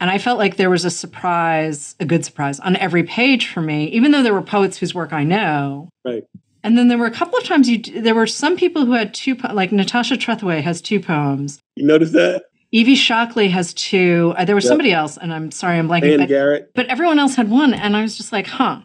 and 0.00 0.10
I 0.10 0.18
felt 0.18 0.38
like 0.38 0.56
there 0.56 0.70
was 0.70 0.84
a 0.84 0.90
surprise, 0.90 1.94
a 2.00 2.04
good 2.04 2.24
surprise 2.24 2.58
on 2.60 2.76
every 2.76 3.04
page 3.04 3.48
for 3.48 3.60
me, 3.60 3.86
even 3.86 4.10
though 4.10 4.22
there 4.22 4.34
were 4.34 4.42
poets 4.42 4.76
whose 4.76 4.94
work 4.94 5.12
I 5.12 5.24
know. 5.24 5.88
Right. 6.04 6.24
And 6.62 6.76
then 6.76 6.88
there 6.88 6.98
were 6.98 7.06
a 7.06 7.10
couple 7.10 7.38
of 7.38 7.44
times 7.44 7.68
you 7.68 7.78
there 7.78 8.14
were 8.14 8.26
some 8.26 8.56
people 8.56 8.86
who 8.86 8.92
had 8.92 9.14
two 9.14 9.34
like 9.34 9.70
Natasha 9.70 10.16
Trethewey 10.16 10.62
has 10.62 10.80
two 10.80 10.98
poems. 10.98 11.60
You 11.76 11.86
notice 11.86 12.10
that? 12.12 12.44
Evie 12.74 12.96
Shockley 12.96 13.50
has 13.50 13.72
two. 13.72 14.34
Uh, 14.36 14.44
there 14.44 14.56
was 14.56 14.64
yep. 14.64 14.70
somebody 14.70 14.92
else, 14.92 15.16
and 15.16 15.32
I'm 15.32 15.52
sorry, 15.52 15.78
I'm 15.78 15.88
blanking. 15.88 16.18
But, 16.18 16.28
Garrett. 16.28 16.72
But 16.74 16.86
everyone 16.88 17.20
else 17.20 17.36
had 17.36 17.48
one, 17.48 17.72
and 17.72 17.96
I 17.96 18.02
was 18.02 18.16
just 18.16 18.32
like, 18.32 18.48
huh, 18.48 18.80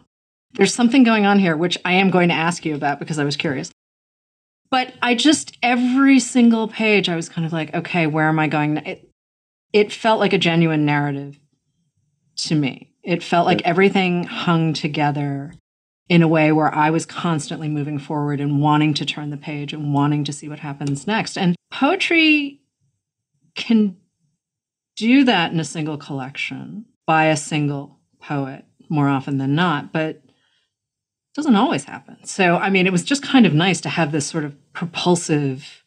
there's 0.52 0.72
something 0.72 1.02
going 1.02 1.26
on 1.26 1.40
here, 1.40 1.56
which 1.56 1.76
I 1.84 1.94
am 1.94 2.08
going 2.08 2.28
to 2.28 2.34
ask 2.36 2.64
you 2.64 2.76
about 2.76 3.00
because 3.00 3.18
I 3.18 3.24
was 3.24 3.36
curious. 3.36 3.72
But 4.70 4.94
I 5.02 5.16
just 5.16 5.58
every 5.60 6.20
single 6.20 6.68
page, 6.68 7.08
I 7.08 7.16
was 7.16 7.28
kind 7.28 7.44
of 7.44 7.52
like, 7.52 7.74
okay, 7.74 8.06
where 8.06 8.28
am 8.28 8.38
I 8.38 8.46
going? 8.46 8.76
It, 8.76 9.10
it 9.72 9.92
felt 9.92 10.20
like 10.20 10.32
a 10.32 10.38
genuine 10.38 10.84
narrative 10.84 11.40
to 12.44 12.54
me. 12.54 12.92
It 13.02 13.24
felt 13.24 13.44
like 13.44 13.62
everything 13.62 14.22
hung 14.22 14.72
together 14.72 15.52
in 16.08 16.22
a 16.22 16.28
way 16.28 16.52
where 16.52 16.72
I 16.72 16.90
was 16.90 17.06
constantly 17.06 17.68
moving 17.68 17.98
forward 17.98 18.40
and 18.40 18.60
wanting 18.60 18.94
to 18.94 19.04
turn 19.04 19.30
the 19.30 19.36
page 19.36 19.72
and 19.72 19.92
wanting 19.92 20.22
to 20.24 20.32
see 20.32 20.48
what 20.48 20.60
happens 20.60 21.08
next. 21.08 21.36
And 21.36 21.56
poetry 21.72 22.59
can 23.60 23.96
do 24.96 25.24
that 25.24 25.52
in 25.52 25.60
a 25.60 25.64
single 25.64 25.96
collection 25.96 26.86
by 27.06 27.26
a 27.26 27.36
single 27.36 28.00
poet 28.20 28.64
more 28.88 29.08
often 29.08 29.38
than 29.38 29.54
not, 29.54 29.92
but 29.92 30.16
it 30.16 30.24
doesn't 31.34 31.56
always 31.56 31.84
happen. 31.84 32.18
So, 32.24 32.56
I 32.56 32.70
mean, 32.70 32.86
it 32.86 32.92
was 32.92 33.04
just 33.04 33.22
kind 33.22 33.46
of 33.46 33.54
nice 33.54 33.80
to 33.82 33.88
have 33.88 34.10
this 34.10 34.26
sort 34.26 34.44
of 34.44 34.56
propulsive 34.72 35.84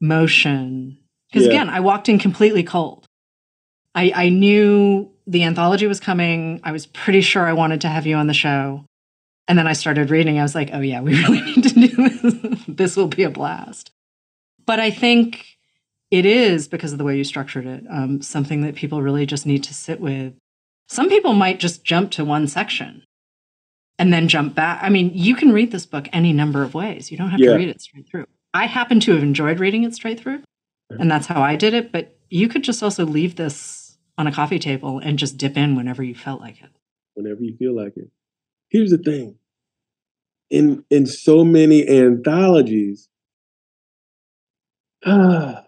motion 0.00 0.98
because 1.30 1.46
yeah. 1.46 1.52
again, 1.52 1.68
I 1.68 1.80
walked 1.80 2.08
in 2.08 2.18
completely 2.18 2.64
cold. 2.64 3.06
I, 3.94 4.12
I 4.14 4.28
knew 4.28 5.10
the 5.26 5.44
anthology 5.44 5.86
was 5.86 6.00
coming. 6.00 6.60
I 6.64 6.72
was 6.72 6.86
pretty 6.86 7.20
sure 7.20 7.46
I 7.46 7.52
wanted 7.52 7.80
to 7.82 7.88
have 7.88 8.06
you 8.06 8.16
on 8.16 8.26
the 8.26 8.34
show. 8.34 8.84
And 9.46 9.58
then 9.58 9.66
I 9.66 9.72
started 9.72 10.10
reading. 10.10 10.38
I 10.38 10.42
was 10.42 10.54
like, 10.54 10.70
oh, 10.72 10.80
yeah, 10.80 11.00
we 11.00 11.14
really 11.22 11.40
need 11.40 11.62
to 11.62 11.68
do 11.68 11.88
this. 11.88 12.64
this 12.68 12.96
will 12.96 13.08
be 13.08 13.22
a 13.22 13.30
blast. 13.30 13.90
But 14.66 14.80
I 14.80 14.90
think 14.90 15.44
it 16.10 16.26
is, 16.26 16.68
because 16.68 16.92
of 16.92 16.98
the 16.98 17.04
way 17.04 17.16
you 17.16 17.24
structured 17.24 17.66
it, 17.66 17.84
um, 17.88 18.20
something 18.22 18.62
that 18.62 18.74
people 18.74 19.02
really 19.02 19.26
just 19.26 19.46
need 19.46 19.62
to 19.64 19.74
sit 19.74 20.00
with. 20.00 20.34
Some 20.88 21.08
people 21.08 21.34
might 21.34 21.60
just 21.60 21.84
jump 21.84 22.10
to 22.12 22.24
one 22.24 22.48
section 22.48 23.04
and 23.98 24.12
then 24.12 24.28
jump 24.28 24.54
back. 24.54 24.80
I 24.82 24.88
mean, 24.88 25.12
you 25.14 25.36
can 25.36 25.52
read 25.52 25.70
this 25.70 25.86
book 25.86 26.08
any 26.12 26.32
number 26.32 26.62
of 26.62 26.74
ways. 26.74 27.12
You 27.12 27.18
don't 27.18 27.30
have 27.30 27.38
yeah. 27.38 27.50
to 27.50 27.56
read 27.56 27.68
it 27.68 27.80
straight 27.80 28.08
through. 28.08 28.26
I 28.52 28.66
happen 28.66 28.98
to 29.00 29.12
have 29.12 29.22
enjoyed 29.22 29.60
reading 29.60 29.84
it 29.84 29.94
straight 29.94 30.18
through. 30.18 30.42
And 30.90 31.10
that's 31.10 31.28
how 31.28 31.40
I 31.40 31.54
did 31.54 31.74
it. 31.74 31.92
But 31.92 32.16
you 32.28 32.48
could 32.48 32.64
just 32.64 32.82
also 32.82 33.06
leave 33.06 33.36
this 33.36 33.98
on 34.18 34.26
a 34.26 34.32
coffee 34.32 34.58
table 34.58 34.98
and 34.98 35.18
just 35.18 35.36
dip 35.36 35.56
in 35.56 35.76
whenever 35.76 36.02
you 36.02 36.14
felt 36.14 36.40
like 36.40 36.60
it. 36.62 36.70
Whenever 37.14 37.42
you 37.42 37.56
feel 37.56 37.74
like 37.74 37.96
it. 37.96 38.10
Here's 38.68 38.90
the 38.90 38.98
thing. 38.98 39.36
In 40.48 40.84
in 40.90 41.06
so 41.06 41.44
many 41.44 41.88
anthologies, 41.88 43.08
ah, 45.06 45.64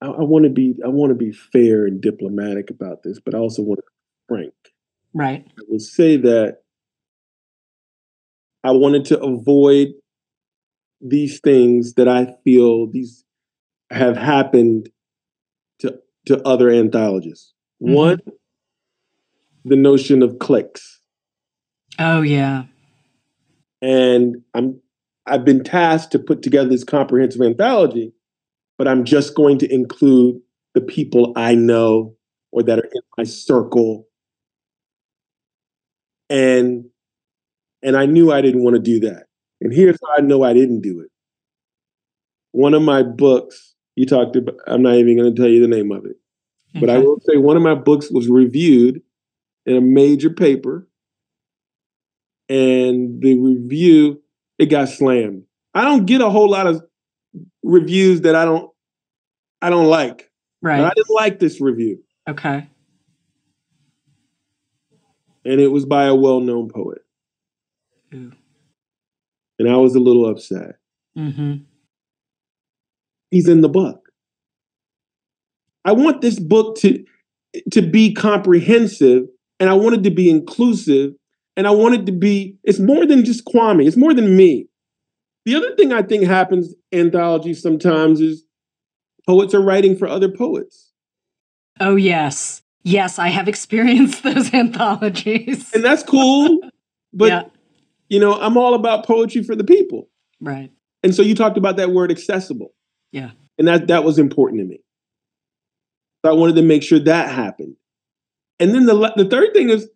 I, 0.00 0.06
I 0.06 0.22
want 0.22 0.44
to 0.44 0.50
be 0.50 0.74
I 0.84 0.88
want 0.88 1.10
to 1.10 1.14
be 1.14 1.32
fair 1.32 1.86
and 1.86 2.00
diplomatic 2.00 2.70
about 2.70 3.02
this, 3.02 3.20
but 3.20 3.34
I 3.34 3.38
also 3.38 3.62
want 3.62 3.78
to 3.78 3.82
be 3.82 4.34
frank. 4.34 4.54
Right. 5.12 5.44
I 5.58 5.62
will 5.68 5.80
say 5.80 6.16
that 6.18 6.58
I 8.62 8.72
wanted 8.72 9.04
to 9.06 9.20
avoid 9.20 9.88
these 11.00 11.40
things 11.40 11.94
that 11.94 12.08
I 12.08 12.34
feel 12.44 12.86
these 12.86 13.24
have 13.90 14.16
happened 14.16 14.90
to 15.80 15.98
to 16.26 16.46
other 16.46 16.70
anthologists. 16.70 17.54
Mm-hmm. 17.82 17.94
One, 17.94 18.20
the 19.64 19.76
notion 19.76 20.22
of 20.22 20.38
clicks. 20.38 21.00
Oh 21.98 22.22
yeah. 22.22 22.64
And 23.82 24.42
I'm 24.54 24.80
I've 25.26 25.44
been 25.44 25.64
tasked 25.64 26.12
to 26.12 26.18
put 26.18 26.42
together 26.42 26.68
this 26.68 26.84
comprehensive 26.84 27.40
anthology, 27.40 28.12
but 28.80 28.88
I'm 28.88 29.04
just 29.04 29.34
going 29.34 29.58
to 29.58 29.70
include 29.70 30.40
the 30.72 30.80
people 30.80 31.34
I 31.36 31.54
know 31.54 32.16
or 32.50 32.62
that 32.62 32.78
are 32.78 32.88
in 32.90 33.02
my 33.18 33.24
circle. 33.24 34.08
And 36.30 36.86
and 37.82 37.94
I 37.94 38.06
knew 38.06 38.32
I 38.32 38.40
didn't 38.40 38.64
want 38.64 38.76
to 38.76 38.82
do 38.82 38.98
that. 39.00 39.26
And 39.60 39.70
here's 39.70 39.98
how 40.00 40.16
I 40.16 40.22
know 40.22 40.44
I 40.44 40.54
didn't 40.54 40.80
do 40.80 41.00
it. 41.00 41.10
One 42.52 42.72
of 42.72 42.80
my 42.80 43.02
books, 43.02 43.74
you 43.96 44.06
talked 44.06 44.36
about, 44.36 44.54
I'm 44.66 44.80
not 44.80 44.94
even 44.94 45.18
going 45.18 45.34
to 45.34 45.38
tell 45.38 45.50
you 45.50 45.60
the 45.60 45.68
name 45.68 45.92
of 45.92 46.06
it, 46.06 46.16
okay. 46.74 46.80
but 46.80 46.88
I 46.88 46.96
will 47.00 47.20
say 47.28 47.36
one 47.36 47.58
of 47.58 47.62
my 47.62 47.74
books 47.74 48.10
was 48.10 48.30
reviewed 48.30 49.02
in 49.66 49.76
a 49.76 49.82
major 49.82 50.30
paper. 50.30 50.88
And 52.48 53.20
the 53.20 53.38
review, 53.38 54.22
it 54.58 54.70
got 54.70 54.88
slammed. 54.88 55.42
I 55.74 55.84
don't 55.84 56.06
get 56.06 56.22
a 56.22 56.30
whole 56.30 56.48
lot 56.48 56.66
of 56.66 56.82
reviews 57.62 58.22
that 58.22 58.34
I 58.34 58.44
don't 58.44 58.70
I 59.62 59.70
don't 59.70 59.86
like. 59.86 60.30
Right. 60.62 60.78
But 60.78 60.86
I 60.86 60.92
didn't 60.94 61.14
like 61.14 61.38
this 61.38 61.60
review. 61.60 62.02
Okay. 62.28 62.68
And 65.44 65.60
it 65.60 65.68
was 65.68 65.86
by 65.86 66.04
a 66.04 66.14
well-known 66.14 66.68
poet. 66.68 66.98
Ooh. 68.14 68.32
And 69.58 69.68
I 69.68 69.76
was 69.76 69.94
a 69.94 70.00
little 70.00 70.26
upset. 70.26 70.76
Mm-hmm. 71.16 71.64
He's 73.30 73.48
in 73.48 73.60
the 73.60 73.68
book. 73.68 74.10
I 75.84 75.92
want 75.92 76.20
this 76.20 76.38
book 76.38 76.76
to 76.78 77.04
to 77.72 77.82
be 77.82 78.12
comprehensive 78.12 79.24
and 79.58 79.68
I 79.68 79.74
want 79.74 79.96
it 79.96 80.04
to 80.04 80.10
be 80.10 80.30
inclusive 80.30 81.12
and 81.56 81.66
I 81.66 81.70
want 81.70 81.94
it 81.94 82.06
to 82.06 82.12
be 82.12 82.56
it's 82.64 82.78
more 82.78 83.06
than 83.06 83.24
just 83.24 83.44
Kwame, 83.44 83.86
it's 83.86 83.96
more 83.96 84.14
than 84.14 84.36
me. 84.36 84.68
The 85.44 85.56
other 85.56 85.74
thing 85.74 85.92
I 85.92 86.02
think 86.02 86.24
happens 86.24 86.74
anthologies 86.92 87.62
sometimes 87.62 88.20
is 88.20 88.44
poets 89.26 89.54
are 89.54 89.62
writing 89.62 89.96
for 89.96 90.06
other 90.06 90.28
poets. 90.28 90.92
Oh, 91.80 91.96
yes. 91.96 92.62
Yes, 92.82 93.18
I 93.18 93.28
have 93.28 93.48
experienced 93.48 94.22
those 94.24 94.52
anthologies. 94.52 95.72
And 95.72 95.84
that's 95.84 96.02
cool. 96.02 96.60
But, 97.12 97.26
yeah. 97.26 97.42
you 98.08 98.20
know, 98.20 98.34
I'm 98.34 98.56
all 98.56 98.74
about 98.74 99.06
poetry 99.06 99.42
for 99.42 99.56
the 99.56 99.64
people. 99.64 100.08
Right. 100.40 100.70
And 101.02 101.14
so 101.14 101.22
you 101.22 101.34
talked 101.34 101.56
about 101.56 101.76
that 101.76 101.90
word 101.90 102.10
accessible. 102.10 102.72
Yeah. 103.12 103.30
And 103.58 103.66
that, 103.68 103.88
that 103.88 104.04
was 104.04 104.18
important 104.18 104.60
to 104.60 104.66
me. 104.66 104.80
So 106.24 106.30
I 106.30 106.34
wanted 106.34 106.56
to 106.56 106.62
make 106.62 106.82
sure 106.82 106.98
that 106.98 107.30
happened. 107.30 107.76
And 108.58 108.74
then 108.74 108.84
the, 108.84 109.12
the 109.16 109.24
third 109.24 109.54
thing 109.54 109.70
is 109.70 109.88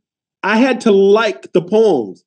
I 0.43 0.59
had 0.59 0.83
to 0.83 0.93
like 0.93 1.53
the 1.53 1.63
poems, 1.63 2.25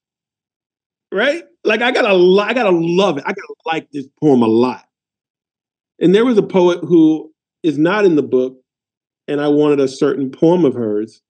right? 1.11 1.43
Like 1.67 1.81
I 1.81 1.91
gotta, 1.91 2.09
I 2.09 2.53
gotta 2.53 2.71
love 2.71 3.17
it. 3.17 3.23
I 3.25 3.29
gotta 3.29 3.55
like 3.65 3.91
this 3.91 4.07
poem 4.21 4.41
a 4.41 4.47
lot. 4.47 4.85
And 5.99 6.15
there 6.15 6.25
was 6.25 6.37
a 6.37 6.43
poet 6.43 6.79
who 6.81 7.33
is 7.63 7.77
not 7.77 8.05
in 8.05 8.15
the 8.15 8.23
book, 8.23 8.57
and 9.27 9.41
I 9.41 9.49
wanted 9.49 9.79
a 9.79 9.87
certain 9.87 10.31
poem 10.31 10.63
of 10.63 10.73
hers, 10.73 11.21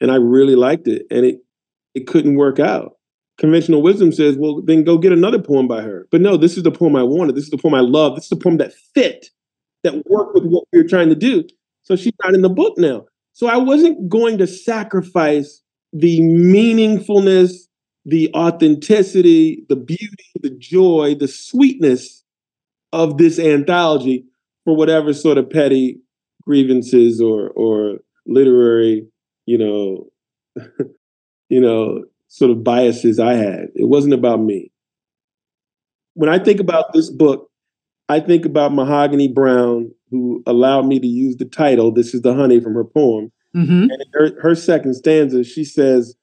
and 0.00 0.10
I 0.10 0.16
really 0.16 0.56
liked 0.56 0.88
it, 0.88 1.06
and 1.10 1.26
it 1.26 1.40
it 1.94 2.06
couldn't 2.06 2.36
work 2.36 2.58
out. 2.58 2.92
Conventional 3.38 3.82
wisdom 3.82 4.12
says, 4.12 4.36
well, 4.38 4.62
then 4.62 4.84
go 4.84 4.98
get 4.98 5.12
another 5.12 5.38
poem 5.38 5.66
by 5.66 5.82
her. 5.82 6.06
But 6.10 6.20
no, 6.20 6.36
this 6.36 6.56
is 6.56 6.62
the 6.62 6.70
poem 6.70 6.94
I 6.94 7.02
wanted. 7.02 7.34
This 7.34 7.44
is 7.44 7.50
the 7.50 7.58
poem 7.58 7.74
I 7.74 7.80
love. 7.80 8.14
This 8.14 8.24
is 8.24 8.30
the 8.30 8.36
poem 8.36 8.58
that 8.58 8.72
fit, 8.94 9.26
that 9.82 10.06
worked 10.06 10.34
with 10.34 10.44
what 10.44 10.64
we 10.72 10.82
were 10.82 10.88
trying 10.88 11.08
to 11.08 11.14
do. 11.14 11.44
So 11.82 11.96
she's 11.96 12.12
not 12.22 12.34
in 12.34 12.42
the 12.42 12.50
book 12.50 12.78
now. 12.78 13.06
So 13.32 13.46
I 13.46 13.56
wasn't 13.56 14.08
going 14.08 14.38
to 14.38 14.46
sacrifice 14.46 15.62
the 15.92 16.20
meaningfulness 16.20 17.52
the 18.04 18.30
authenticity, 18.34 19.64
the 19.68 19.76
beauty, 19.76 20.24
the 20.40 20.50
joy, 20.50 21.14
the 21.14 21.28
sweetness 21.28 22.24
of 22.92 23.18
this 23.18 23.38
anthology 23.38 24.24
for 24.64 24.74
whatever 24.74 25.12
sort 25.12 25.38
of 25.38 25.50
petty 25.50 26.00
grievances 26.44 27.20
or 27.20 27.50
or 27.50 27.98
literary, 28.26 29.06
you 29.46 29.58
know, 29.58 30.06
you 31.48 31.60
know, 31.60 32.04
sort 32.28 32.50
of 32.50 32.64
biases 32.64 33.18
I 33.18 33.34
had. 33.34 33.68
It 33.74 33.88
wasn't 33.88 34.14
about 34.14 34.40
me. 34.40 34.70
When 36.14 36.28
I 36.28 36.38
think 36.38 36.60
about 36.60 36.92
this 36.92 37.10
book, 37.10 37.50
I 38.08 38.20
think 38.20 38.44
about 38.44 38.72
Mahogany 38.72 39.28
Browne, 39.28 39.90
who 40.10 40.42
allowed 40.46 40.86
me 40.86 40.98
to 40.98 41.06
use 41.06 41.36
the 41.36 41.44
title. 41.44 41.92
This 41.92 42.14
is 42.14 42.22
the 42.22 42.34
honey 42.34 42.60
from 42.60 42.74
her 42.74 42.84
poem. 42.84 43.30
Mm-hmm. 43.54 43.82
And 43.82 44.04
her, 44.12 44.40
her 44.40 44.54
second 44.54 44.94
stanza, 44.94 45.44
she 45.44 45.64
says, 45.64 46.14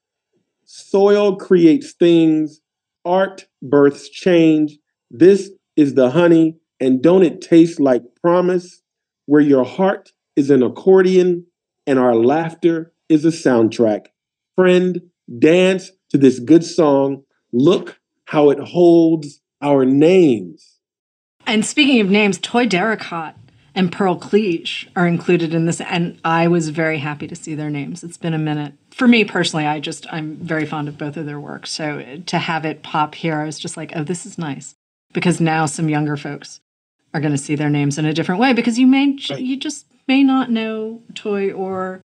Soil 0.70 1.38
creates 1.38 1.94
things, 1.94 2.60
art 3.06 3.48
births 3.62 4.10
change. 4.10 4.78
This 5.10 5.50
is 5.78 5.94
the 5.94 6.10
honey, 6.10 6.58
and 6.82 7.02
don't 7.02 7.24
it 7.24 7.40
taste 7.40 7.80
like 7.80 8.04
promise? 8.22 8.82
Where 9.28 9.42
your 9.42 9.64
heart 9.64 10.12
is 10.36 10.50
an 10.50 10.62
accordion 10.62 11.46
and 11.86 11.98
our 11.98 12.16
laughter 12.16 12.92
is 13.08 13.24
a 13.24 13.30
soundtrack. 13.30 14.08
Friend, 14.58 15.10
dance 15.40 15.92
to 16.10 16.18
this 16.18 16.40
good 16.40 16.66
song. 16.66 17.24
Look 17.54 18.02
how 18.26 18.50
it 18.50 18.60
holds 18.60 19.42
our 19.62 19.86
names. 19.86 20.80
And 21.46 21.66
speaking 21.66 22.02
of 22.02 22.10
names, 22.10 22.40
Toi 22.40 22.66
Derricotte 22.66 23.36
and 23.78 23.92
Pearl 23.92 24.16
Cleage 24.16 24.90
are 24.96 25.06
included 25.06 25.54
in 25.54 25.66
this, 25.66 25.80
and 25.80 26.20
I 26.26 26.48
was 26.48 26.70
very 26.70 26.98
happy 26.98 27.28
to 27.28 27.36
see 27.36 27.54
their 27.54 27.70
names. 27.70 28.04
It's 28.04 28.18
been 28.18 28.34
a 28.34 28.40
minute. 28.40 28.74
For 28.90 29.08
me 29.08 29.24
personally, 29.24 29.68
I 29.68 29.80
just 29.80 30.12
I'm 30.12 30.36
very 30.38 30.66
fond 30.66 30.88
of 30.88 30.98
both 30.98 31.16
of 31.16 31.28
their 31.28 31.40
work. 31.40 31.68
So 31.68 32.20
to 32.26 32.38
have 32.40 32.66
it 32.66 32.82
pop 32.82 33.14
here, 33.14 33.40
I 33.40 33.46
was 33.46 33.60
just 33.60 33.78
like, 33.78 33.92
oh, 33.96 34.04
this 34.04 34.26
is 34.26 34.40
nice 34.40 34.74
because 35.14 35.40
now 35.40 35.68
some 35.68 35.90
younger 35.90 36.18
folks 36.18 36.60
are 37.14 37.22
going 37.22 37.34
to 37.34 37.38
see 37.38 37.54
their 37.54 37.70
names 37.70 38.00
in 38.00 38.06
a 38.06 38.14
different 38.14 38.42
way 38.42 38.52
because 38.52 38.80
you 38.80 38.88
may 38.88 39.16
right. 39.30 39.40
you 39.40 39.56
just 39.56 39.86
may 40.08 40.24
not 40.24 40.50
know 40.50 41.04
Toi 41.14 41.52
or 41.52 42.02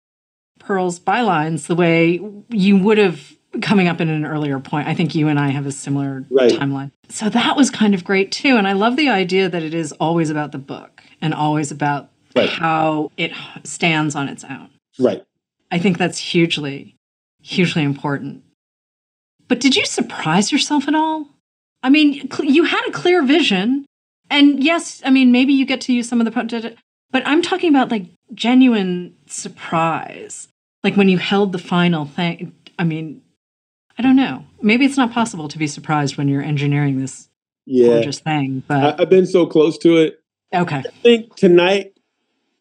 Pearl's 0.58 1.00
bylines 1.00 1.68
the 1.68 1.74
way 1.74 2.20
you 2.50 2.76
would 2.76 2.98
have 2.98 3.32
coming 3.62 3.88
up 3.88 3.98
in 3.98 4.10
an 4.10 4.26
earlier 4.26 4.60
point. 4.60 4.88
I 4.88 4.94
think 4.94 5.14
you 5.14 5.28
and 5.28 5.40
I 5.40 5.48
have 5.48 5.64
a 5.64 5.72
similar 5.72 6.26
right. 6.30 6.52
timeline. 6.52 6.90
So 7.08 7.30
that 7.30 7.56
was 7.56 7.70
kind 7.70 7.94
of 7.94 8.04
great 8.04 8.30
too. 8.30 8.58
And 8.58 8.68
I 8.68 8.74
love 8.74 8.96
the 8.96 9.08
idea 9.08 9.48
that 9.48 9.62
it 9.62 9.72
is 9.72 9.92
always 9.92 10.28
about 10.28 10.52
the 10.52 10.58
book 10.58 10.91
and 11.22 11.32
always 11.32 11.70
about 11.70 12.10
right. 12.36 12.48
how 12.48 13.10
it 13.16 13.32
stands 13.64 14.14
on 14.14 14.28
its 14.28 14.44
own. 14.44 14.68
Right. 14.98 15.24
I 15.70 15.78
think 15.78 15.96
that's 15.96 16.18
hugely, 16.18 16.96
hugely 17.40 17.82
important. 17.82 18.42
But 19.48 19.60
did 19.60 19.76
you 19.76 19.86
surprise 19.86 20.52
yourself 20.52 20.88
at 20.88 20.94
all? 20.94 21.28
I 21.82 21.88
mean, 21.88 22.28
you 22.42 22.64
had 22.64 22.86
a 22.86 22.92
clear 22.92 23.22
vision. 23.22 23.86
And 24.28 24.62
yes, 24.62 25.00
I 25.04 25.10
mean, 25.10 25.32
maybe 25.32 25.52
you 25.52 25.64
get 25.64 25.80
to 25.82 25.92
use 25.92 26.08
some 26.08 26.20
of 26.20 26.26
the, 26.26 26.76
but 27.10 27.26
I'm 27.26 27.42
talking 27.42 27.70
about 27.70 27.90
like 27.90 28.06
genuine 28.34 29.14
surprise. 29.26 30.48
Like 30.84 30.96
when 30.96 31.08
you 31.08 31.18
held 31.18 31.52
the 31.52 31.58
final 31.58 32.04
thing. 32.04 32.54
I 32.78 32.84
mean, 32.84 33.22
I 33.98 34.02
don't 34.02 34.16
know. 34.16 34.44
Maybe 34.60 34.84
it's 34.84 34.96
not 34.96 35.12
possible 35.12 35.48
to 35.48 35.58
be 35.58 35.66
surprised 35.66 36.16
when 36.16 36.28
you're 36.28 36.42
engineering 36.42 36.98
this 36.98 37.28
yeah. 37.66 37.88
gorgeous 37.88 38.20
thing. 38.20 38.62
But 38.66 38.98
I, 38.98 39.02
have 39.02 39.10
been 39.10 39.26
so 39.26 39.46
close 39.46 39.78
to 39.78 39.96
it. 39.98 40.21
Okay. 40.54 40.76
I 40.76 40.90
think 41.02 41.34
tonight, 41.36 41.92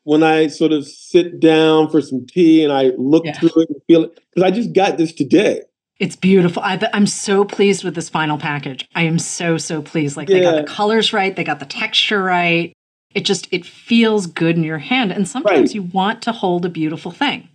when 0.04 0.24
I 0.24 0.48
sort 0.48 0.72
of 0.72 0.88
sit 0.88 1.40
down 1.40 1.90
for 1.90 2.02
some 2.02 2.26
tea 2.26 2.64
and 2.64 2.74
I 2.74 2.92
look 2.98 3.26
yeah. 3.26 3.34
through 3.34 3.64
it 3.64 3.70
and 3.70 3.82
feel 3.88 4.04
it, 4.06 4.20
because 4.34 4.44
I 4.44 4.52
just 4.52 4.74
got 4.74 4.98
this 4.98 5.14
today. 5.14 5.62
It's 6.00 6.16
beautiful. 6.16 6.64
I, 6.64 6.80
am 6.94 7.06
so 7.06 7.46
pleased 7.46 7.84
with 7.84 7.94
this 7.94 8.10
final 8.10 8.38
package. 8.38 8.88
I 8.96 9.04
am 9.04 9.20
so 9.20 9.58
so 9.58 9.84
pleased. 9.84 10.18
Like 10.18 10.30
yeah. 10.30 10.38
they 10.38 10.42
got 10.42 10.56
the 10.56 10.64
colors 10.64 11.14
right, 11.14 11.36
they 11.36 11.44
got 11.44 11.60
the 11.60 11.66
texture 11.66 12.24
right. 12.24 12.74
It 13.14 13.26
just 13.26 13.48
it 13.52 13.66
feels 13.66 14.26
good 14.26 14.56
in 14.58 14.64
your 14.64 14.80
hand. 14.80 15.12
And 15.12 15.28
sometimes 15.28 15.70
right. 15.70 15.76
you 15.76 15.84
want 15.84 16.24
to 16.24 16.32
hold 16.32 16.66
a 16.66 16.70
beautiful 16.70 17.12
thing. 17.12 17.50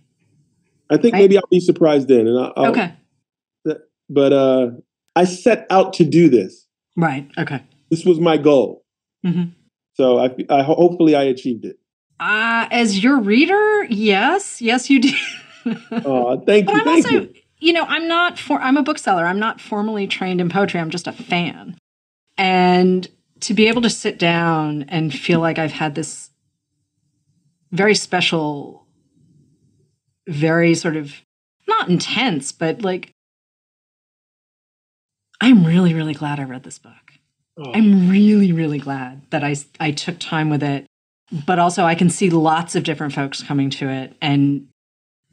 I 0.89 0.95
think 0.95 1.13
right? 1.13 1.19
maybe 1.19 1.37
I'll 1.37 1.43
be 1.51 1.59
surprised 1.59 2.07
then. 2.07 2.27
And 2.27 2.39
I'll, 2.39 2.53
I'll, 2.55 2.71
okay 2.71 2.93
but 4.09 4.33
uh, 4.33 4.71
I 5.15 5.25
set 5.25 5.65
out 5.69 5.93
to 5.93 6.03
do 6.03 6.29
this. 6.29 6.65
Right. 6.95 7.29
Okay. 7.37 7.61
This 7.89 8.05
was 8.05 8.19
my 8.19 8.37
goal. 8.37 8.83
Mm-hmm. 9.25 9.51
So 9.97 10.19
I, 10.19 10.35
I 10.49 10.61
hopefully 10.61 11.15
I 11.15 11.23
achieved 11.23 11.65
it. 11.65 11.79
Uh, 12.19 12.67
as 12.69 13.03
your 13.03 13.19
reader, 13.19 13.85
yes, 13.85 14.61
yes, 14.61 14.91
you 14.91 15.01
did. 15.01 15.15
oh, 15.91 16.39
thank 16.45 16.69
you. 16.69 16.75
I'm 16.75 16.83
thank 16.83 17.05
also, 17.05 17.09
you. 17.09 17.33
you 17.59 17.73
know, 17.73 17.83
I'm 17.83 18.07
not 18.07 18.37
for. 18.37 18.61
I'm 18.61 18.77
a 18.77 18.83
bookseller. 18.83 19.25
I'm 19.25 19.39
not 19.39 19.59
formally 19.59 20.05
trained 20.05 20.39
in 20.39 20.49
poetry. 20.49 20.79
I'm 20.79 20.91
just 20.91 21.07
a 21.07 21.11
fan, 21.11 21.77
and 22.37 23.07
to 23.41 23.55
be 23.55 23.67
able 23.67 23.81
to 23.81 23.89
sit 23.89 24.19
down 24.19 24.83
and 24.87 25.13
feel 25.13 25.39
like 25.39 25.57
I've 25.57 25.71
had 25.71 25.95
this 25.95 26.29
very 27.71 27.95
special, 27.95 28.85
very 30.27 30.75
sort 30.75 30.95
of 30.95 31.13
not 31.67 31.89
intense, 31.89 32.51
but 32.51 32.83
like 32.83 33.13
I'm 35.41 35.65
really, 35.65 35.95
really 35.95 36.13
glad 36.13 36.39
I 36.39 36.43
read 36.43 36.63
this 36.63 36.79
book. 36.79 37.06
Oh. 37.57 37.71
I'm 37.73 38.09
really, 38.09 38.51
really 38.51 38.79
glad 38.79 39.21
that 39.31 39.43
I, 39.43 39.55
I 39.79 39.91
took 39.91 40.19
time 40.19 40.49
with 40.49 40.63
it. 40.63 40.85
But 41.45 41.59
also, 41.59 41.83
I 41.83 41.95
can 41.95 42.09
see 42.09 42.29
lots 42.29 42.75
of 42.75 42.83
different 42.83 43.13
folks 43.13 43.43
coming 43.43 43.69
to 43.71 43.89
it 43.89 44.15
and 44.21 44.67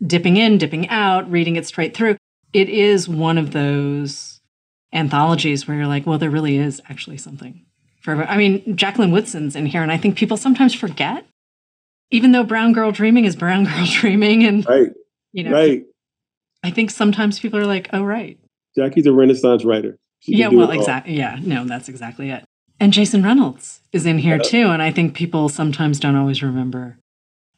dipping 0.04 0.36
in, 0.36 0.58
dipping 0.58 0.88
out, 0.88 1.30
reading 1.30 1.56
it 1.56 1.66
straight 1.66 1.96
through. 1.96 2.16
It 2.52 2.68
is 2.68 3.08
one 3.08 3.38
of 3.38 3.52
those 3.52 4.40
anthologies 4.92 5.68
where 5.68 5.76
you're 5.76 5.86
like, 5.86 6.06
well, 6.06 6.18
there 6.18 6.30
really 6.30 6.56
is 6.56 6.80
actually 6.88 7.18
something 7.18 7.64
for. 8.00 8.24
I 8.24 8.36
mean, 8.36 8.76
Jacqueline 8.76 9.12
Woodson's 9.12 9.54
in 9.54 9.66
here, 9.66 9.82
and 9.82 9.92
I 9.92 9.96
think 9.96 10.16
people 10.16 10.36
sometimes 10.36 10.74
forget 10.74 11.26
even 12.14 12.30
though 12.30 12.44
Brown 12.44 12.72
Girl 12.72 12.92
Dreaming 12.92 13.24
is 13.24 13.34
Brown 13.34 13.64
Girl 13.64 13.86
Dreaming, 13.92 14.44
and 14.44 14.66
right, 14.66 14.92
you 15.32 15.44
know, 15.44 15.52
right. 15.52 15.84
I 16.62 16.70
think 16.70 16.90
sometimes 16.90 17.40
people 17.40 17.58
are 17.58 17.66
like, 17.66 17.88
"Oh, 17.92 18.02
right." 18.04 18.38
Jackie's 18.76 19.06
a 19.06 19.12
Renaissance 19.12 19.64
writer. 19.64 19.98
Yeah, 20.26 20.48
well, 20.48 20.70
exactly. 20.70 21.16
Yeah, 21.16 21.38
no, 21.40 21.64
that's 21.64 21.88
exactly 21.88 22.30
it. 22.30 22.44
And 22.80 22.92
Jason 22.92 23.22
Reynolds 23.22 23.80
is 23.92 24.06
in 24.06 24.18
here 24.18 24.36
Yeah. 24.36 24.42
too, 24.42 24.66
and 24.68 24.82
I 24.82 24.90
think 24.90 25.14
people 25.14 25.48
sometimes 25.48 26.00
don't 26.00 26.16
always 26.16 26.42
remember 26.42 26.98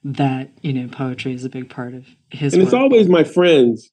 that 0.04 0.50
you 0.62 0.72
know 0.72 0.88
poetry 0.88 1.32
is 1.32 1.44
a 1.44 1.48
big 1.48 1.68
part 1.68 1.94
of 1.94 2.06
his. 2.30 2.54
And 2.54 2.62
it's 2.62 2.72
always 2.72 3.08
my 3.08 3.24
friends 3.24 3.90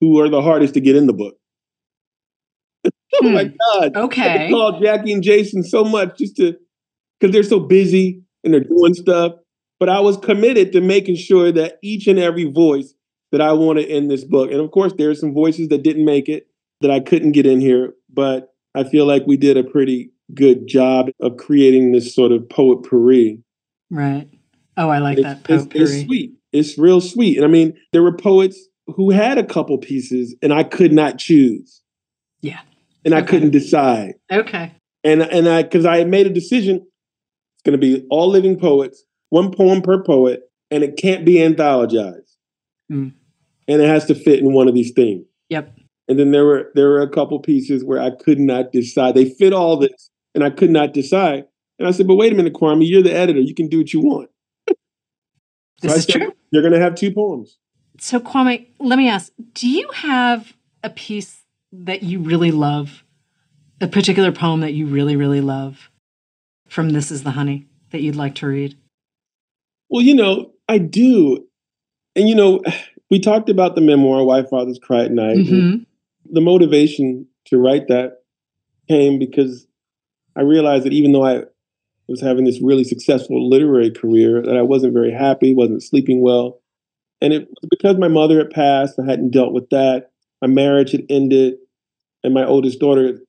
who 0.00 0.20
are 0.20 0.28
the 0.28 0.42
hardest 0.42 0.74
to 0.74 0.80
get 0.80 0.96
in 0.96 1.06
the 1.06 1.12
book. 1.12 1.34
oh 3.22 3.28
my 3.28 3.44
hmm. 3.44 3.56
God. 3.58 3.96
I 3.96 4.00
okay. 4.02 4.50
call 4.50 4.80
Jackie 4.80 5.12
and 5.12 5.22
Jason 5.22 5.62
so 5.62 5.84
much 5.84 6.18
just 6.18 6.36
to 6.36 6.56
because 7.18 7.32
they're 7.32 7.42
so 7.42 7.60
busy 7.60 8.22
and 8.44 8.54
they're 8.54 8.60
doing 8.60 8.94
stuff. 8.94 9.32
But 9.78 9.88
I 9.88 10.00
was 10.00 10.16
committed 10.18 10.72
to 10.72 10.80
making 10.80 11.16
sure 11.16 11.50
that 11.52 11.78
each 11.82 12.06
and 12.06 12.18
every 12.18 12.44
voice 12.44 12.94
that 13.32 13.40
I 13.40 13.52
wanted 13.52 13.86
in 13.86 14.08
this 14.08 14.24
book, 14.24 14.50
and 14.50 14.60
of 14.60 14.70
course, 14.70 14.92
there 14.96 15.10
are 15.10 15.14
some 15.14 15.32
voices 15.32 15.68
that 15.68 15.82
didn't 15.82 16.04
make 16.04 16.28
it 16.28 16.48
that 16.80 16.90
I 16.90 17.00
couldn't 17.00 17.32
get 17.32 17.46
in 17.46 17.60
here, 17.60 17.94
but 18.12 18.52
I 18.74 18.84
feel 18.84 19.06
like 19.06 19.26
we 19.26 19.36
did 19.36 19.56
a 19.56 19.64
pretty 19.64 20.10
good 20.34 20.66
job 20.66 21.08
of 21.20 21.36
creating 21.36 21.92
this 21.92 22.14
sort 22.14 22.32
of 22.32 22.48
poet 22.48 22.82
pourri. 22.84 23.40
Right. 23.90 24.28
Oh, 24.76 24.88
I 24.88 24.98
like 24.98 25.18
It's, 25.18 25.24
that 25.26 25.38
it's, 25.48 25.64
potpourri. 25.64 25.82
it's 25.82 26.04
sweet. 26.06 26.32
It's 26.52 26.78
real 26.78 27.00
sweet. 27.00 27.36
And 27.36 27.44
I 27.44 27.48
mean, 27.48 27.76
there 27.92 28.02
were 28.02 28.16
poets 28.16 28.58
who 28.86 29.10
had 29.10 29.38
a 29.38 29.44
couple 29.44 29.76
pieces, 29.78 30.34
and 30.42 30.52
I 30.52 30.62
could 30.64 30.92
not 30.92 31.18
choose. 31.18 31.82
Yeah. 32.40 32.60
And 33.04 33.14
I 33.14 33.22
couldn't 33.22 33.50
decide. 33.50 34.14
Okay. 34.30 34.72
and 35.04 35.22
and 35.22 35.48
I 35.48 35.62
because 35.62 35.86
I 35.86 36.04
made 36.04 36.26
a 36.26 36.30
decision, 36.30 36.76
it's 36.76 37.62
going 37.64 37.78
to 37.78 37.78
be 37.78 38.06
all 38.10 38.28
living 38.28 38.58
poets, 38.58 39.04
one 39.30 39.50
poem 39.52 39.80
per 39.82 40.02
poet, 40.02 40.42
and 40.70 40.82
it 40.84 40.96
can't 40.96 41.24
be 41.24 41.34
anthologized, 41.36 42.36
Mm. 42.90 43.12
and 43.68 43.82
it 43.82 43.88
has 43.88 44.04
to 44.06 44.14
fit 44.14 44.40
in 44.40 44.52
one 44.52 44.68
of 44.68 44.74
these 44.74 44.90
things. 44.92 45.24
Yep. 45.48 45.76
And 46.10 46.18
then 46.18 46.32
there 46.32 46.44
were 46.44 46.72
there 46.74 46.88
were 46.88 47.02
a 47.02 47.08
couple 47.08 47.38
pieces 47.38 47.84
where 47.84 48.00
I 48.00 48.10
could 48.10 48.40
not 48.40 48.72
decide. 48.72 49.14
They 49.14 49.26
fit 49.26 49.52
all 49.52 49.76
this, 49.76 50.10
and 50.34 50.42
I 50.42 50.50
could 50.50 50.70
not 50.70 50.92
decide. 50.92 51.44
And 51.78 51.86
I 51.86 51.92
said, 51.92 52.08
"But 52.08 52.16
wait 52.16 52.32
a 52.32 52.34
minute, 52.34 52.52
Kwame, 52.52 52.84
you're 52.86 53.00
the 53.00 53.14
editor. 53.14 53.38
You 53.38 53.54
can 53.54 53.68
do 53.68 53.78
what 53.78 53.92
you 53.92 54.00
want." 54.00 54.28
This 55.80 55.92
I 55.92 55.94
is 55.94 56.04
said, 56.06 56.12
true. 56.20 56.32
You're 56.50 56.62
going 56.62 56.74
to 56.74 56.80
have 56.80 56.96
two 56.96 57.12
poems. 57.12 57.58
So, 58.00 58.18
Kwame, 58.18 58.66
let 58.80 58.98
me 58.98 59.08
ask: 59.08 59.32
Do 59.54 59.68
you 59.68 59.88
have 59.94 60.52
a 60.82 60.90
piece 60.90 61.44
that 61.70 62.02
you 62.02 62.18
really 62.18 62.50
love, 62.50 63.04
a 63.80 63.86
particular 63.86 64.32
poem 64.32 64.60
that 64.62 64.74
you 64.74 64.86
really, 64.86 65.14
really 65.14 65.40
love, 65.40 65.92
from 66.66 66.90
"This 66.90 67.12
Is 67.12 67.22
the 67.22 67.30
Honey" 67.30 67.68
that 67.92 68.02
you'd 68.02 68.16
like 68.16 68.34
to 68.36 68.48
read? 68.48 68.76
Well, 69.88 70.02
you 70.02 70.16
know, 70.16 70.50
I 70.68 70.78
do, 70.78 71.46
and 72.16 72.28
you 72.28 72.34
know, 72.34 72.62
we 73.10 73.20
talked 73.20 73.48
about 73.48 73.76
the 73.76 73.80
memoir 73.80 74.24
"Why 74.24 74.42
Fathers 74.42 74.80
Cry 74.82 75.04
at 75.04 75.12
Night." 75.12 75.36
Mhm. 75.36 75.86
The 76.32 76.40
motivation 76.40 77.26
to 77.46 77.58
write 77.58 77.88
that 77.88 78.18
came 78.88 79.18
because 79.18 79.66
I 80.36 80.42
realized 80.42 80.84
that 80.84 80.92
even 80.92 81.12
though 81.12 81.24
I 81.24 81.42
was 82.08 82.20
having 82.20 82.44
this 82.44 82.60
really 82.62 82.84
successful 82.84 83.48
literary 83.48 83.90
career, 83.90 84.42
that 84.42 84.56
I 84.56 84.62
wasn't 84.62 84.94
very 84.94 85.12
happy, 85.12 85.54
wasn't 85.54 85.82
sleeping 85.82 86.22
well. 86.22 86.60
And 87.20 87.32
it 87.32 87.48
was 87.48 87.68
because 87.70 87.96
my 87.98 88.08
mother 88.08 88.38
had 88.38 88.50
passed, 88.50 88.98
I 88.98 89.08
hadn't 89.08 89.30
dealt 89.30 89.52
with 89.52 89.68
that. 89.70 90.10
My 90.40 90.48
marriage 90.48 90.92
had 90.92 91.04
ended, 91.10 91.54
and 92.24 92.32
my 92.34 92.44
oldest 92.44 92.80
daughter, 92.80 93.20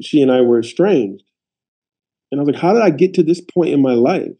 she 0.00 0.20
and 0.20 0.30
I 0.30 0.42
were 0.42 0.60
estranged. 0.60 1.24
And 2.30 2.40
I 2.40 2.44
was 2.44 2.54
like, 2.54 2.62
how 2.62 2.72
did 2.72 2.82
I 2.82 2.90
get 2.90 3.14
to 3.14 3.22
this 3.22 3.40
point 3.40 3.70
in 3.70 3.82
my 3.82 3.94
life? 3.94 4.36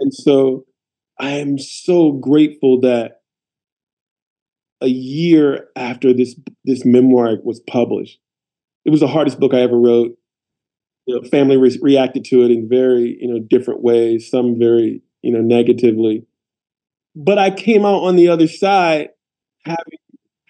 And 0.00 0.12
so 0.12 0.64
I 1.18 1.32
am 1.32 1.58
so 1.58 2.12
grateful 2.12 2.80
that 2.80 3.17
a 4.80 4.86
year 4.86 5.68
after 5.76 6.12
this 6.12 6.36
this 6.64 6.84
memoir 6.84 7.36
was 7.42 7.60
published, 7.60 8.18
it 8.84 8.90
was 8.90 9.00
the 9.00 9.08
hardest 9.08 9.40
book 9.40 9.54
I 9.54 9.60
ever 9.60 9.78
wrote. 9.78 10.16
You 11.06 11.20
know, 11.20 11.28
family 11.28 11.56
re- 11.56 11.78
reacted 11.80 12.24
to 12.26 12.42
it 12.42 12.50
in 12.50 12.68
very 12.68 13.16
you 13.20 13.32
know 13.32 13.40
different 13.40 13.82
ways. 13.82 14.30
Some 14.30 14.58
very 14.58 15.02
you 15.22 15.32
know 15.32 15.40
negatively, 15.40 16.26
but 17.16 17.38
I 17.38 17.50
came 17.50 17.84
out 17.84 18.02
on 18.02 18.16
the 18.16 18.28
other 18.28 18.46
side 18.46 19.10
having 19.64 19.98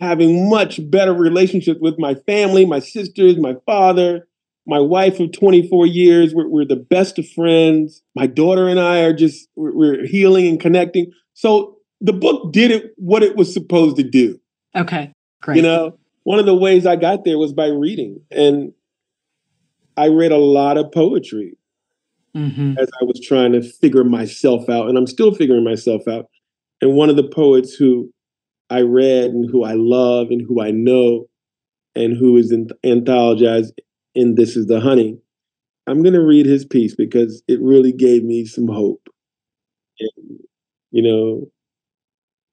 having 0.01 0.49
much 0.49 0.79
better 0.91 1.13
relationships 1.13 1.81
with 1.81 1.99
my 1.99 2.15
family, 2.15 2.65
my 2.65 2.79
sisters, 2.79 3.37
my 3.37 3.57
father, 3.67 4.29
my 4.67 4.79
wife 4.79 5.19
of 5.19 5.33
24 5.33 5.87
years. 5.87 6.35
We're, 6.35 6.49
we're 6.49 6.65
the 6.65 6.77
best 6.77 7.19
of 7.19 7.29
friends. 7.29 8.03
My 8.15 8.27
daughter 8.27 8.69
and 8.69 8.79
I 8.79 9.01
are 9.01 9.13
just 9.13 9.49
we're, 9.57 9.75
we're 9.75 10.07
healing 10.07 10.47
and 10.47 10.61
connecting. 10.61 11.13
So 11.35 11.78
the 12.01 12.13
book 12.13 12.53
did 12.53 12.71
it 12.71 12.93
what 12.97 13.23
it 13.23 13.37
was 13.37 13.53
supposed 13.53 13.97
to 13.97 14.03
do. 14.03 14.41
Okay, 14.77 15.13
great. 15.43 15.57
You 15.57 15.63
know, 15.63 15.99
one 16.25 16.39
of 16.39 16.47
the 16.47 16.55
ways 16.55 16.87
I 16.87 16.97
got 16.97 17.25
there 17.25 17.39
was 17.39 17.53
by 17.53 17.67
reading, 17.67 18.21
and 18.31 18.73
I 19.97 20.09
read 20.09 20.33
a 20.33 20.37
lot 20.37 20.77
of 20.77 20.93
poetry 20.93 21.57
hmm 22.35 22.75
as 22.79 22.89
I 23.01 23.05
was 23.05 23.21
trying 23.21 23.53
to 23.53 23.63
figure 23.63 24.05
myself 24.05 24.69
out, 24.69 24.89
and 24.89 24.97
I'm 24.97 25.07
still 25.07 25.35
figuring 25.35 25.65
myself 25.65 26.07
out. 26.07 26.27
And 26.81 26.95
one 26.95 27.11
of 27.11 27.17
the 27.17 27.27
poets 27.27 27.75
who 27.75 28.13
I 28.71 28.83
read 28.83 29.31
and 29.31 29.51
who 29.51 29.65
I 29.65 29.73
love 29.73 30.29
and 30.31 30.43
who 30.47 30.61
I 30.61 30.71
know 30.71 31.29
and 31.97 32.17
who 32.17 32.37
is 32.37 32.53
in, 32.53 32.69
anthologized 32.85 33.73
in 34.15 34.37
This 34.37 34.57
Is 34.57 34.67
the 34.67 34.81
Honey, 34.81 35.19
I'm 35.87 36.03
going 36.03 36.15
to 36.15 36.25
read 36.25 36.47
his 36.47 36.65
piece 36.65 36.95
because 36.95 37.43
it 37.49 37.61
really 37.61 37.93
gave 37.93 38.23
me 38.23 38.45
some 38.45 38.69
hope. 38.69 39.09
And, 39.99 40.39
you 40.93 41.03
know, 41.03 41.51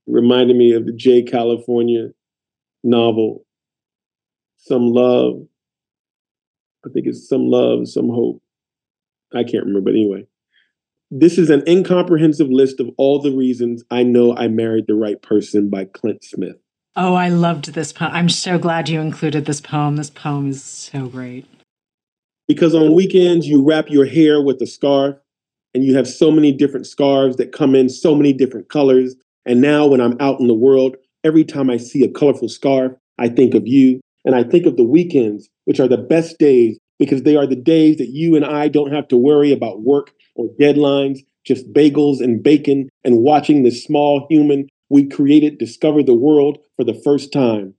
reminded 0.08 0.56
me 0.56 0.74
of 0.74 0.86
the 0.86 0.94
J. 0.94 1.24
California 1.24 2.10
novel, 2.84 3.46
Some 4.58 4.90
Love. 4.90 5.48
I 6.86 6.90
think 6.94 7.08
it's 7.08 7.28
Some 7.28 7.48
Love, 7.48 7.88
Some 7.88 8.10
Hope. 8.10 8.42
I 9.34 9.44
can't 9.44 9.66
remember, 9.66 9.82
but 9.82 9.96
anyway. 9.96 10.28
This 11.12 11.38
is 11.38 11.50
an 11.50 11.64
incomprehensive 11.68 12.50
list 12.50 12.80
of 12.80 12.90
all 12.98 13.22
the 13.22 13.32
reasons 13.32 13.84
I 13.92 14.04
know 14.04 14.36
I 14.36 14.48
married 14.48 14.88
the 14.88 14.96
right 14.96 15.22
person 15.22 15.70
by 15.70 15.86
Clint 15.86 16.24
Smith. 16.24 16.58
Oh, 16.96 17.14
I 17.14 17.30
loved 17.30 17.74
this 17.74 17.92
poem. 17.92 18.12
I'm 18.14 18.30
so 18.30 18.58
glad 18.58 18.90
you 18.90 19.02
included 19.02 19.46
this 19.46 19.62
poem. 19.62 19.98
This 19.98 20.10
poem 20.10 20.50
is 20.50 20.64
so 20.64 21.08
great. 21.08 21.46
Because 22.48 22.74
on 22.74 22.96
weekends, 22.96 23.48
you 23.48 23.64
wrap 23.64 23.90
your 23.90 24.06
hair 24.06 24.42
with 24.42 24.62
a 24.62 24.68
scarf, 24.68 25.18
and 25.74 25.84
you 25.84 25.96
have 25.96 26.08
so 26.08 26.32
many 26.32 26.52
different 26.52 26.88
scarves 26.88 27.38
that 27.38 27.52
come 27.52 27.76
in 27.76 27.90
so 27.90 28.16
many 28.16 28.32
different 28.34 28.70
colors. 28.70 29.16
And 29.46 29.62
now, 29.62 29.86
when 29.88 30.02
I'm 30.02 30.18
out 30.20 30.40
in 30.40 30.48
the 30.48 30.54
world, 30.54 30.96
every 31.24 31.44
time 31.44 31.70
I 31.70 31.78
see 31.78 32.04
a 32.04 32.12
colorful 32.12 32.50
scarf, 32.50 32.94
I 33.18 33.30
think 33.30 33.54
of 33.54 33.68
you. 33.68 34.02
And 34.26 34.36
I 34.36 34.44
think 34.44 34.66
of 34.66 34.76
the 34.76 34.84
weekends, 34.84 35.50
which 35.66 35.80
are 35.80 35.88
the 35.88 35.98
best 35.98 36.40
days 36.40 36.80
because 36.98 37.24
they 37.24 37.36
are 37.36 37.46
the 37.46 37.56
days 37.56 37.98
that 37.98 38.10
you 38.10 38.36
and 38.36 38.46
I 38.46 38.68
don't 38.68 38.92
have 38.92 39.08
to 39.10 39.18
worry 39.18 39.52
about 39.52 39.84
work 39.84 40.12
or 40.36 40.50
deadlines, 40.60 41.20
just 41.46 41.72
bagels 41.74 42.22
and 42.22 42.42
bacon 42.42 42.90
and 43.04 43.20
watching 43.20 43.64
this 43.64 43.84
small 43.84 44.26
human 44.30 44.68
we 44.90 45.08
created 45.08 45.58
discover 45.58 46.04
the 46.04 46.14
world 46.14 46.60
for 46.76 46.84
the 46.84 46.94
first 46.94 47.32
time. 47.34 47.74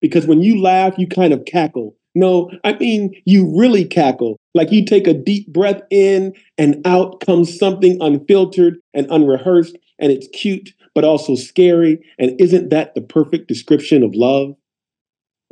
Because 0.00 0.26
when 0.26 0.42
you 0.42 0.60
laugh, 0.60 0.94
you 0.98 1.06
kind 1.06 1.32
of 1.32 1.44
cackle. 1.44 1.96
No, 2.14 2.50
I 2.62 2.74
mean, 2.74 3.14
you 3.24 3.56
really 3.58 3.84
cackle. 3.84 4.36
Like 4.54 4.70
you 4.70 4.84
take 4.84 5.06
a 5.06 5.14
deep 5.14 5.52
breath 5.52 5.82
in 5.90 6.32
and 6.56 6.86
out 6.86 7.20
comes 7.20 7.58
something 7.58 7.98
unfiltered 8.00 8.78
and 8.92 9.06
unrehearsed, 9.10 9.76
and 9.98 10.12
it's 10.12 10.28
cute, 10.28 10.72
but 10.94 11.04
also 11.04 11.34
scary. 11.34 11.98
And 12.18 12.40
isn't 12.40 12.70
that 12.70 12.94
the 12.94 13.00
perfect 13.00 13.48
description 13.48 14.02
of 14.02 14.14
love? 14.14 14.54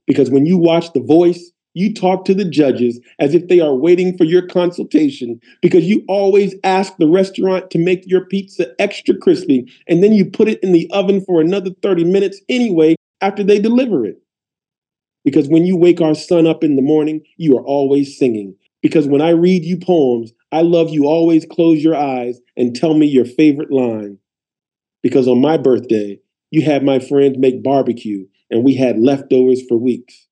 Because 0.06 0.30
when 0.30 0.46
you 0.46 0.58
watch 0.58 0.92
The 0.92 1.00
Voice, 1.00 1.52
you 1.74 1.94
talk 1.94 2.24
to 2.26 2.34
the 2.34 2.44
judges 2.44 3.00
as 3.18 3.34
if 3.34 3.48
they 3.48 3.60
are 3.60 3.74
waiting 3.74 4.16
for 4.16 4.24
your 4.24 4.46
consultation 4.46 5.40
because 5.62 5.84
you 5.84 6.04
always 6.06 6.54
ask 6.64 6.94
the 6.98 7.08
restaurant 7.08 7.70
to 7.70 7.78
make 7.78 8.02
your 8.06 8.26
pizza 8.26 8.68
extra 8.78 9.16
crispy 9.16 9.70
and 9.88 10.02
then 10.02 10.12
you 10.12 10.24
put 10.24 10.48
it 10.48 10.62
in 10.62 10.72
the 10.72 10.90
oven 10.90 11.22
for 11.24 11.40
another 11.40 11.70
30 11.82 12.04
minutes 12.04 12.40
anyway 12.48 12.94
after 13.22 13.42
they 13.42 13.58
deliver 13.58 14.04
it. 14.04 14.20
Because 15.24 15.48
when 15.48 15.64
you 15.64 15.76
wake 15.76 16.00
our 16.00 16.14
son 16.14 16.46
up 16.46 16.64
in 16.64 16.76
the 16.76 16.82
morning, 16.82 17.22
you 17.36 17.56
are 17.56 17.64
always 17.64 18.18
singing. 18.18 18.54
Because 18.82 19.06
when 19.06 19.22
I 19.22 19.30
read 19.30 19.64
you 19.64 19.78
poems, 19.78 20.32
I 20.50 20.62
love 20.62 20.90
you 20.90 21.06
always 21.06 21.46
close 21.46 21.82
your 21.82 21.94
eyes 21.94 22.40
and 22.56 22.74
tell 22.74 22.94
me 22.94 23.06
your 23.06 23.24
favorite 23.24 23.70
line. 23.70 24.18
Because 25.02 25.26
on 25.28 25.40
my 25.40 25.56
birthday, 25.56 26.20
you 26.50 26.62
had 26.62 26.84
my 26.84 26.98
friends 26.98 27.36
make 27.38 27.62
barbecue 27.62 28.26
and 28.50 28.64
we 28.64 28.74
had 28.74 28.98
leftovers 28.98 29.62
for 29.68 29.76
weeks. 29.76 30.26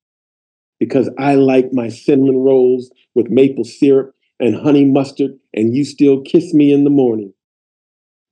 Because 0.78 1.10
I 1.18 1.34
like 1.34 1.72
my 1.72 1.88
cinnamon 1.88 2.36
rolls 2.36 2.90
with 3.14 3.28
maple 3.30 3.64
syrup 3.64 4.14
and 4.38 4.54
honey 4.54 4.86
mustard, 4.86 5.32
and 5.52 5.74
you 5.74 5.84
still 5.84 6.22
kiss 6.22 6.54
me 6.54 6.72
in 6.72 6.84
the 6.84 6.90
morning. 6.90 7.34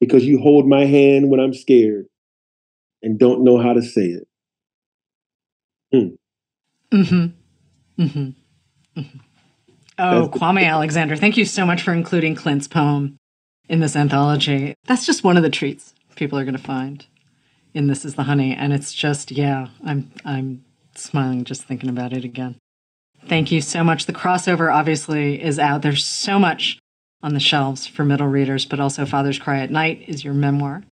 Because 0.00 0.24
you 0.24 0.38
hold 0.40 0.66
my 0.66 0.86
hand 0.86 1.28
when 1.30 1.40
I'm 1.40 1.52
scared 1.52 2.06
and 3.02 3.18
don't 3.18 3.44
know 3.44 3.58
how 3.58 3.74
to 3.74 3.82
say 3.82 4.06
it. 4.06 4.28
Mm-hmm. 5.94 6.96
Mm-hmm. 7.00 8.12
hmm 9.00 9.02
Oh, 10.00 10.20
That's 10.26 10.32
the- 10.32 10.38
Kwame 10.38 10.64
Alexander, 10.64 11.16
thank 11.16 11.36
you 11.36 11.44
so 11.44 11.66
much 11.66 11.82
for 11.82 11.92
including 11.92 12.34
Clint's 12.36 12.68
poem 12.68 13.16
in 13.68 13.80
this 13.80 13.96
anthology. 13.96 14.74
That's 14.86 15.04
just 15.04 15.24
one 15.24 15.36
of 15.36 15.42
the 15.42 15.50
treats 15.50 15.92
people 16.18 16.38
are 16.38 16.44
going 16.44 16.56
to 16.56 16.62
find 16.62 17.06
in 17.74 17.86
This 17.86 18.04
Is 18.04 18.14
the 18.16 18.24
Honey. 18.24 18.54
And 18.54 18.72
it's 18.72 18.92
just, 18.92 19.30
yeah, 19.30 19.68
I'm, 19.84 20.10
I'm 20.24 20.64
smiling 20.94 21.44
just 21.44 21.64
thinking 21.64 21.88
about 21.88 22.12
it 22.12 22.24
again. 22.24 22.56
Thank 23.26 23.50
you 23.50 23.60
so 23.60 23.82
much. 23.82 24.06
The 24.06 24.12
crossover 24.12 24.72
obviously 24.72 25.42
is 25.42 25.58
out. 25.58 25.82
There's 25.82 26.04
so 26.04 26.38
much 26.38 26.78
on 27.22 27.34
the 27.34 27.40
shelves 27.40 27.86
for 27.86 28.04
middle 28.04 28.28
readers, 28.28 28.64
but 28.64 28.80
also 28.80 29.04
Father's 29.06 29.38
Cry 29.38 29.60
at 29.60 29.70
Night 29.70 30.04
is 30.06 30.24
your 30.24 30.34
memoir 30.34 30.84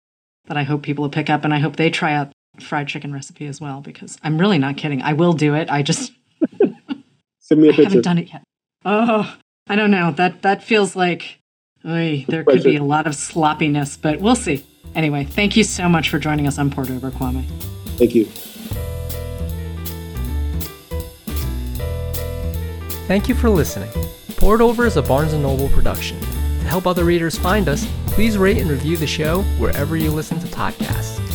that 0.47 0.57
I 0.57 0.62
hope 0.64 0.83
people 0.83 1.03
will 1.03 1.11
pick 1.11 1.29
up. 1.31 1.45
And 1.45 1.53
I 1.55 1.59
hope 1.59 1.77
they 1.77 1.91
try 1.91 2.12
out 2.14 2.33
fried 2.61 2.89
chicken 2.89 3.12
recipe 3.12 3.47
as 3.47 3.61
well, 3.61 3.81
because 3.81 4.18
I'm 4.22 4.39
really 4.39 4.59
not 4.59 4.77
kidding. 4.77 5.03
I 5.03 5.12
will 5.12 5.33
do 5.35 5.55
it. 5.55 5.70
I 5.70 5.83
just 5.83 6.12
Send 7.41 7.61
me 7.62 7.68
a 7.68 7.72
I 7.72 7.77
picture. 7.77 7.85
haven't 7.85 8.03
done 8.03 8.18
it 8.18 8.33
yet. 8.33 8.43
Oh, 8.85 9.37
I 9.68 9.77
don't 9.77 9.91
know. 9.91 10.11
That 10.12 10.43
that 10.43 10.62
feels 10.62 10.97
like 10.97 11.39
oy, 11.87 12.24
there 12.29 12.45
could 12.45 12.62
be 12.64 12.77
a 12.77 12.83
lot 12.83 13.07
of 13.07 13.14
sloppiness, 13.14 13.97
but 13.97 14.20
we'll 14.20 14.35
see. 14.37 14.64
Anyway, 14.95 15.24
thank 15.24 15.57
you 15.57 15.64
so 15.64 15.89
much 15.89 16.09
for 16.09 16.18
joining 16.18 16.47
us 16.47 16.59
on 16.59 16.70
Poured 16.70 16.91
Over 16.91 17.11
Kwame. 17.11 17.45
Thank 17.99 18.14
you. 18.14 18.26
Thank 23.07 23.28
you 23.28 23.34
for 23.34 23.51
listening. 23.51 23.91
Poured 24.37 24.61
Over 24.61 24.87
is 24.87 24.97
a 24.97 25.03
Barnes 25.03 25.32
& 25.32 25.34
Noble 25.34 25.68
production. 25.68 26.20
To 26.20 26.66
help 26.66 26.87
other 26.87 27.05
readers 27.05 27.39
find 27.39 27.68
us, 27.68 27.87
please 28.07 28.37
rate 28.37 28.59
and 28.59 28.68
review 28.70 28.97
the 28.97 29.07
show 29.07 29.43
wherever 29.59 29.97
you 29.97 30.11
listen 30.11 30.41
to 30.41 30.47
podcasts. 30.49 31.26